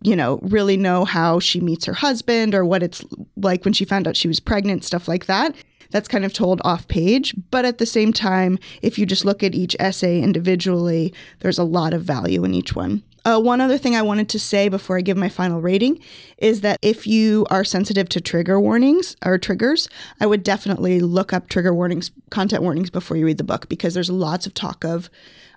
you 0.03 0.17
know, 0.17 0.39
really 0.43 0.77
know 0.77 1.05
how 1.05 1.39
she 1.39 1.61
meets 1.61 1.85
her 1.85 1.93
husband 1.95 2.55
or 2.55 2.65
what 2.65 2.83
it's 2.83 3.05
like 3.37 3.65
when 3.65 3.75
she 3.75 3.85
found 3.85 4.07
out 4.07 4.17
she 4.17 4.29
was 4.29 4.41
pregnant, 4.41 4.85
stuff 4.85 5.09
like 5.09 5.27
that. 5.27 5.55
That's 5.91 6.09
kind 6.09 6.25
of 6.25 6.33
told 6.33 6.61
off 6.65 6.89
page. 6.89 7.35
But 7.51 7.65
at 7.65 7.79
the 7.79 7.87
same 7.87 8.13
time, 8.13 8.59
if 8.81 8.99
you 8.99 9.07
just 9.07 9.25
look 9.25 9.43
at 9.43 9.55
each 9.55 9.77
essay 9.79 10.21
individually, 10.21 11.13
there's 11.41 11.59
a 11.59 11.65
lot 11.65 11.93
of 11.93 12.03
value 12.03 12.45
in 12.45 12.55
each 12.55 12.75
one. 12.75 13.03
Uh, 13.25 13.39
one 13.39 13.61
other 13.61 13.79
thing 13.79 13.95
I 13.95 14.03
wanted 14.03 14.29
to 14.31 14.41
say 14.41 14.69
before 14.69 14.99
I 14.99 15.01
give 15.01 15.17
my 15.17 15.29
final 15.29 15.61
rating 15.61 16.01
is 16.39 16.61
that 16.63 16.79
if 16.83 17.07
you 17.07 17.47
are 17.51 17.63
sensitive 17.63 18.09
to 18.11 18.21
trigger 18.21 18.59
warnings 18.59 19.17
or 19.25 19.39
triggers, 19.39 19.89
I 20.21 20.27
would 20.27 20.43
definitely 20.43 20.99
look 20.99 21.33
up 21.33 21.49
trigger 21.49 21.73
warnings, 21.73 22.11
content 22.31 22.63
warnings 22.63 22.91
before 22.91 23.17
you 23.17 23.27
read 23.27 23.39
the 23.39 23.45
book 23.45 23.69
because 23.69 23.95
there's 23.95 24.11
lots 24.11 24.47
of 24.47 24.55
talk 24.55 24.85
of 24.85 25.09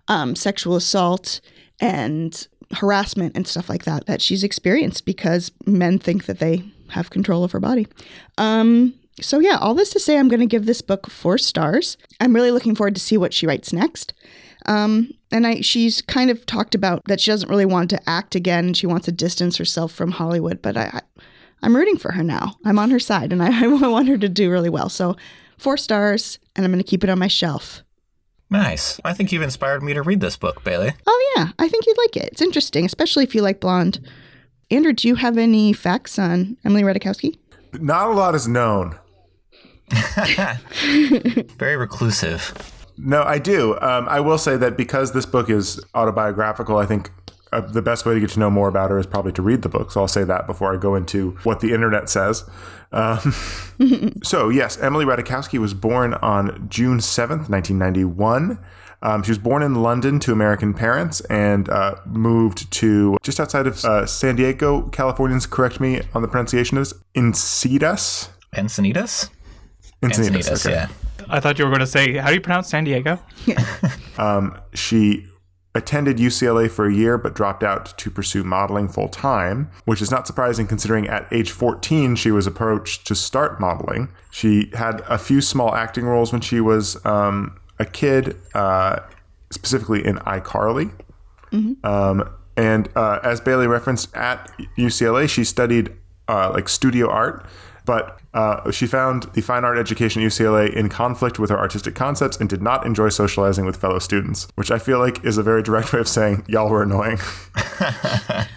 um, 0.08 0.36
sexual 0.36 0.76
assault 0.76 1.42
and 1.80 2.48
harassment 2.74 3.36
and 3.36 3.48
stuff 3.48 3.70
like 3.70 3.84
that 3.86 4.06
that 4.08 4.22
she's 4.22 4.44
experienced 4.44 5.06
because 5.06 5.52
men 5.66 6.00
think 6.00 6.26
that 6.26 6.40
they 6.40 6.64
have 6.90 7.10
control 7.10 7.44
of 7.44 7.52
her 7.52 7.60
body. 7.60 7.88
Um, 8.38 8.94
so 9.22 9.40
yeah, 9.40 9.58
all 9.60 9.74
this 9.74 9.92
to 9.92 10.00
say, 10.00 10.18
I'm 10.18 10.28
going 10.28 10.42
to 10.42 10.46
give 10.46 10.66
this 10.66 10.82
book 10.82 11.10
four 11.10 11.38
stars. 11.38 11.98
I'm 12.20 12.36
really 12.36 12.52
looking 12.52 12.76
forward 12.76 12.96
to 12.96 13.02
see 13.02 13.18
what 13.18 13.34
she 13.34 13.48
writes 13.48 13.72
next. 13.72 14.14
Um, 14.66 15.12
and 15.32 15.46
I, 15.46 15.62
she's 15.62 16.02
kind 16.02 16.30
of 16.30 16.46
talked 16.46 16.76
about 16.76 17.02
that 17.06 17.22
she 17.22 17.32
doesn't 17.32 17.50
really 17.50 17.66
want 17.66 17.90
to 17.92 18.10
act 18.10 18.36
again. 18.36 18.74
She 18.74 18.88
wants 18.88 19.06
to 19.06 19.12
distance 19.12 19.58
herself 19.58 19.92
from 19.92 20.12
Hollywood, 20.12 20.62
but 20.62 20.76
I, 20.76 20.90
I 20.94 21.02
I'm 21.62 21.76
rooting 21.76 21.98
for 21.98 22.12
her 22.12 22.24
now. 22.24 22.56
I'm 22.64 22.78
on 22.78 22.92
her 22.92 23.00
side, 23.00 23.34
and 23.34 23.42
I, 23.42 23.64
I 23.64 23.88
want 23.88 24.08
her 24.08 24.18
to 24.18 24.30
do 24.30 24.52
really 24.52 24.70
well. 24.70 24.90
So, 24.90 25.16
four 25.58 25.78
stars, 25.78 26.38
and 26.56 26.64
I'm 26.64 26.72
going 26.72 26.84
to 26.84 26.90
keep 26.90 27.04
it 27.04 27.10
on 27.10 27.20
my 27.20 27.28
shelf. 27.28 27.84
Nice. 28.50 29.00
I 29.04 29.14
think 29.14 29.32
you've 29.32 29.42
inspired 29.42 29.84
me 29.84 29.94
to 29.94 30.02
read 30.02 30.22
this 30.22 30.38
book, 30.38 30.64
Bailey. 30.64 30.94
Oh 31.08 31.34
yeah, 31.36 31.50
I 31.58 31.68
think 31.68 31.86
you'd 31.86 31.98
like 31.98 32.18
it. 32.18 32.30
It's 32.32 32.42
interesting, 32.42 32.86
especially 32.86 33.24
if 33.24 33.34
you 33.34 33.42
like 33.42 33.60
blonde. 33.60 34.00
Andrew, 34.72 34.94
do 34.94 35.08
you 35.08 35.16
have 35.16 35.38
any 35.38 35.74
facts 35.74 36.18
on 36.18 36.58
Emily 36.64 36.84
Ratajkowski? 36.84 37.38
Not 37.74 38.08
a 38.08 38.14
lot 38.14 38.36
is 38.36 38.48
known. 38.48 38.98
Very 41.58 41.76
reclusive. 41.76 42.54
No, 42.98 43.24
I 43.24 43.38
do. 43.40 43.78
Um, 43.82 44.08
I 44.08 44.20
will 44.20 44.38
say 44.38 44.58
that 44.58 44.78
because 44.78 45.12
this 45.12 45.26
book 45.26 45.50
is 45.50 45.84
autobiographical, 45.94 46.78
I 46.78 46.86
think 46.86 47.12
uh, 47.56 47.62
the 47.62 47.82
best 47.82 48.06
way 48.06 48.14
to 48.14 48.20
get 48.20 48.30
to 48.32 48.40
know 48.40 48.50
more 48.50 48.68
about 48.68 48.92
her 48.92 49.00
is 49.00 49.06
probably 49.06 49.32
to 49.34 49.42
read 49.42 49.62
the 49.62 49.70
book. 49.70 49.92
So 49.92 50.02
I'll 50.02 50.08
say 50.08 50.24
that 50.26 50.46
before 50.46 50.74
I 50.74 50.78
go 50.78 50.96
into 50.96 51.32
what 51.44 51.62
the 51.62 51.74
internet 51.74 52.10
says. 52.10 52.44
Um, 52.92 53.34
so, 54.24 54.50
yes, 54.50 54.78
Emily 54.80 55.06
Ratajkowski 55.06 55.58
was 55.60 55.74
born 55.74 56.16
on 56.16 56.68
June 56.70 56.98
7th, 56.98 57.50
1991. 57.50 58.60
Um, 59.02 59.24
she 59.24 59.32
was 59.32 59.38
born 59.38 59.64
in 59.64 59.76
London 59.76 60.20
to 60.22 60.32
American 60.32 60.74
parents 60.74 61.22
and 61.22 61.70
uh, 61.70 61.96
moved 62.06 62.72
to 62.72 63.18
just 63.24 63.40
outside 63.40 63.68
of 63.68 63.84
uh, 63.86 64.06
San 64.06 64.36
Diego. 64.36 64.90
Californians, 64.90 65.46
correct 65.46 65.80
me 65.80 66.02
on 66.14 66.22
the 66.22 66.28
pronunciation 66.28 66.78
of 66.78 66.82
this. 66.90 66.94
Encinitas? 67.16 68.30
Encinitas? 68.54 69.30
Encinitas, 70.02 70.30
Encinitas, 70.30 70.66
okay. 70.66 70.76
yeah. 70.76 70.88
I 71.30 71.40
thought 71.40 71.58
you 71.58 71.66
were 71.66 71.72
going 71.72 71.80
to 71.80 71.88
say, 71.88 72.18
how 72.18 72.30
do 72.30 72.36
you 72.36 72.42
pronounce 72.42 72.70
San 72.70 72.84
Diego? 72.84 73.20
She 74.74 75.28
attended 75.76 76.18
UCLA 76.18 76.72
for 76.72 76.88
a 76.88 76.94
year 76.94 77.18
but 77.18 77.36
dropped 77.36 77.62
out 77.62 77.96
to 77.98 78.10
pursue 78.10 78.44
modeling 78.44 78.88
full 78.88 79.10
time, 79.10 79.70
which 79.84 80.02
is 80.02 80.10
not 80.10 80.26
surprising 80.26 80.66
considering 80.66 81.08
at 81.08 81.28
age 81.32 81.52
14 81.52 82.16
she 82.16 82.32
was 82.32 82.48
approached 82.48 83.06
to 83.06 83.14
start 83.14 83.60
modeling. 83.60 84.10
She 84.32 84.72
had 84.74 85.02
a 85.02 85.18
few 85.18 85.42
small 85.42 85.76
acting 85.76 86.06
roles 86.06 86.32
when 86.32 86.42
she 86.42 86.62
was 86.62 87.06
um, 87.06 87.60
a 87.78 87.86
kid, 87.86 88.38
uh, 88.54 89.02
specifically 89.52 90.04
in 90.04 90.16
iCarly. 90.20 90.92
Um, 91.86 92.30
and 92.58 92.90
uh, 92.96 93.20
as 93.22 93.42
Bailey 93.42 93.68
referenced, 93.68 94.16
at 94.16 94.50
UCLA 94.78 95.30
she 95.30 95.44
studied 95.44 95.92
uh, 96.28 96.52
like 96.54 96.70
studio 96.70 97.10
art. 97.10 97.46
But 97.86 98.20
uh, 98.34 98.72
she 98.72 98.88
found 98.88 99.24
the 99.34 99.42
fine 99.42 99.64
art 99.64 99.78
education 99.78 100.22
at 100.24 100.28
UCLA 100.28 100.74
in 100.74 100.90
conflict 100.90 101.38
with 101.40 101.50
her 101.52 101.58
artistic 101.58 101.94
concepts 101.96 102.36
and 102.38 102.50
did 102.50 102.62
not 102.62 102.86
enjoy 102.86 103.10
socializing 103.10 103.66
with 103.66 103.78
fellow 103.78 104.00
students, 104.00 104.48
which 104.56 104.72
I 104.72 104.80
feel 104.80 104.98
like 105.00 105.24
is 105.24 105.38
a 105.38 105.44
very 105.44 105.62
direct 105.62 105.94
way 105.94 106.00
of 106.00 106.08
saying 106.08 106.44
y'all 106.48 106.70
were 106.70 106.82
annoying. 106.84 107.20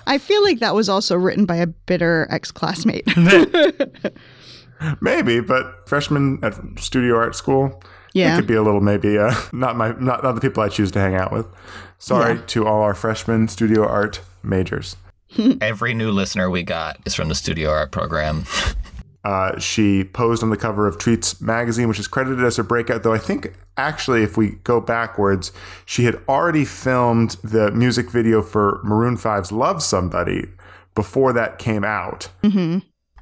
I 0.07 0.19
feel 0.19 0.43
like 0.43 0.61
that 0.61 0.75
was 0.75 0.89
also 0.89 1.17
written 1.17 1.45
by 1.45 1.57
a 1.57 1.67
bitter 1.67 2.27
ex 2.31 2.51
classmate. 2.51 3.07
maybe, 5.01 5.41
but 5.41 5.89
freshman 5.89 6.39
at 6.43 6.55
studio 6.79 7.17
art 7.17 7.35
school, 7.35 7.83
Yeah. 8.15 8.33
it 8.33 8.37
could 8.37 8.47
be 8.47 8.55
a 8.55 8.63
little 8.63 8.81
maybe 8.81 9.19
uh, 9.19 9.35
not 9.53 9.77
my 9.77 9.93
not, 9.99 10.23
not 10.23 10.33
the 10.35 10.41
people 10.41 10.63
I 10.63 10.69
choose 10.69 10.91
to 10.93 11.01
hang 11.01 11.15
out 11.15 11.33
with. 11.33 11.47
Sorry 11.99 12.37
Yeah. 12.37 12.43
to 12.47 12.67
all 12.67 12.83
our 12.83 12.95
freshman 12.95 13.49
studio 13.49 13.87
art 13.87 14.21
majors. 14.43 14.97
Every 15.61 15.93
new 15.93 16.11
listener 16.11 16.49
we 16.49 16.63
got 16.63 16.97
is 17.05 17.15
from 17.15 17.29
the 17.29 17.35
studio 17.35 17.71
art 17.71 17.91
program. 17.93 18.45
Uh, 19.25 19.59
she 19.59 20.05
posed 20.05 20.43
on 20.43 20.51
the 20.51 20.57
cover 20.57 20.87
of 20.87 20.99
Treats 20.99 21.41
magazine, 21.41 21.89
which 21.89 21.99
is 21.99 22.09
credited 22.09 22.45
as 22.45 22.57
her 22.57 22.63
breakout. 22.63 23.03
Though 23.03 23.13
I 23.13 23.19
think 23.19 23.55
actually, 23.77 24.23
if 24.23 24.37
we 24.37 24.53
go 24.65 24.81
backwards, 24.81 25.53
she 25.85 26.05
had 26.05 26.21
already 26.29 26.65
filmed 26.65 27.33
the 27.43 27.71
music 27.73 28.11
video 28.11 28.43
for 28.43 28.81
Maroon 28.85 29.17
5's 29.17 29.53
"Love 29.53 29.83
Somebody" 29.83 30.47
before 30.95 31.33
that 31.33 31.59
came 31.59 31.85
out. 31.85 32.31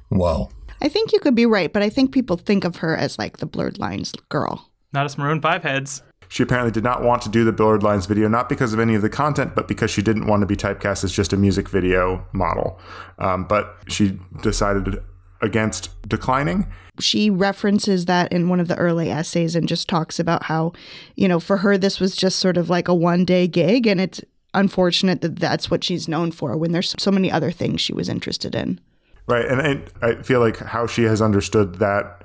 Whoa. 0.09 0.49
I 0.81 0.89
think 0.89 1.11
you 1.11 1.19
could 1.19 1.35
be 1.35 1.45
right, 1.45 1.73
but 1.73 1.81
I 1.81 1.89
think 1.89 2.13
people 2.13 2.37
think 2.37 2.63
of 2.63 2.77
her 2.77 2.95
as 2.95 3.17
like 3.17 3.37
the 3.37 3.45
blurred 3.45 3.79
lines 3.79 4.13
girl. 4.29 4.71
Not 4.93 5.05
as 5.05 5.17
Maroon 5.17 5.41
5 5.41 5.63
heads. 5.63 6.03
She 6.29 6.43
apparently 6.43 6.71
did 6.71 6.83
not 6.83 7.03
want 7.03 7.21
to 7.23 7.29
do 7.29 7.43
the 7.45 7.53
Blurred 7.53 7.83
Lines 7.83 8.05
video, 8.05 8.27
not 8.27 8.49
because 8.49 8.73
of 8.73 8.79
any 8.79 8.95
of 8.95 9.01
the 9.01 9.09
content, 9.09 9.55
but 9.55 9.67
because 9.67 9.89
she 9.89 10.01
didn't 10.01 10.27
want 10.27 10.41
to 10.41 10.45
be 10.45 10.55
typecast 10.55 11.03
as 11.03 11.11
just 11.11 11.31
a 11.31 11.37
music 11.37 11.69
video 11.69 12.25
model. 12.33 12.79
Um, 13.19 13.45
but 13.45 13.77
she 13.87 14.19
decided 14.41 14.97
against 15.41 15.89
declining. 16.07 16.67
she 16.99 17.29
references 17.29 18.05
that 18.05 18.31
in 18.31 18.49
one 18.49 18.59
of 18.59 18.67
the 18.67 18.75
early 18.77 19.11
essays 19.11 19.55
and 19.55 19.67
just 19.67 19.87
talks 19.87 20.19
about 20.19 20.43
how, 20.43 20.73
you 21.15 21.27
know, 21.27 21.39
for 21.39 21.57
her, 21.57 21.77
this 21.77 21.99
was 21.99 22.15
just 22.15 22.39
sort 22.39 22.57
of 22.57 22.69
like 22.69 22.87
a 22.87 22.93
one 22.95 23.23
day 23.23 23.47
gig. 23.47 23.85
And 23.85 24.01
it's 24.01 24.21
unfortunate 24.53 25.21
that 25.21 25.35
that's 25.35 25.69
what 25.69 25.83
she's 25.83 26.07
known 26.07 26.31
for 26.31 26.57
when 26.57 26.71
there's 26.71 26.95
so 26.97 27.11
many 27.11 27.31
other 27.31 27.51
things 27.51 27.81
she 27.81 27.93
was 27.93 28.09
interested 28.09 28.55
in. 28.55 28.79
Right. 29.27 29.45
And 29.45 29.61
I, 30.01 30.07
I 30.07 30.21
feel 30.23 30.39
like 30.39 30.57
how 30.57 30.87
she 30.87 31.03
has 31.03 31.21
understood 31.21 31.75
that 31.75 32.23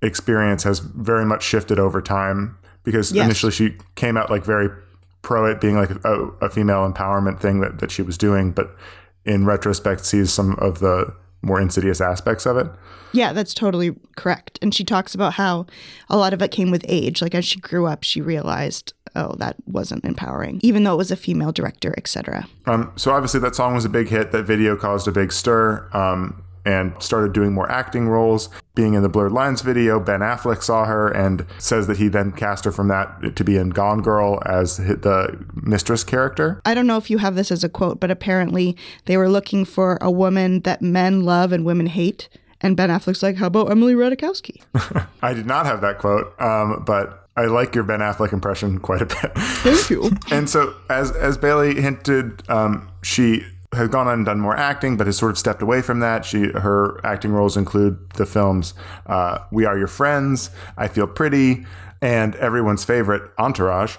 experience 0.00 0.62
has 0.62 0.78
very 0.78 1.26
much 1.26 1.42
shifted 1.42 1.78
over 1.78 2.00
time 2.00 2.56
because 2.84 3.12
Yes. 3.12 3.26
initially 3.26 3.52
she 3.52 3.76
came 3.96 4.16
out 4.16 4.30
like 4.30 4.44
very 4.44 4.70
pro 5.20 5.44
it 5.44 5.60
being 5.60 5.76
like 5.76 5.90
a, 5.90 6.14
a 6.40 6.48
female 6.48 6.90
empowerment 6.90 7.40
thing 7.40 7.60
that, 7.60 7.80
that 7.80 7.90
she 7.90 8.00
was 8.00 8.16
doing, 8.16 8.52
but 8.52 8.74
in 9.26 9.44
retrospect 9.44 10.06
sees 10.06 10.32
some 10.32 10.54
of 10.60 10.78
the 10.78 11.12
more 11.42 11.60
insidious 11.60 12.00
aspects 12.00 12.46
of 12.46 12.56
it. 12.56 12.66
Yeah, 13.12 13.32
that's 13.32 13.54
totally 13.54 13.96
correct. 14.16 14.58
And 14.60 14.74
she 14.74 14.84
talks 14.84 15.14
about 15.14 15.34
how 15.34 15.66
a 16.10 16.16
lot 16.16 16.32
of 16.32 16.42
it 16.42 16.50
came 16.50 16.70
with 16.70 16.84
age. 16.88 17.22
Like 17.22 17.34
as 17.34 17.44
she 17.44 17.58
grew 17.60 17.86
up, 17.86 18.02
she 18.02 18.20
realized, 18.20 18.92
oh, 19.14 19.34
that 19.38 19.56
wasn't 19.66 20.04
empowering, 20.04 20.60
even 20.62 20.84
though 20.84 20.94
it 20.94 20.98
was 20.98 21.10
a 21.10 21.16
female 21.16 21.52
director, 21.52 21.94
etc. 21.96 22.46
Um, 22.66 22.92
so 22.96 23.12
obviously 23.12 23.40
that 23.40 23.54
song 23.54 23.74
was 23.74 23.84
a 23.84 23.88
big 23.88 24.08
hit. 24.08 24.32
That 24.32 24.44
video 24.44 24.76
caused 24.76 25.08
a 25.08 25.12
big 25.12 25.32
stir 25.32 25.88
um, 25.92 26.42
and 26.66 26.92
started 27.02 27.32
doing 27.32 27.52
more 27.52 27.70
acting 27.70 28.08
roles. 28.08 28.50
Being 28.78 28.94
in 28.94 29.02
the 29.02 29.08
Blurred 29.08 29.32
Lines 29.32 29.60
video, 29.60 29.98
Ben 29.98 30.20
Affleck 30.20 30.62
saw 30.62 30.84
her 30.84 31.08
and 31.08 31.44
says 31.58 31.88
that 31.88 31.96
he 31.96 32.06
then 32.06 32.30
cast 32.30 32.64
her 32.64 32.70
from 32.70 32.86
that 32.86 33.34
to 33.34 33.42
be 33.42 33.56
in 33.56 33.70
Gone 33.70 34.02
Girl 34.02 34.40
as 34.46 34.76
the 34.76 35.44
mistress 35.52 36.04
character. 36.04 36.62
I 36.64 36.74
don't 36.74 36.86
know 36.86 36.96
if 36.96 37.10
you 37.10 37.18
have 37.18 37.34
this 37.34 37.50
as 37.50 37.64
a 37.64 37.68
quote, 37.68 37.98
but 37.98 38.12
apparently 38.12 38.76
they 39.06 39.16
were 39.16 39.28
looking 39.28 39.64
for 39.64 39.98
a 40.00 40.12
woman 40.12 40.60
that 40.60 40.80
men 40.80 41.24
love 41.24 41.50
and 41.50 41.64
women 41.64 41.86
hate. 41.86 42.28
And 42.60 42.76
Ben 42.76 42.88
Affleck's 42.88 43.20
like, 43.20 43.34
how 43.34 43.48
about 43.48 43.68
Emily 43.68 43.94
Ratajkowski? 43.94 44.62
I 45.22 45.34
did 45.34 45.46
not 45.46 45.66
have 45.66 45.80
that 45.80 45.98
quote, 45.98 46.40
um, 46.40 46.84
but 46.86 47.28
I 47.36 47.46
like 47.46 47.74
your 47.74 47.82
Ben 47.82 47.98
Affleck 47.98 48.32
impression 48.32 48.78
quite 48.78 49.02
a 49.02 49.06
bit. 49.06 49.32
Thank 49.34 49.90
you. 49.90 50.08
and 50.30 50.48
so, 50.48 50.72
as 50.88 51.10
as 51.10 51.36
Bailey 51.36 51.80
hinted, 51.80 52.48
um, 52.48 52.92
she 53.02 53.44
has 53.78 53.88
gone 53.88 54.06
on 54.06 54.14
and 54.14 54.26
done 54.26 54.40
more 54.40 54.56
acting, 54.56 54.96
but 54.96 55.06
has 55.06 55.16
sort 55.16 55.30
of 55.30 55.38
stepped 55.38 55.62
away 55.62 55.80
from 55.82 56.00
that. 56.00 56.24
She 56.24 56.48
her 56.50 57.00
acting 57.04 57.32
roles 57.32 57.56
include 57.56 57.98
the 58.14 58.26
films 58.26 58.74
uh, 59.06 59.38
"We 59.50 59.64
Are 59.64 59.78
Your 59.78 59.88
Friends," 59.88 60.50
"I 60.76 60.88
Feel 60.88 61.06
Pretty," 61.06 61.64
and 62.02 62.34
everyone's 62.36 62.84
favorite 62.84 63.22
"Entourage," 63.38 63.96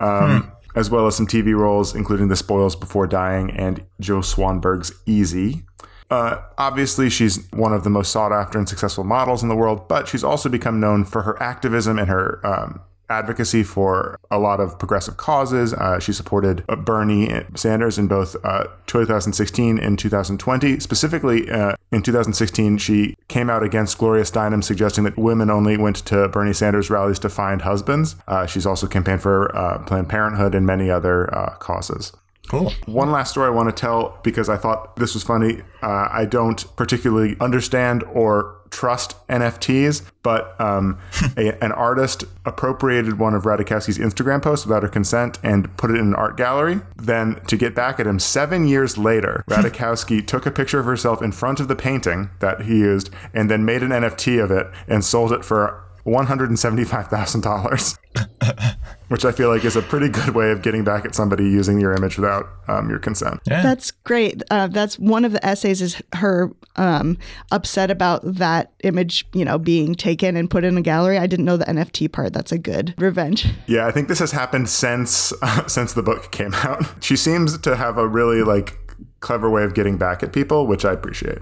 um, 0.00 0.52
as 0.76 0.90
well 0.90 1.06
as 1.06 1.16
some 1.16 1.26
TV 1.26 1.56
roles, 1.56 1.94
including 1.94 2.28
"The 2.28 2.36
Spoils 2.36 2.76
Before 2.76 3.06
Dying" 3.06 3.50
and 3.50 3.84
Joe 4.00 4.20
Swanberg's 4.20 4.92
"Easy." 5.06 5.64
Uh, 6.10 6.42
obviously, 6.58 7.08
she's 7.08 7.50
one 7.52 7.72
of 7.72 7.82
the 7.82 7.90
most 7.90 8.12
sought 8.12 8.30
after 8.30 8.58
and 8.58 8.68
successful 8.68 9.04
models 9.04 9.42
in 9.42 9.48
the 9.48 9.56
world, 9.56 9.88
but 9.88 10.06
she's 10.06 10.22
also 10.22 10.48
become 10.48 10.78
known 10.78 11.04
for 11.04 11.22
her 11.22 11.42
activism 11.42 11.98
and 11.98 12.08
her 12.08 12.40
um, 12.46 12.80
advocacy 13.08 13.62
for 13.62 14.18
a 14.30 14.38
lot 14.38 14.60
of 14.60 14.78
progressive 14.78 15.16
causes. 15.16 15.72
Uh, 15.72 15.98
she 15.98 16.12
supported 16.12 16.64
uh, 16.68 16.76
Bernie 16.76 17.30
Sanders 17.54 17.98
in 17.98 18.08
both 18.08 18.36
uh, 18.44 18.66
2016 18.86 19.78
and 19.78 19.98
2020. 19.98 20.80
Specifically, 20.80 21.50
uh, 21.50 21.74
in 21.92 22.02
2016, 22.02 22.78
she 22.78 23.16
came 23.28 23.50
out 23.50 23.62
against 23.62 23.98
Gloria 23.98 24.24
Steinem, 24.24 24.62
suggesting 24.62 25.04
that 25.04 25.16
women 25.16 25.50
only 25.50 25.76
went 25.76 25.96
to 26.06 26.28
Bernie 26.28 26.52
Sanders 26.52 26.90
rallies 26.90 27.18
to 27.20 27.28
find 27.28 27.62
husbands. 27.62 28.16
Uh, 28.26 28.46
she's 28.46 28.66
also 28.66 28.86
campaigned 28.86 29.22
for 29.22 29.54
uh, 29.56 29.78
Planned 29.84 30.08
Parenthood 30.08 30.54
and 30.54 30.66
many 30.66 30.90
other 30.90 31.28
causes. 31.60 32.12
Cool. 32.48 32.72
One 32.86 33.10
last 33.10 33.30
story 33.30 33.46
I 33.46 33.50
want 33.50 33.74
to 33.74 33.80
tell 33.80 34.18
because 34.22 34.48
I 34.48 34.56
thought 34.56 34.96
this 34.96 35.14
was 35.14 35.22
funny. 35.22 35.62
Uh, 35.82 36.08
I 36.10 36.26
don't 36.26 36.64
particularly 36.76 37.36
understand 37.40 38.04
or 38.04 38.56
trust 38.70 39.14
NFTs, 39.28 40.02
but 40.22 40.60
um, 40.60 40.98
a, 41.36 41.62
an 41.64 41.72
artist 41.72 42.24
appropriated 42.44 43.18
one 43.18 43.34
of 43.34 43.44
Ratajkowski's 43.44 43.98
Instagram 43.98 44.42
posts 44.42 44.66
without 44.66 44.82
her 44.82 44.88
consent 44.88 45.38
and 45.42 45.74
put 45.76 45.90
it 45.90 45.94
in 45.94 46.08
an 46.08 46.14
art 46.14 46.36
gallery. 46.36 46.80
Then, 46.96 47.40
to 47.46 47.56
get 47.56 47.74
back 47.74 48.00
at 48.00 48.06
him, 48.06 48.18
seven 48.18 48.66
years 48.66 48.98
later, 48.98 49.44
Ratajkowski 49.48 50.26
took 50.26 50.44
a 50.44 50.50
picture 50.50 50.80
of 50.80 50.86
herself 50.86 51.22
in 51.22 51.32
front 51.32 51.60
of 51.60 51.68
the 51.68 51.76
painting 51.76 52.30
that 52.40 52.62
he 52.62 52.78
used 52.78 53.10
and 53.32 53.50
then 53.50 53.64
made 53.64 53.82
an 53.82 53.90
NFT 53.90 54.42
of 54.42 54.50
it 54.50 54.66
and 54.88 55.04
sold 55.04 55.32
it 55.32 55.44
for 55.44 55.84
$175,000. 56.06 57.98
Which 59.08 59.24
I 59.24 59.32
feel 59.32 59.48
like 59.48 59.64
is 59.64 59.76
a 59.76 59.82
pretty 59.82 60.08
good 60.08 60.30
way 60.30 60.50
of 60.50 60.62
getting 60.62 60.82
back 60.82 61.04
at 61.04 61.14
somebody 61.14 61.44
using 61.44 61.78
your 61.78 61.92
image 61.94 62.16
without 62.16 62.46
um, 62.68 62.88
your 62.88 62.98
consent. 62.98 63.40
Yeah. 63.46 63.62
That's 63.62 63.90
great. 63.90 64.42
Uh, 64.50 64.68
that's 64.68 64.98
one 64.98 65.24
of 65.24 65.32
the 65.32 65.44
essays 65.44 65.82
is 65.82 66.02
her 66.14 66.50
um, 66.76 67.18
upset 67.50 67.90
about 67.90 68.22
that 68.24 68.72
image, 68.82 69.26
you 69.34 69.44
know, 69.44 69.58
being 69.58 69.94
taken 69.94 70.36
and 70.36 70.48
put 70.50 70.64
in 70.64 70.76
a 70.78 70.82
gallery. 70.82 71.18
I 71.18 71.26
didn't 71.26 71.44
know 71.44 71.56
the 71.56 71.66
NFT 71.66 72.10
part. 72.12 72.32
That's 72.32 72.52
a 72.52 72.58
good 72.58 72.94
revenge. 72.98 73.46
Yeah, 73.66 73.86
I 73.86 73.90
think 73.90 74.08
this 74.08 74.20
has 74.20 74.32
happened 74.32 74.68
since 74.68 75.32
uh, 75.42 75.66
since 75.68 75.92
the 75.92 76.02
book 76.02 76.30
came 76.30 76.54
out. 76.54 76.82
She 77.04 77.16
seems 77.16 77.58
to 77.58 77.76
have 77.76 77.98
a 77.98 78.08
really 78.08 78.42
like 78.42 78.78
clever 79.24 79.48
way 79.50 79.64
of 79.64 79.74
getting 79.74 79.96
back 79.96 80.22
at 80.22 80.32
people, 80.32 80.66
which 80.66 80.84
I 80.84 80.92
appreciate. 80.92 81.38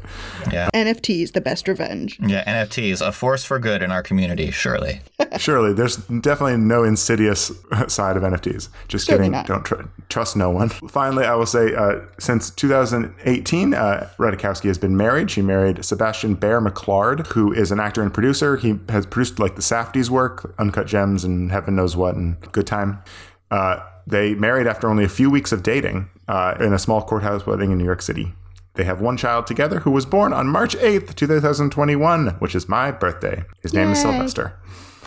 Yeah. 0.50 0.70
NFTs, 0.72 1.32
the 1.32 1.40
best 1.40 1.66
revenge. 1.66 2.18
Yeah, 2.20 2.44
NFTs, 2.44 3.06
a 3.06 3.10
force 3.12 3.44
for 3.44 3.58
good 3.58 3.82
in 3.82 3.90
our 3.90 4.02
community, 4.02 4.50
surely. 4.50 5.00
Surely, 5.38 5.72
there's 5.72 5.96
definitely 5.96 6.58
no 6.58 6.84
insidious 6.84 7.50
side 7.88 8.16
of 8.18 8.22
NFTs. 8.22 8.68
Just 8.88 9.06
Certainly 9.06 9.28
kidding. 9.28 9.32
not. 9.32 9.46
Don't 9.46 9.64
tr- 9.64 9.82
trust 10.10 10.36
no 10.36 10.50
one. 10.50 10.68
Finally, 10.68 11.24
I 11.24 11.34
will 11.34 11.46
say, 11.46 11.74
uh, 11.74 12.00
since 12.18 12.50
2018, 12.50 13.72
uh, 13.74 14.10
Ratajkowski 14.18 14.66
has 14.66 14.78
been 14.78 14.96
married. 14.96 15.30
She 15.30 15.40
married 15.42 15.84
Sebastian 15.84 16.34
Bear 16.34 16.60
McClard, 16.60 17.26
who 17.28 17.52
is 17.52 17.72
an 17.72 17.80
actor 17.80 18.02
and 18.02 18.12
producer. 18.12 18.56
He 18.56 18.78
has 18.90 19.06
produced 19.06 19.38
like 19.38 19.56
the 19.56 19.62
Safdies 19.62 20.10
work, 20.10 20.54
Uncut 20.58 20.86
Gems, 20.86 21.24
and 21.24 21.50
heaven 21.50 21.76
knows 21.76 21.96
what, 21.96 22.14
and 22.14 22.38
Good 22.52 22.66
Time. 22.66 23.02
Uh, 23.50 23.80
they 24.06 24.34
married 24.34 24.66
after 24.66 24.88
only 24.88 25.04
a 25.04 25.08
few 25.08 25.30
weeks 25.30 25.52
of 25.52 25.62
dating 25.62 26.08
uh, 26.28 26.54
in 26.60 26.72
a 26.72 26.78
small 26.78 27.02
courthouse 27.02 27.46
wedding 27.46 27.72
in 27.72 27.78
New 27.78 27.84
York 27.84 28.02
City. 28.02 28.32
They 28.74 28.84
have 28.84 29.00
one 29.00 29.16
child 29.16 29.46
together 29.46 29.80
who 29.80 29.90
was 29.90 30.06
born 30.06 30.32
on 30.32 30.46
March 30.46 30.74
8th, 30.76 31.14
2021, 31.14 32.28
which 32.38 32.54
is 32.54 32.68
my 32.68 32.90
birthday. 32.90 33.44
His 33.62 33.74
name 33.74 33.90
is 33.90 34.00
Sylvester. 34.00 34.58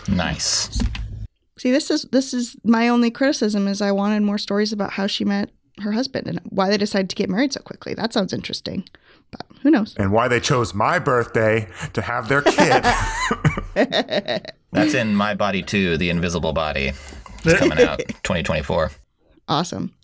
Nice. 0.08 0.82
See, 1.58 1.72
this 1.72 1.90
is 1.90 2.04
this 2.12 2.34
is 2.34 2.56
my 2.64 2.88
only 2.90 3.10
criticism 3.10 3.68
is 3.68 3.82
I 3.82 3.92
wanted 3.92 4.22
more 4.22 4.38
stories 4.38 4.72
about 4.72 4.92
how 4.94 5.08
she 5.08 5.26
met 5.26 5.50
her 5.82 5.94
husband 5.94 6.28
and 6.28 6.40
why 6.50 6.70
they 6.70 6.78
decided 6.78 7.10
to 7.10 7.16
get 7.16 7.30
married 7.30 7.54
so 7.54 7.62
quickly. 7.62 7.96
That 7.96 8.14
sounds 8.14 8.34
interesting. 8.34 8.88
But 9.32 9.46
who 9.64 9.72
knows? 9.72 9.96
and 9.98 10.12
why 10.12 10.28
they 10.28 10.40
chose 10.40 10.76
my 10.76 11.00
birthday 11.00 11.68
to 11.94 12.02
have 12.04 12.30
their 12.30 12.44
kid. 12.44 12.84
That's 14.72 14.94
in 14.94 15.16
My 15.16 15.34
Body 15.34 15.64
Too, 15.64 15.98
The 15.98 16.12
Invisible 16.12 16.54
Body. 16.54 16.92
It's 17.44 17.54
coming 17.60 17.82
out 17.82 17.98
2024. 17.98 18.92
Awesome. 19.48 19.95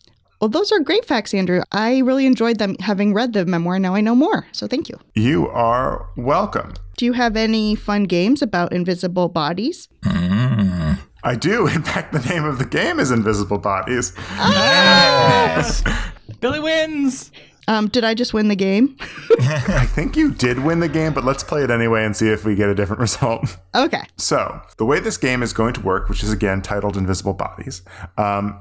Well, 0.42 0.50
those 0.50 0.72
are 0.72 0.80
great 0.80 1.06
facts, 1.06 1.36
Andrew. 1.36 1.62
I 1.72 2.00
really 2.00 2.26
enjoyed 2.26 2.58
them 2.58 2.76
having 2.80 3.14
read 3.14 3.34
the 3.34 3.46
memoir. 3.46 3.78
Now 3.78 3.94
I 3.94 4.02
know 4.02 4.16
more. 4.16 4.48
So 4.52 4.66
thank 4.66 4.90
you. 4.90 5.00
you 5.14 5.48
are 5.50 6.10
welcome. 6.18 6.74
Do 6.98 7.06
you 7.06 7.14
have 7.14 7.38
any 7.38 7.76
fun 7.76 8.06
games 8.06 8.42
about 8.42 8.74
invisible 8.74 9.30
bodies? 9.30 9.88
I 11.24 11.36
do. 11.36 11.68
In 11.76 11.84
fact, 11.84 12.12
the 12.12 12.20
name 12.28 12.44
of 12.44 12.58
the 12.58 12.66
game 12.66 13.00
is 13.00 13.12
Invisible 13.12 13.60
Bodies. 13.60 14.14
Yes. 14.36 15.84
Billy 16.40 16.60
wins. 16.60 17.32
Um, 17.68 17.88
did 17.88 18.04
I 18.04 18.16
just 18.16 18.34
win 18.34 18.48
the 18.48 18.56
game? 18.56 18.98
I 19.40 19.86
think 19.86 20.18
you 20.18 20.32
did 20.32 20.60
win 20.60 20.80
the 20.80 20.90
game, 20.90 21.14
but 21.14 21.24
let's 21.24 21.44
play 21.44 21.64
it 21.64 21.70
anyway 21.70 22.04
and 22.04 22.18
see 22.18 22.28
if 22.30 22.44
we 22.44 22.56
get 22.56 22.70
a 22.70 22.76
different 22.76 23.00
result. 23.00 23.58
Okay. 23.76 24.02
So, 24.18 24.60
the 24.78 24.86
way 24.86 25.00
this 25.00 25.18
game 25.18 25.44
is 25.44 25.54
going 25.54 25.74
to 25.76 25.82
work, 25.82 26.10
which 26.10 26.24
is 26.24 26.32
again 26.34 26.64
titled 26.64 26.98
Invisible 26.98 27.34
Bodies, 27.34 27.84
um, 28.18 28.60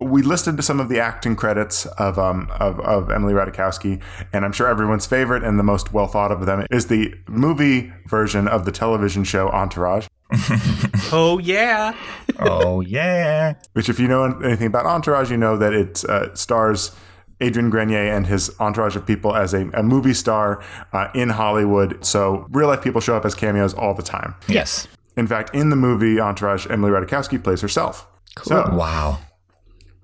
we 0.00 0.22
listed 0.22 0.62
some 0.64 0.80
of 0.80 0.88
the 0.88 0.98
acting 0.98 1.36
credits 1.36 1.86
of, 1.86 2.18
um, 2.18 2.48
of, 2.58 2.80
of 2.80 3.10
Emily 3.10 3.34
Ratajkowski, 3.34 4.02
and 4.32 4.44
I'm 4.44 4.52
sure 4.52 4.66
everyone's 4.66 5.06
favorite 5.06 5.44
and 5.44 5.58
the 5.58 5.62
most 5.62 5.92
well 5.92 6.06
thought 6.06 6.32
of 6.32 6.46
them 6.46 6.66
is 6.70 6.86
the 6.86 7.14
movie 7.28 7.92
version 8.06 8.48
of 8.48 8.64
the 8.64 8.72
television 8.72 9.24
show 9.24 9.48
Entourage. 9.50 10.06
Oh 11.12 11.38
yeah. 11.38 11.92
oh, 12.38 12.80
yeah. 12.82 13.54
Which, 13.72 13.88
if 13.88 13.98
you 13.98 14.06
know 14.06 14.22
anything 14.44 14.68
about 14.68 14.86
Entourage, 14.86 15.28
you 15.28 15.36
know 15.36 15.56
that 15.56 15.72
it 15.72 16.04
uh, 16.04 16.32
stars 16.36 16.94
Adrian 17.40 17.68
Grenier 17.68 18.12
and 18.14 18.26
his 18.28 18.50
entourage 18.60 18.94
of 18.94 19.04
people 19.06 19.34
as 19.34 19.52
a, 19.54 19.68
a 19.70 19.82
movie 19.82 20.14
star 20.14 20.62
uh, 20.92 21.08
in 21.14 21.30
Hollywood. 21.30 22.04
So, 22.04 22.46
real 22.50 22.68
life 22.68 22.80
people 22.82 23.00
show 23.00 23.16
up 23.16 23.24
as 23.24 23.34
cameos 23.34 23.74
all 23.74 23.92
the 23.94 24.02
time. 24.04 24.36
Yes. 24.46 24.86
In 25.16 25.26
fact, 25.26 25.52
in 25.54 25.70
the 25.70 25.76
movie 25.76 26.20
Entourage, 26.20 26.66
Emily 26.70 26.92
Ratajkowski 26.92 27.42
plays 27.42 27.60
herself. 27.60 28.06
So, 28.42 28.68
Wow. 28.72 29.18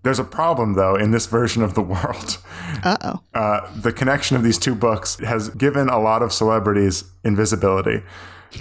There's 0.07 0.19
a 0.21 0.25
problem, 0.25 0.75
though, 0.75 0.95
in 0.95 1.11
this 1.11 1.27
version 1.27 1.63
of 1.63 1.75
the 1.75 1.83
world. 1.83 2.39
Uh 2.85 2.97
oh. 3.03 3.21
Uh, 3.35 3.71
the 3.75 3.93
connection 3.93 4.37
of 4.37 4.45
these 4.45 4.59
two 4.59 4.75
books 4.75 5.19
has 5.19 5.49
given 5.51 5.89
a 5.89 5.99
lot 5.99 6.23
of 6.23 6.33
celebrities 6.33 7.05
invisibility. 7.25 8.03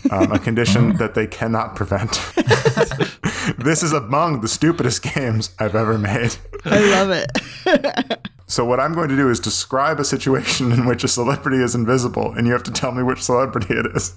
Um, 0.09 0.31
a 0.31 0.39
condition 0.39 0.95
that 0.97 1.13
they 1.13 1.27
cannot 1.27 1.75
prevent. 1.75 2.11
this 3.59 3.83
is 3.83 3.93
among 3.93 4.41
the 4.41 4.47
stupidest 4.47 5.03
games 5.03 5.51
I've 5.59 5.75
ever 5.75 5.97
made. 5.99 6.35
I 6.65 6.79
love 6.79 7.11
it. 7.11 8.29
So 8.47 8.63
what 8.63 8.79
I'm 8.79 8.93
going 8.93 9.09
to 9.09 9.15
do 9.15 9.31
is 9.31 9.39
describe 9.39 9.99
a 9.99 10.05
situation 10.05 10.71
in 10.71 10.85
which 10.85 11.03
a 11.03 11.07
celebrity 11.07 11.57
is 11.63 11.73
invisible, 11.73 12.31
and 12.33 12.45
you 12.45 12.53
have 12.53 12.61
to 12.63 12.71
tell 12.71 12.91
me 12.91 13.01
which 13.01 13.23
celebrity 13.23 13.73
it 13.73 13.87
is. 13.95 14.13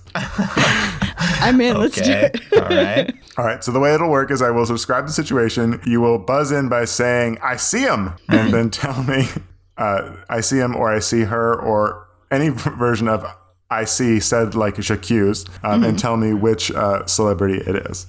I'm 1.40 1.60
in. 1.60 1.76
Let's 1.76 2.00
do 2.00 2.10
it. 2.10 2.40
All 2.52 2.60
right. 2.60 3.14
All 3.38 3.44
right. 3.44 3.62
So 3.62 3.72
the 3.72 3.80
way 3.80 3.94
it'll 3.94 4.10
work 4.10 4.30
is 4.30 4.42
I 4.42 4.50
will 4.50 4.64
describe 4.64 5.06
the 5.06 5.12
situation. 5.12 5.80
You 5.84 6.00
will 6.00 6.18
buzz 6.18 6.52
in 6.52 6.68
by 6.68 6.84
saying 6.84 7.38
"I 7.42 7.56
see 7.56 7.80
him," 7.80 8.12
and 8.28 8.52
then 8.52 8.70
tell 8.70 9.02
me 9.04 9.28
uh, 9.76 10.16
"I 10.28 10.40
see 10.40 10.58
him" 10.58 10.74
or 10.76 10.92
"I 10.92 10.98
see 10.98 11.22
her" 11.22 11.54
or 11.60 12.08
any 12.30 12.48
version 12.52 13.08
of 13.08 13.24
"I 13.70 13.84
see" 13.84 14.20
said 14.20 14.54
like 14.54 14.76
j'accuse, 14.76 15.46
um, 15.62 15.84
and 15.84 15.98
tell 15.98 16.16
me 16.16 16.32
which 16.34 16.70
uh, 16.72 17.06
celebrity 17.06 17.58
it 17.58 17.76
is. 17.90 18.06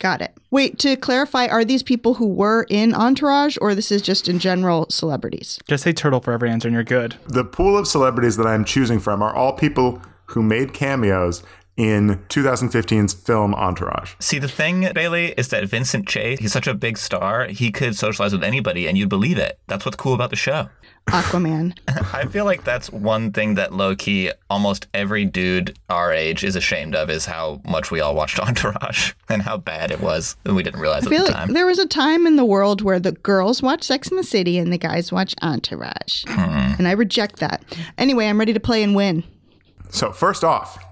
Got 0.00 0.20
it. 0.20 0.36
Wait, 0.50 0.78
to 0.80 0.96
clarify, 0.96 1.46
are 1.46 1.64
these 1.64 1.82
people 1.82 2.14
who 2.14 2.26
were 2.26 2.66
in 2.68 2.94
Entourage 2.94 3.56
or 3.60 3.74
this 3.74 3.90
is 3.90 4.02
just 4.02 4.28
in 4.28 4.38
general 4.38 4.86
celebrities? 4.90 5.58
Just 5.66 5.84
say 5.84 5.92
turtle 5.92 6.20
for 6.20 6.32
every 6.32 6.50
answer 6.50 6.68
and 6.68 6.74
you're 6.74 6.84
good. 6.84 7.16
The 7.26 7.44
pool 7.44 7.78
of 7.78 7.86
celebrities 7.86 8.36
that 8.36 8.46
I'm 8.46 8.64
choosing 8.64 8.98
from 9.00 9.22
are 9.22 9.34
all 9.34 9.52
people 9.52 10.02
who 10.26 10.42
made 10.42 10.74
cameos 10.74 11.42
in 11.76 12.18
2015's 12.28 13.14
film 13.14 13.54
Entourage. 13.54 14.14
See, 14.20 14.38
the 14.38 14.48
thing, 14.48 14.88
Bailey, 14.94 15.32
is 15.36 15.48
that 15.48 15.64
Vincent 15.68 16.06
Chase, 16.08 16.38
he's 16.38 16.52
such 16.52 16.66
a 16.66 16.74
big 16.74 16.96
star, 16.98 17.46
he 17.48 17.70
could 17.72 17.96
socialize 17.96 18.32
with 18.32 18.44
anybody 18.44 18.86
and 18.86 18.96
you'd 18.96 19.08
believe 19.08 19.38
it. 19.38 19.58
That's 19.66 19.84
what's 19.84 19.96
cool 19.96 20.14
about 20.14 20.30
the 20.30 20.36
show. 20.36 20.68
Aquaman. 21.08 21.76
I 22.14 22.24
feel 22.26 22.44
like 22.46 22.64
that's 22.64 22.90
one 22.90 23.30
thing 23.32 23.56
that 23.56 23.74
low 23.74 23.94
key 23.94 24.30
almost 24.48 24.86
every 24.94 25.24
dude 25.26 25.76
our 25.90 26.12
age 26.12 26.42
is 26.44 26.56
ashamed 26.56 26.94
of 26.94 27.10
is 27.10 27.26
how 27.26 27.60
much 27.66 27.90
we 27.90 28.00
all 28.00 28.14
watched 28.14 28.38
Entourage 28.40 29.12
and 29.28 29.42
how 29.42 29.56
bad 29.58 29.90
it 29.90 30.00
was. 30.00 30.36
and 30.46 30.56
We 30.56 30.62
didn't 30.62 30.80
realize 30.80 31.02
I 31.02 31.06
at 31.06 31.10
feel 31.10 31.18
the 31.24 31.24
like 31.26 31.34
time. 31.34 31.52
there 31.52 31.66
was 31.66 31.78
a 31.78 31.86
time 31.86 32.26
in 32.26 32.36
the 32.36 32.44
world 32.44 32.80
where 32.82 32.98
the 33.00 33.12
girls 33.12 33.62
watch 33.62 33.82
Sex 33.82 34.08
in 34.10 34.16
the 34.16 34.24
City 34.24 34.56
and 34.58 34.72
the 34.72 34.78
guys 34.78 35.12
watch 35.12 35.34
Entourage. 35.42 36.24
Hmm. 36.26 36.74
And 36.78 36.88
I 36.88 36.92
reject 36.92 37.36
that. 37.40 37.62
Anyway, 37.98 38.26
I'm 38.26 38.38
ready 38.38 38.52
to 38.54 38.60
play 38.60 38.82
and 38.82 38.94
win. 38.94 39.24
So, 39.90 40.10
first 40.10 40.42
off, 40.42 40.82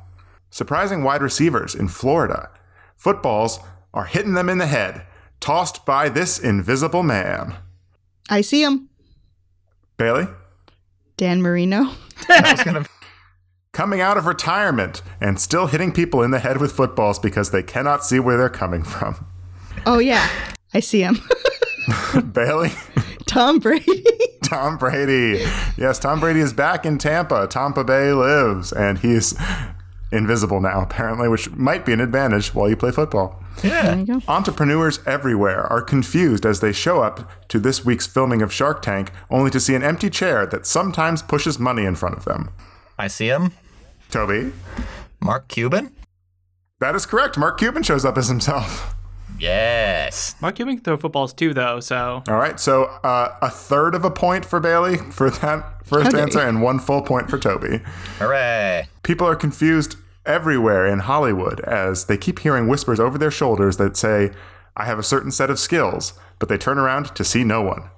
surprising 0.52 1.02
wide 1.02 1.22
receivers 1.22 1.74
in 1.74 1.88
Florida. 1.88 2.48
Footballs 2.96 3.58
are 3.92 4.04
hitting 4.04 4.34
them 4.34 4.48
in 4.48 4.58
the 4.58 4.66
head, 4.68 5.04
tossed 5.40 5.84
by 5.84 6.08
this 6.08 6.38
invisible 6.38 7.02
man. 7.02 7.56
I 8.30 8.42
see 8.42 8.62
him. 8.62 8.88
Bailey, 9.96 10.28
Dan 11.16 11.42
Marino. 11.42 11.88
Gonna 12.64 12.86
coming 13.72 14.02
out 14.02 14.18
of 14.18 14.26
retirement 14.26 15.02
and 15.20 15.40
still 15.40 15.66
hitting 15.66 15.92
people 15.92 16.22
in 16.22 16.30
the 16.30 16.38
head 16.38 16.58
with 16.58 16.72
footballs 16.72 17.18
because 17.18 17.50
they 17.50 17.62
cannot 17.62 18.04
see 18.04 18.20
where 18.20 18.36
they're 18.36 18.50
coming 18.50 18.82
from. 18.82 19.26
Oh, 19.86 19.98
yeah. 19.98 20.28
I 20.74 20.80
see 20.80 21.00
him. 21.00 21.18
Bailey, 22.32 22.70
Tom 23.26 23.58
Brady. 23.58 24.04
Tom 24.44 24.76
Brady. 24.76 25.44
Yes, 25.76 25.98
Tom 25.98 26.20
Brady 26.20 26.40
is 26.40 26.52
back 26.52 26.84
in 26.84 26.98
Tampa. 26.98 27.46
Tampa 27.46 27.82
Bay 27.82 28.12
lives, 28.12 28.72
and 28.72 28.98
he's 28.98 29.34
invisible 30.12 30.60
now, 30.60 30.80
apparently, 30.82 31.28
which 31.28 31.50
might 31.52 31.84
be 31.86 31.92
an 31.92 32.00
advantage 32.00 32.54
while 32.54 32.68
you 32.68 32.76
play 32.76 32.90
football. 32.90 33.42
There 33.62 33.98
you 33.98 34.06
go. 34.06 34.22
Entrepreneurs 34.28 35.00
everywhere 35.06 35.62
are 35.66 35.82
confused 35.82 36.44
as 36.46 36.60
they 36.60 36.72
show 36.72 37.02
up 37.02 37.30
to 37.48 37.58
this 37.58 37.84
week's 37.84 38.06
filming 38.06 38.42
of 38.42 38.52
Shark 38.52 38.82
Tank 38.82 39.10
only 39.30 39.50
to 39.50 39.60
see 39.60 39.74
an 39.74 39.82
empty 39.82 40.10
chair 40.10 40.46
that 40.46 40.66
sometimes 40.66 41.22
pushes 41.22 41.58
money 41.58 41.84
in 41.84 41.94
front 41.96 42.16
of 42.16 42.24
them. 42.24 42.50
I 42.98 43.08
see 43.08 43.26
him. 43.28 43.52
Toby, 44.10 44.52
Mark 45.20 45.48
Cuban? 45.48 45.94
that 46.80 46.94
is 46.94 47.06
correct. 47.06 47.38
Mark 47.38 47.58
Cuban 47.58 47.82
shows 47.82 48.04
up 48.04 48.18
as 48.18 48.28
himself. 48.28 48.94
Yes. 49.38 50.34
Mark 50.40 50.54
Cuban 50.56 50.76
can 50.76 50.84
throw 50.84 50.96
footballs 50.96 51.32
too, 51.32 51.52
though. 51.54 51.80
So 51.80 52.22
All 52.28 52.36
right, 52.36 52.60
so 52.60 52.84
uh, 53.04 53.36
a 53.42 53.50
third 53.50 53.94
of 53.94 54.04
a 54.04 54.10
point 54.10 54.44
for 54.44 54.60
Bailey 54.60 54.98
for 54.98 55.30
that 55.30 55.86
first 55.86 56.08
Okay. 56.08 56.20
answer, 56.22 56.40
and 56.40 56.62
one 56.62 56.78
full 56.78 57.02
point 57.02 57.28
for 57.30 57.38
Toby. 57.38 57.80
Hooray. 58.18 58.88
People 59.02 59.26
are 59.26 59.34
confused 59.36 59.96
everywhere 60.26 60.86
in 60.86 61.00
Hollywood 61.00 61.60
as 61.60 62.06
they 62.06 62.16
keep 62.16 62.40
hearing 62.40 62.68
whispers 62.68 63.00
over 63.00 63.18
their 63.18 63.30
shoulders 63.30 63.76
that 63.78 63.96
say, 63.96 64.30
I 64.76 64.84
have 64.84 64.98
a 64.98 65.02
certain 65.02 65.30
set 65.30 65.50
of 65.50 65.58
skills, 65.58 66.14
but 66.38 66.48
they 66.48 66.58
turn 66.58 66.78
around 66.78 67.14
to 67.14 67.24
see 67.24 67.44
no 67.44 67.62
one. 67.62 67.90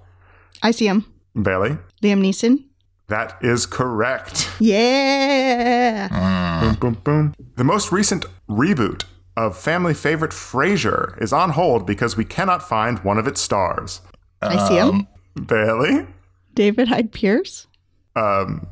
I 0.62 0.70
see 0.70 0.86
him. 0.86 1.04
Bailey, 1.40 1.78
Liam 2.02 2.20
Neeson. 2.22 2.64
that 3.08 3.36
is 3.42 3.66
correct. 3.66 4.48
Yeah. 4.60 6.60
Boom, 6.60 6.74
boom, 6.76 6.94
boom. 7.04 7.34
The 7.56 7.64
most 7.64 7.92
recent 7.92 8.24
reboot 8.48 9.04
of 9.36 9.58
family 9.58 9.94
favorite 9.94 10.30
Frasier 10.30 11.20
is 11.20 11.32
on 11.32 11.50
hold 11.50 11.86
because 11.86 12.16
we 12.16 12.24
cannot 12.24 12.66
find 12.66 13.00
one 13.00 13.18
of 13.18 13.26
its 13.26 13.40
stars. 13.40 14.00
I 14.40 14.68
see 14.68 14.76
him. 14.76 15.08
Bailey? 15.46 16.06
David 16.54 16.88
Hyde 16.88 17.12
Pierce. 17.12 17.66
Um, 18.14 18.68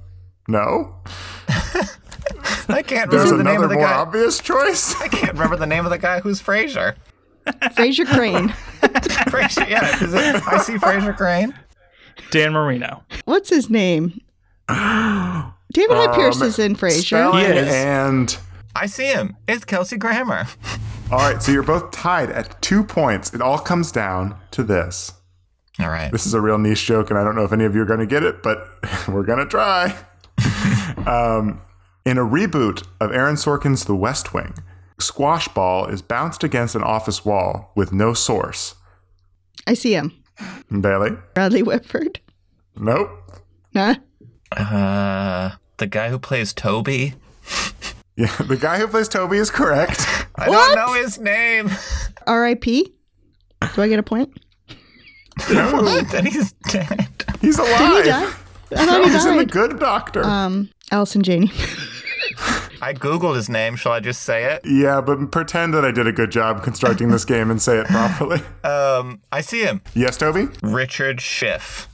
no. 0.46 1.02
I 2.68 2.82
can't 2.82 3.10
There's 3.10 3.30
remember 3.30 3.36
the 3.38 3.44
name 3.44 3.52
another 3.60 3.64
of 3.64 3.70
the 3.70 3.76
more 3.76 3.86
guy. 3.86 3.92
obvious 3.94 4.40
choice. 4.40 5.00
I 5.00 5.08
can't 5.08 5.32
remember 5.34 5.56
the 5.56 5.66
name 5.66 5.84
of 5.84 5.90
the 5.90 5.98
guy 5.98 6.20
who's 6.20 6.40
Frasier. 6.40 6.94
Frasier 7.46 8.06
Crane. 8.06 8.48
Frasier, 9.30 9.68
yeah. 9.68 10.02
Is 10.04 10.14
it, 10.14 10.46
I 10.46 10.58
see 10.58 10.74
Frasier 10.74 11.16
Crane. 11.16 11.54
Dan 12.30 12.52
Marino. 12.52 13.02
What's 13.24 13.50
his 13.50 13.68
name? 13.70 14.20
David 14.68 15.96
Hyde 15.96 16.14
Pierce 16.14 16.40
is 16.40 16.58
in 16.58 16.76
Frasier. 16.76 17.02
Spelling 17.06 17.44
He 17.44 17.50
is. 17.52 17.68
and 17.72 18.38
I 18.76 18.86
see 18.86 19.06
him. 19.06 19.36
It's 19.48 19.64
Kelsey 19.64 19.96
Grammer. 19.96 20.46
all 21.10 21.18
right, 21.18 21.42
so 21.42 21.50
you're 21.52 21.62
both 21.62 21.90
tied 21.90 22.30
at 22.30 22.60
two 22.62 22.84
points. 22.84 23.32
It 23.34 23.40
all 23.42 23.58
comes 23.58 23.90
down 23.92 24.36
to 24.52 24.62
this. 24.62 25.12
All 25.80 25.88
right. 25.88 26.12
This 26.12 26.26
is 26.26 26.34
a 26.34 26.40
real 26.40 26.58
niche 26.58 26.84
joke, 26.86 27.10
and 27.10 27.18
I 27.18 27.24
don't 27.24 27.34
know 27.34 27.44
if 27.44 27.52
any 27.52 27.64
of 27.64 27.74
you 27.74 27.82
are 27.82 27.86
going 27.86 28.00
to 28.00 28.06
get 28.06 28.22
it, 28.22 28.42
but 28.42 28.68
we're 29.08 29.24
going 29.24 29.38
to 29.38 29.46
try. 29.46 29.96
um, 31.06 31.60
in 32.04 32.18
a 32.18 32.22
reboot 32.24 32.86
of 33.00 33.12
Aaron 33.12 33.36
Sorkin's 33.36 33.84
The 33.84 33.94
West 33.94 34.34
Wing, 34.34 34.54
Squash 34.98 35.48
Ball 35.48 35.86
is 35.86 36.02
bounced 36.02 36.44
against 36.44 36.74
an 36.74 36.82
office 36.82 37.24
wall 37.24 37.72
with 37.74 37.92
no 37.92 38.14
source. 38.14 38.74
I 39.66 39.74
see 39.74 39.94
him. 39.94 40.12
Bailey? 40.70 41.10
Bradley 41.34 41.62
Whitford. 41.62 42.20
Nope. 42.76 43.10
Huh? 43.74 43.94
Uh, 44.56 45.50
the 45.78 45.86
guy 45.86 46.08
who 46.10 46.18
plays 46.18 46.52
Toby. 46.52 47.14
Yeah, 48.14 48.26
the 48.46 48.58
guy 48.58 48.78
who 48.78 48.86
plays 48.88 49.08
Toby 49.08 49.38
is 49.38 49.50
correct. 49.50 50.00
I 50.36 50.50
What? 50.50 50.74
don't 50.74 50.86
know 50.86 50.92
his 51.02 51.18
name. 51.18 51.70
R.I.P. 52.26 52.92
Do 53.74 53.82
I 53.82 53.88
get 53.88 53.98
a 53.98 54.02
point? 54.02 54.38
No. 55.50 55.80
then 56.02 56.26
he's 56.26 56.52
dead. 56.68 57.08
He's 57.40 57.58
alive. 57.58 57.78
Did 57.78 58.04
he 58.04 58.10
die? 58.10 58.22
I 58.26 58.28
thought 58.28 58.80
he 58.80 58.86
died. 58.86 59.12
He's 59.12 59.24
in 59.24 59.36
the 59.38 59.46
good 59.46 59.80
doctor. 59.80 60.22
Um, 60.24 60.68
Allison 60.90 61.22
Janney. 61.22 61.50
I 62.82 62.92
googled 62.94 63.36
his 63.36 63.48
name. 63.48 63.76
Shall 63.76 63.92
I 63.92 64.00
just 64.00 64.22
say 64.22 64.44
it? 64.52 64.62
yeah, 64.64 65.00
but 65.00 65.30
pretend 65.30 65.72
that 65.74 65.84
I 65.84 65.92
did 65.92 66.08
a 66.08 66.12
good 66.12 66.32
job 66.32 66.64
constructing 66.64 67.10
this 67.10 67.24
game 67.24 67.48
and 67.50 67.62
say 67.62 67.78
it 67.78 67.86
properly. 67.86 68.40
Um, 68.64 69.20
I 69.32 69.40
see 69.40 69.62
him. 69.62 69.82
yes, 69.94 70.16
Toby? 70.16 70.46
Richard 70.62 71.20
Schiff. 71.20 71.88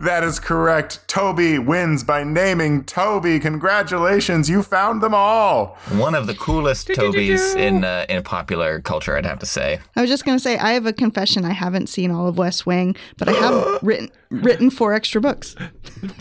That 0.00 0.24
is 0.24 0.40
correct. 0.40 1.06
Toby 1.08 1.58
wins 1.58 2.04
by 2.04 2.24
naming 2.24 2.84
Toby. 2.84 3.38
Congratulations, 3.40 4.48
you 4.50 4.62
found 4.62 5.02
them 5.02 5.14
all. 5.14 5.76
One 5.92 6.14
of 6.14 6.26
the 6.26 6.34
coolest 6.34 6.88
Tobys 6.88 7.54
in 7.56 7.84
uh, 7.84 8.06
in 8.08 8.22
popular 8.22 8.80
culture, 8.80 9.16
I'd 9.16 9.26
have 9.26 9.38
to 9.40 9.46
say. 9.46 9.80
I 9.96 10.00
was 10.00 10.10
just 10.10 10.24
gonna 10.24 10.38
say 10.38 10.58
I 10.58 10.72
have 10.72 10.86
a 10.86 10.92
confession. 10.92 11.44
I 11.44 11.52
haven't 11.52 11.88
seen 11.88 12.10
all 12.10 12.26
of 12.28 12.38
West 12.38 12.66
Wing, 12.66 12.96
but 13.16 13.28
I 13.28 13.32
have 13.32 13.78
written 13.82 14.10
written 14.30 14.68
four 14.70 14.92
extra 14.92 15.20
books. 15.20 15.54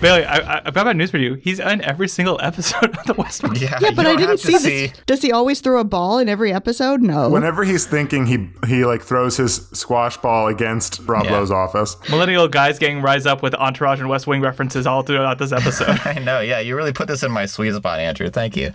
Bailey, 0.00 0.24
I, 0.24 0.36
I, 0.38 0.62
I've 0.64 0.74
got 0.74 0.84
bad 0.84 0.96
news 0.96 1.10
for 1.10 1.18
you. 1.18 1.34
He's 1.34 1.60
in 1.60 1.82
every 1.82 2.08
single 2.08 2.38
episode 2.42 2.96
of 2.96 3.04
The 3.06 3.14
West 3.14 3.42
Wing. 3.42 3.56
Yeah, 3.56 3.78
Yeah, 3.80 3.90
but 3.90 4.06
I 4.06 4.12
didn't 4.16 4.30
have 4.30 4.40
see 4.40 4.52
to 4.52 4.58
this. 4.92 4.92
Does 5.06 5.22
he 5.22 5.32
always 5.32 5.60
throw 5.60 5.78
a 5.80 5.84
ball 5.84 6.18
in 6.18 6.28
every 6.28 6.52
episode? 6.52 7.02
No. 7.02 7.28
Whenever 7.28 7.64
he's 7.64 7.86
thinking, 7.86 8.26
he 8.26 8.48
he 8.66 8.84
like 8.84 9.02
throws 9.02 9.36
his 9.36 9.68
squash 9.70 10.16
ball 10.16 10.48
against 10.48 11.00
Rob 11.06 11.24
Yeah. 11.26 11.32
Lowe's 11.32 11.50
office. 11.50 11.96
Millennial 12.36 12.52
guys 12.52 12.78
getting 12.78 13.00
rise 13.00 13.24
up 13.24 13.42
with 13.42 13.54
Entourage 13.54 13.98
and 13.98 14.10
West 14.10 14.26
Wing 14.26 14.42
references 14.42 14.86
all 14.86 15.00
throughout 15.00 15.38
this 15.38 15.52
episode. 15.52 15.98
I 16.04 16.18
know. 16.18 16.40
Yeah, 16.40 16.60
you 16.60 16.76
really 16.76 16.92
put 16.92 17.08
this 17.08 17.22
in 17.22 17.32
my 17.32 17.46
sweet 17.46 17.72
spot, 17.74 17.98
Andrew. 17.98 18.28
Thank 18.28 18.58
you. 18.58 18.74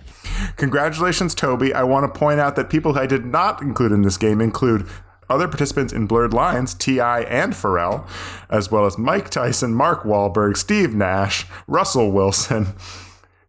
Congratulations, 0.58 1.36
Toby. 1.36 1.72
I 1.72 1.84
want 1.84 2.12
to 2.12 2.20
point 2.20 2.40
out 2.40 2.56
that 2.56 2.72
people 2.72 2.98
I 2.98 3.06
did 3.06 3.24
not 3.24 3.62
include 3.62 3.92
in 3.92 4.02
this 4.02 4.18
game 4.18 4.42
include 4.42 4.88
other 5.30 5.48
participants 5.48 5.94
in 5.94 6.08
Blurred 6.08 6.34
Lines, 6.34 6.74
T.I. 6.74 7.22
and 7.22 7.54
Pharrell, 7.54 8.08
as 8.50 8.72
well 8.72 8.88
as 8.88 8.98
Mike 8.98 9.30
Tyson, 9.30 9.76
Mark 9.76 10.06
Wahlberg, 10.06 10.58
Steve 10.58 10.96
Nash, 10.96 11.46
Russell 11.68 12.12
Wilson, 12.12 12.74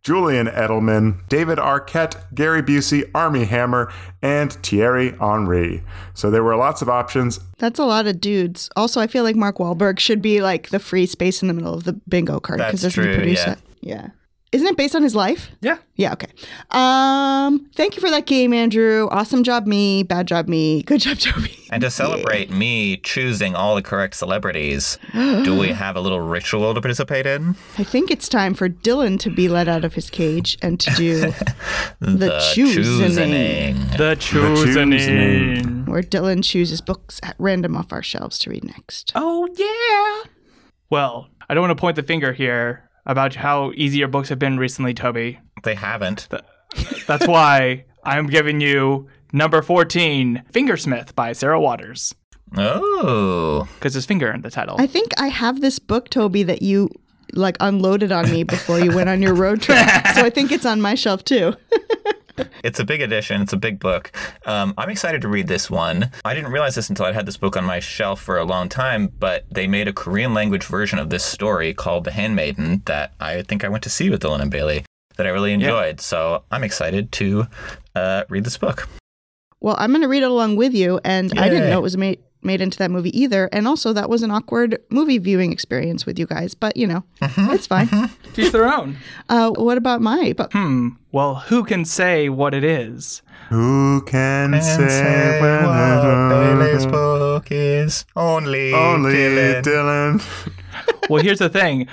Julian 0.03 0.49
Edelman, 0.49 1.27
David 1.29 1.59
Arquette, 1.59 2.17
Gary 2.35 2.61
Busey, 2.61 3.09
Armie 3.15 3.45
Hammer, 3.45 3.93
and 4.21 4.53
Thierry 4.53 5.17
Henry. 5.19 5.85
So 6.15 6.31
there 6.31 6.43
were 6.43 6.57
lots 6.57 6.83
of 6.83 6.89
options. 6.89 7.39
That's 7.59 7.79
a 7.79 7.85
lot 7.85 8.09
of 8.09 8.21
dudes. 8.21 8.69
Also, 8.75 9.01
I 9.01 9.07
feel 9.07 9.23
like 9.23 9.37
Mark 9.37 9.59
Wahlberg 9.59 10.01
should 10.01 10.21
be 10.21 10.43
like 10.43 10.71
the 10.71 10.81
free 10.81 11.07
space 11.07 11.41
in 11.41 11.49
the 11.49 11.55
middle 11.55 11.75
of 11.75 11.85
the 11.85 11.93
bingo 11.93 12.41
card 12.41 12.59
because 12.59 12.83
doesn't 12.83 13.01
true, 13.01 13.13
he 13.13 13.17
produce 13.17 13.47
yeah. 13.47 13.53
it? 13.53 13.59
Yeah. 13.81 14.09
Isn't 14.53 14.67
it 14.67 14.77
based 14.77 14.95
on 14.95 15.03
his 15.03 15.15
life? 15.15 15.51
yeah. 15.61 15.79
Yeah, 15.95 16.15
okay. 16.15 16.29
Um, 16.71 17.71
thank 17.75 17.95
you 17.97 18.01
for 18.01 18.11
that 18.11 18.27
game, 18.27 18.53
Andrew. 18.53 19.09
Awesome 19.11 19.45
job, 19.45 19.67
me. 19.67 20.03
Bad 20.03 20.27
job, 20.27 20.49
me. 20.49 20.83
Good 20.87 21.01
job, 21.01 21.19
Toby. 21.19 21.57
And 21.71 21.81
to 21.83 21.91
celebrate 21.91 22.51
me 22.51 22.97
choosing 22.97 23.55
all 23.55 23.75
the 23.77 23.83
correct 23.83 24.17
celebrities, 24.17 24.99
do 25.13 25.57
we 25.57 25.69
have 25.73 25.95
a 25.97 26.01
little 26.01 26.21
ritual 26.21 26.75
to 26.75 26.81
participate 26.81 27.25
in? 27.27 27.57
I 27.79 27.85
think 27.85 28.11
it's 28.11 28.29
time 28.29 28.55
for 28.55 28.69
Dylan 28.69 29.19
to 29.21 29.31
be 29.31 29.49
let 29.49 29.69
out 29.69 29.85
of 29.85 29.95
his 29.95 30.11
cage 30.11 30.59
and 30.61 30.81
to 30.81 30.91
do 30.97 31.21
the, 32.01 32.41
choosening, 32.55 32.85
choosening. 32.85 33.77
The 33.97 34.17
choosing. 34.19 35.85
where 35.87 36.03
Dylan 36.03 36.43
chooses 36.43 36.81
books 36.81 37.21
at 37.23 37.37
random 37.39 37.77
off 37.77 37.93
our 37.93 38.03
shelves 38.03 38.39
to 38.41 38.51
read 38.51 38.65
next. 38.65 39.13
Oh, 39.15 39.47
yeah. 39.57 40.31
Well, 40.91 41.29
I 41.49 41.55
don't 41.55 41.63
want 41.63 41.77
to 41.77 41.81
point 41.81 41.97
the 41.97 42.03
finger 42.03 42.33
here 42.33 42.89
about 43.07 43.35
how 43.37 43.73
easy 43.75 43.99
your 43.99 44.09
books 44.09 44.29
have 44.29 44.39
been 44.39 44.59
recently, 44.59 44.95
Toby. 44.95 45.39
They 45.65 45.75
haven't. 45.75 46.29
That's 47.07 47.27
why 47.27 47.85
I'm 48.05 48.27
giving 48.27 48.61
you 48.61 49.09
number 49.33 49.63
14, 49.63 50.43
Fingersmith 50.53 51.15
by 51.15 51.33
Sarah 51.33 51.61
Waters, 51.61 52.15
Oh, 52.57 53.67
because 53.75 53.95
there's 53.95 54.07
finger 54.07 54.31
in 54.31 54.43
the 54.43 54.51
title. 54.51 54.77
I 54.79 54.87
think 54.87 55.13
I 55.19 55.29
have 55.29 55.61
this 55.61 55.79
book, 55.79 56.11
Toby, 56.11 56.43
that 56.43 56.63
you 56.63 56.91
like 57.33 57.57
unloaded 57.61 58.13
on 58.13 58.31
me 58.31 58.43
before 58.43 58.79
you 58.79 58.95
went 58.95 59.09
on 59.09 59.23
your 59.23 59.35
road 59.35 59.63
trip. 59.63 59.79
so 60.15 60.23
I 60.23 60.31
think 60.31 60.53
it's 60.53 60.67
on 60.67 60.81
my 60.81 60.95
shelf 60.95 61.25
too. 61.25 61.55
it's 62.65 62.81
a 62.81 62.85
big 62.85 63.01
edition. 63.01 63.43
It's 63.43 63.53
a 63.53 63.57
big 63.57 63.79
book. 63.79 64.13
Um, 64.47 64.75
I'm 64.79 64.91
excited 64.91 65.23
to 65.23 65.29
read 65.29 65.49
this 65.49 65.71
one. 65.71 66.11
I 66.25 66.35
didn't 66.35 66.53
realize 66.53 66.75
this 66.75 66.89
until 66.89 67.07
I'd 67.07 67.15
had 67.15 67.27
this 67.27 67.37
book 67.37 67.57
on 67.57 67.65
my 67.65 67.81
shelf 67.81 68.21
for 68.21 68.39
a 68.39 68.45
long 68.45 68.69
time, 68.69 69.09
but 69.19 69.45
they 69.51 69.67
made 69.67 69.89
a 69.89 69.93
Korean 69.93 70.35
language 70.35 70.65
version 70.65 70.99
of 70.99 71.11
this 71.11 71.25
story 71.25 71.75
called 71.75 72.05
The 72.05 72.13
Handmaiden 72.13 72.83
that 72.87 73.15
I 73.21 73.43
think 73.43 73.65
I 73.65 73.69
went 73.69 73.83
to 73.85 73.91
see 73.91 74.11
with 74.11 74.23
Dylan 74.23 74.41
and 74.41 74.51
Bailey 74.51 74.85
that 75.17 75.27
I 75.27 75.31
really 75.31 75.53
enjoyed. 75.53 76.01
So 76.01 76.45
I'm 76.51 76.65
excited 76.65 77.13
to 77.13 77.47
uh, 77.95 78.25
read 78.29 78.45
this 78.45 78.59
book. 78.59 78.89
Well, 79.61 79.77
I'm 79.79 79.91
going 79.91 80.03
to 80.03 80.09
read 80.09 80.25
it 80.25 80.31
along 80.31 80.57
with 80.57 80.75
you, 80.75 81.01
and 81.05 81.39
I 81.39 81.49
didn't 81.49 81.71
know 81.71 81.79
it 81.79 81.83
was 81.83 81.97
made 81.97 82.19
made 82.43 82.61
into 82.61 82.79
that 82.79 82.91
movie 82.91 83.17
either. 83.19 83.49
And 83.53 83.67
also, 83.69 83.93
that 83.93 84.09
was 84.11 84.23
an 84.23 84.31
awkward 84.31 84.79
movie 84.91 85.19
viewing 85.19 85.53
experience 85.53 86.05
with 86.07 86.19
you 86.19 86.27
guys. 86.27 86.55
But 86.55 86.77
you 86.77 86.87
know, 86.87 87.05
it's 87.21 87.67
fine. 87.67 87.89
Teach 88.35 88.53
their 88.53 88.73
own. 88.73 88.97
Uh, 89.29 89.51
what 89.51 89.79
about 89.79 90.01
my? 90.01 90.35
But 90.37 90.53
Hmm. 90.53 90.91
Well, 91.13 91.37
who 91.37 91.65
can 91.65 91.85
say 91.85 92.29
what 92.29 92.55
it 92.55 92.65
is? 92.65 93.23
Who 93.51 94.01
can 94.07 94.61
say 94.63 95.41
when 95.41 96.29
Bailey's 96.31 96.87
book 96.87 97.49
is 97.51 98.07
only, 98.17 98.73
only 98.73 99.13
Dylan. 99.15 99.63
Dylan. 99.63 100.23
Well, 101.11 101.23
here's 101.23 101.41
the 101.41 101.49
thing. 101.51 101.87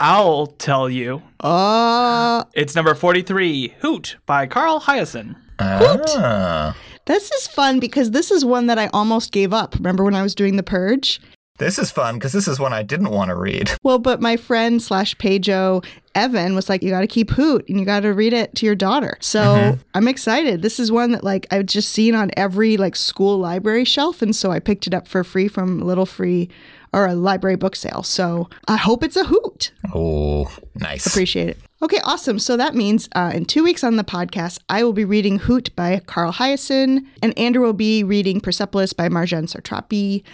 I'll 0.00 0.46
tell 0.48 0.88
you. 0.90 1.22
uh, 1.40 2.42
It's 2.54 2.74
number 2.74 2.94
43, 2.94 3.74
Hoot 3.80 4.16
by 4.26 4.46
Carl 4.46 4.80
Hiaasen. 4.80 5.36
Ah, 5.60 6.74
this 7.08 7.32
is 7.32 7.48
fun 7.48 7.80
because 7.80 8.12
this 8.12 8.30
is 8.30 8.44
one 8.44 8.66
that 8.66 8.78
I 8.78 8.86
almost 8.92 9.32
gave 9.32 9.52
up. 9.52 9.74
Remember 9.74 10.04
when 10.04 10.14
I 10.14 10.22
was 10.22 10.34
doing 10.34 10.56
the 10.56 10.62
purge? 10.62 11.20
this 11.58 11.78
is 11.78 11.90
fun 11.90 12.14
because 12.14 12.32
this 12.32 12.48
is 12.48 12.58
one 12.58 12.72
I 12.72 12.82
didn't 12.82 13.10
want 13.10 13.28
to 13.28 13.34
read. 13.34 13.70
Well, 13.82 13.98
but 13.98 14.20
my 14.20 14.36
friend 14.36 14.82
slash 14.82 15.16
Pajo 15.16 15.82
Evan 16.14 16.54
was 16.54 16.68
like, 16.68 16.82
you 16.82 16.90
got 16.90 17.00
to 17.00 17.06
keep 17.06 17.30
Hoot 17.30 17.66
and 17.68 17.80
you 17.80 17.86
got 17.86 18.00
to 18.00 18.12
read 18.12 18.34
it 18.34 18.54
to 18.56 18.66
your 18.66 18.74
daughter. 18.74 19.16
So 19.20 19.40
mm-hmm. 19.40 19.80
I'm 19.94 20.08
excited. 20.08 20.60
This 20.60 20.78
is 20.78 20.92
one 20.92 21.12
that 21.12 21.24
like 21.24 21.46
I've 21.50 21.64
just 21.64 21.88
seen 21.88 22.14
on 22.14 22.30
every 22.36 22.76
like 22.76 22.96
school 22.96 23.38
library 23.38 23.86
shelf, 23.86 24.20
and 24.20 24.36
so 24.36 24.50
I 24.50 24.58
picked 24.58 24.86
it 24.86 24.92
up 24.92 25.08
for 25.08 25.24
free 25.24 25.48
from 25.48 25.80
a 25.80 25.84
little 25.86 26.04
free 26.04 26.50
or 26.92 27.06
a 27.06 27.14
library 27.14 27.56
book 27.56 27.76
sale. 27.76 28.02
So 28.02 28.50
I 28.66 28.76
hope 28.76 29.02
it's 29.02 29.16
a 29.16 29.24
hoot. 29.24 29.72
Oh, 29.94 30.54
nice. 30.74 31.06
Appreciate 31.06 31.48
it. 31.48 31.58
Okay, 31.80 32.00
awesome. 32.04 32.38
So 32.40 32.56
that 32.56 32.74
means 32.74 33.08
uh, 33.14 33.30
in 33.32 33.44
two 33.44 33.62
weeks 33.62 33.84
on 33.84 33.96
the 33.96 34.04
podcast, 34.04 34.58
I 34.68 34.82
will 34.82 34.92
be 34.92 35.04
reading 35.04 35.38
Hoot 35.40 35.74
by 35.76 36.00
Carl 36.06 36.32
Hiaasen, 36.32 37.06
and 37.22 37.38
Andrew 37.38 37.62
will 37.62 37.72
be 37.72 38.02
reading 38.02 38.40
Persepolis 38.40 38.92
by 38.92 39.08
Marjane 39.08 39.44
Sartrapi. 39.48 40.24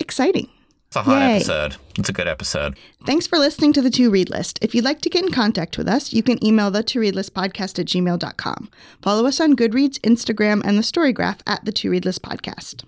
Exciting. 0.00 0.48
It's 0.88 0.96
a 0.96 1.02
hot 1.02 1.20
Yay. 1.20 1.36
episode. 1.36 1.76
It's 1.96 2.08
a 2.08 2.12
good 2.12 2.26
episode. 2.28 2.76
Thanks 3.06 3.26
for 3.26 3.38
listening 3.38 3.72
to 3.74 3.82
the 3.82 3.90
To 3.90 4.10
Read 4.10 4.30
List. 4.30 4.58
If 4.62 4.74
you'd 4.74 4.84
like 4.84 5.00
to 5.02 5.10
get 5.10 5.24
in 5.24 5.30
contact 5.32 5.78
with 5.78 5.88
us, 5.88 6.12
you 6.12 6.22
can 6.24 6.44
email 6.44 6.70
the 6.72 6.82
To 6.82 7.00
Read 7.00 7.14
List 7.14 7.34
podcast 7.34 7.78
at 7.78 7.86
gmail.com. 7.86 8.68
Follow 9.00 9.26
us 9.26 9.40
on 9.40 9.54
Goodreads, 9.56 10.00
Instagram, 10.00 10.60
and 10.64 10.76
the 10.76 10.82
Storygraph 10.82 11.38
at 11.46 11.64
the 11.64 11.72
To 11.72 11.90
Read 11.90 12.04
List 12.04 12.22
podcast. 12.22 12.84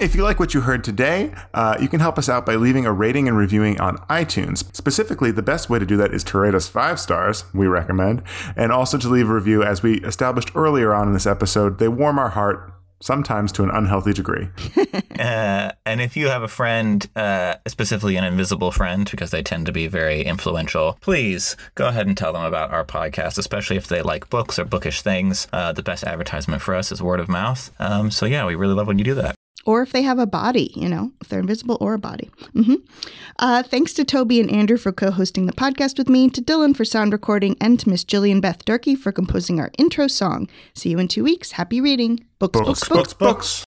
If 0.00 0.14
you 0.14 0.22
like 0.22 0.38
what 0.38 0.54
you 0.54 0.60
heard 0.60 0.84
today, 0.84 1.34
uh, 1.54 1.76
you 1.80 1.88
can 1.88 1.98
help 1.98 2.18
us 2.18 2.28
out 2.28 2.46
by 2.46 2.54
leaving 2.54 2.86
a 2.86 2.92
rating 2.92 3.26
and 3.26 3.36
reviewing 3.36 3.80
on 3.80 3.96
iTunes. 4.08 4.64
Specifically, 4.72 5.32
the 5.32 5.42
best 5.42 5.68
way 5.68 5.80
to 5.80 5.86
do 5.86 5.96
that 5.96 6.14
is 6.14 6.22
to 6.24 6.38
rate 6.38 6.54
us 6.54 6.68
five 6.68 7.00
stars, 7.00 7.44
we 7.52 7.66
recommend, 7.66 8.22
and 8.54 8.70
also 8.70 8.96
to 8.96 9.08
leave 9.08 9.28
a 9.28 9.34
review. 9.34 9.64
As 9.64 9.82
we 9.82 10.00
established 10.02 10.52
earlier 10.54 10.94
on 10.94 11.08
in 11.08 11.14
this 11.14 11.26
episode, 11.26 11.80
they 11.80 11.88
warm 11.88 12.16
our 12.16 12.28
heart, 12.28 12.72
sometimes 13.00 13.50
to 13.52 13.64
an 13.64 13.70
unhealthy 13.70 14.12
degree. 14.12 14.48
Uh, 15.18 15.72
and 15.84 16.00
if 16.00 16.16
you 16.16 16.28
have 16.28 16.44
a 16.44 16.48
friend, 16.48 17.08
uh, 17.16 17.56
specifically 17.66 18.14
an 18.14 18.22
invisible 18.22 18.70
friend, 18.70 19.10
because 19.10 19.32
they 19.32 19.42
tend 19.42 19.66
to 19.66 19.72
be 19.72 19.88
very 19.88 20.22
influential, 20.22 20.96
please 21.00 21.56
go 21.74 21.88
ahead 21.88 22.06
and 22.06 22.16
tell 22.16 22.32
them 22.32 22.44
about 22.44 22.70
our 22.70 22.84
podcast, 22.84 23.36
especially 23.36 23.76
if 23.76 23.88
they 23.88 24.00
like 24.00 24.30
books 24.30 24.60
or 24.60 24.64
bookish 24.64 25.02
things. 25.02 25.48
Uh, 25.52 25.72
the 25.72 25.82
best 25.82 26.04
advertisement 26.04 26.62
for 26.62 26.72
us 26.76 26.92
is 26.92 27.02
word 27.02 27.18
of 27.18 27.28
mouth. 27.28 27.72
Um, 27.80 28.12
so, 28.12 28.26
yeah, 28.26 28.46
we 28.46 28.54
really 28.54 28.74
love 28.74 28.86
when 28.86 29.00
you 29.00 29.04
do 29.04 29.14
that. 29.16 29.34
Or 29.68 29.82
if 29.82 29.92
they 29.92 30.00
have 30.00 30.18
a 30.18 30.26
body, 30.26 30.72
you 30.74 30.88
know, 30.88 31.12
if 31.20 31.28
they're 31.28 31.40
invisible 31.40 31.76
or 31.78 31.92
a 31.92 31.98
body. 31.98 32.30
hmm 32.54 32.76
Uh, 33.38 33.62
thanks 33.62 33.92
to 33.92 34.02
Toby 34.02 34.40
and 34.40 34.50
Andrew 34.50 34.78
for 34.78 34.92
co 34.92 35.10
hosting 35.10 35.44
the 35.44 35.52
podcast 35.52 35.98
with 35.98 36.08
me, 36.08 36.30
to 36.30 36.40
Dylan 36.40 36.74
for 36.74 36.86
sound 36.86 37.12
recording, 37.12 37.54
and 37.60 37.78
to 37.80 37.88
Miss 37.90 38.02
Jillian 38.02 38.40
Beth 38.40 38.64
Durkee 38.64 38.96
for 38.96 39.12
composing 39.12 39.60
our 39.60 39.70
intro 39.76 40.06
song. 40.08 40.48
See 40.72 40.88
you 40.88 40.98
in 40.98 41.06
two 41.06 41.22
weeks. 41.22 41.52
Happy 41.52 41.82
reading. 41.82 42.24
books 42.38 42.58
books, 42.58 42.66
books. 42.66 42.88
books. 42.88 43.14
books. 43.14 43.48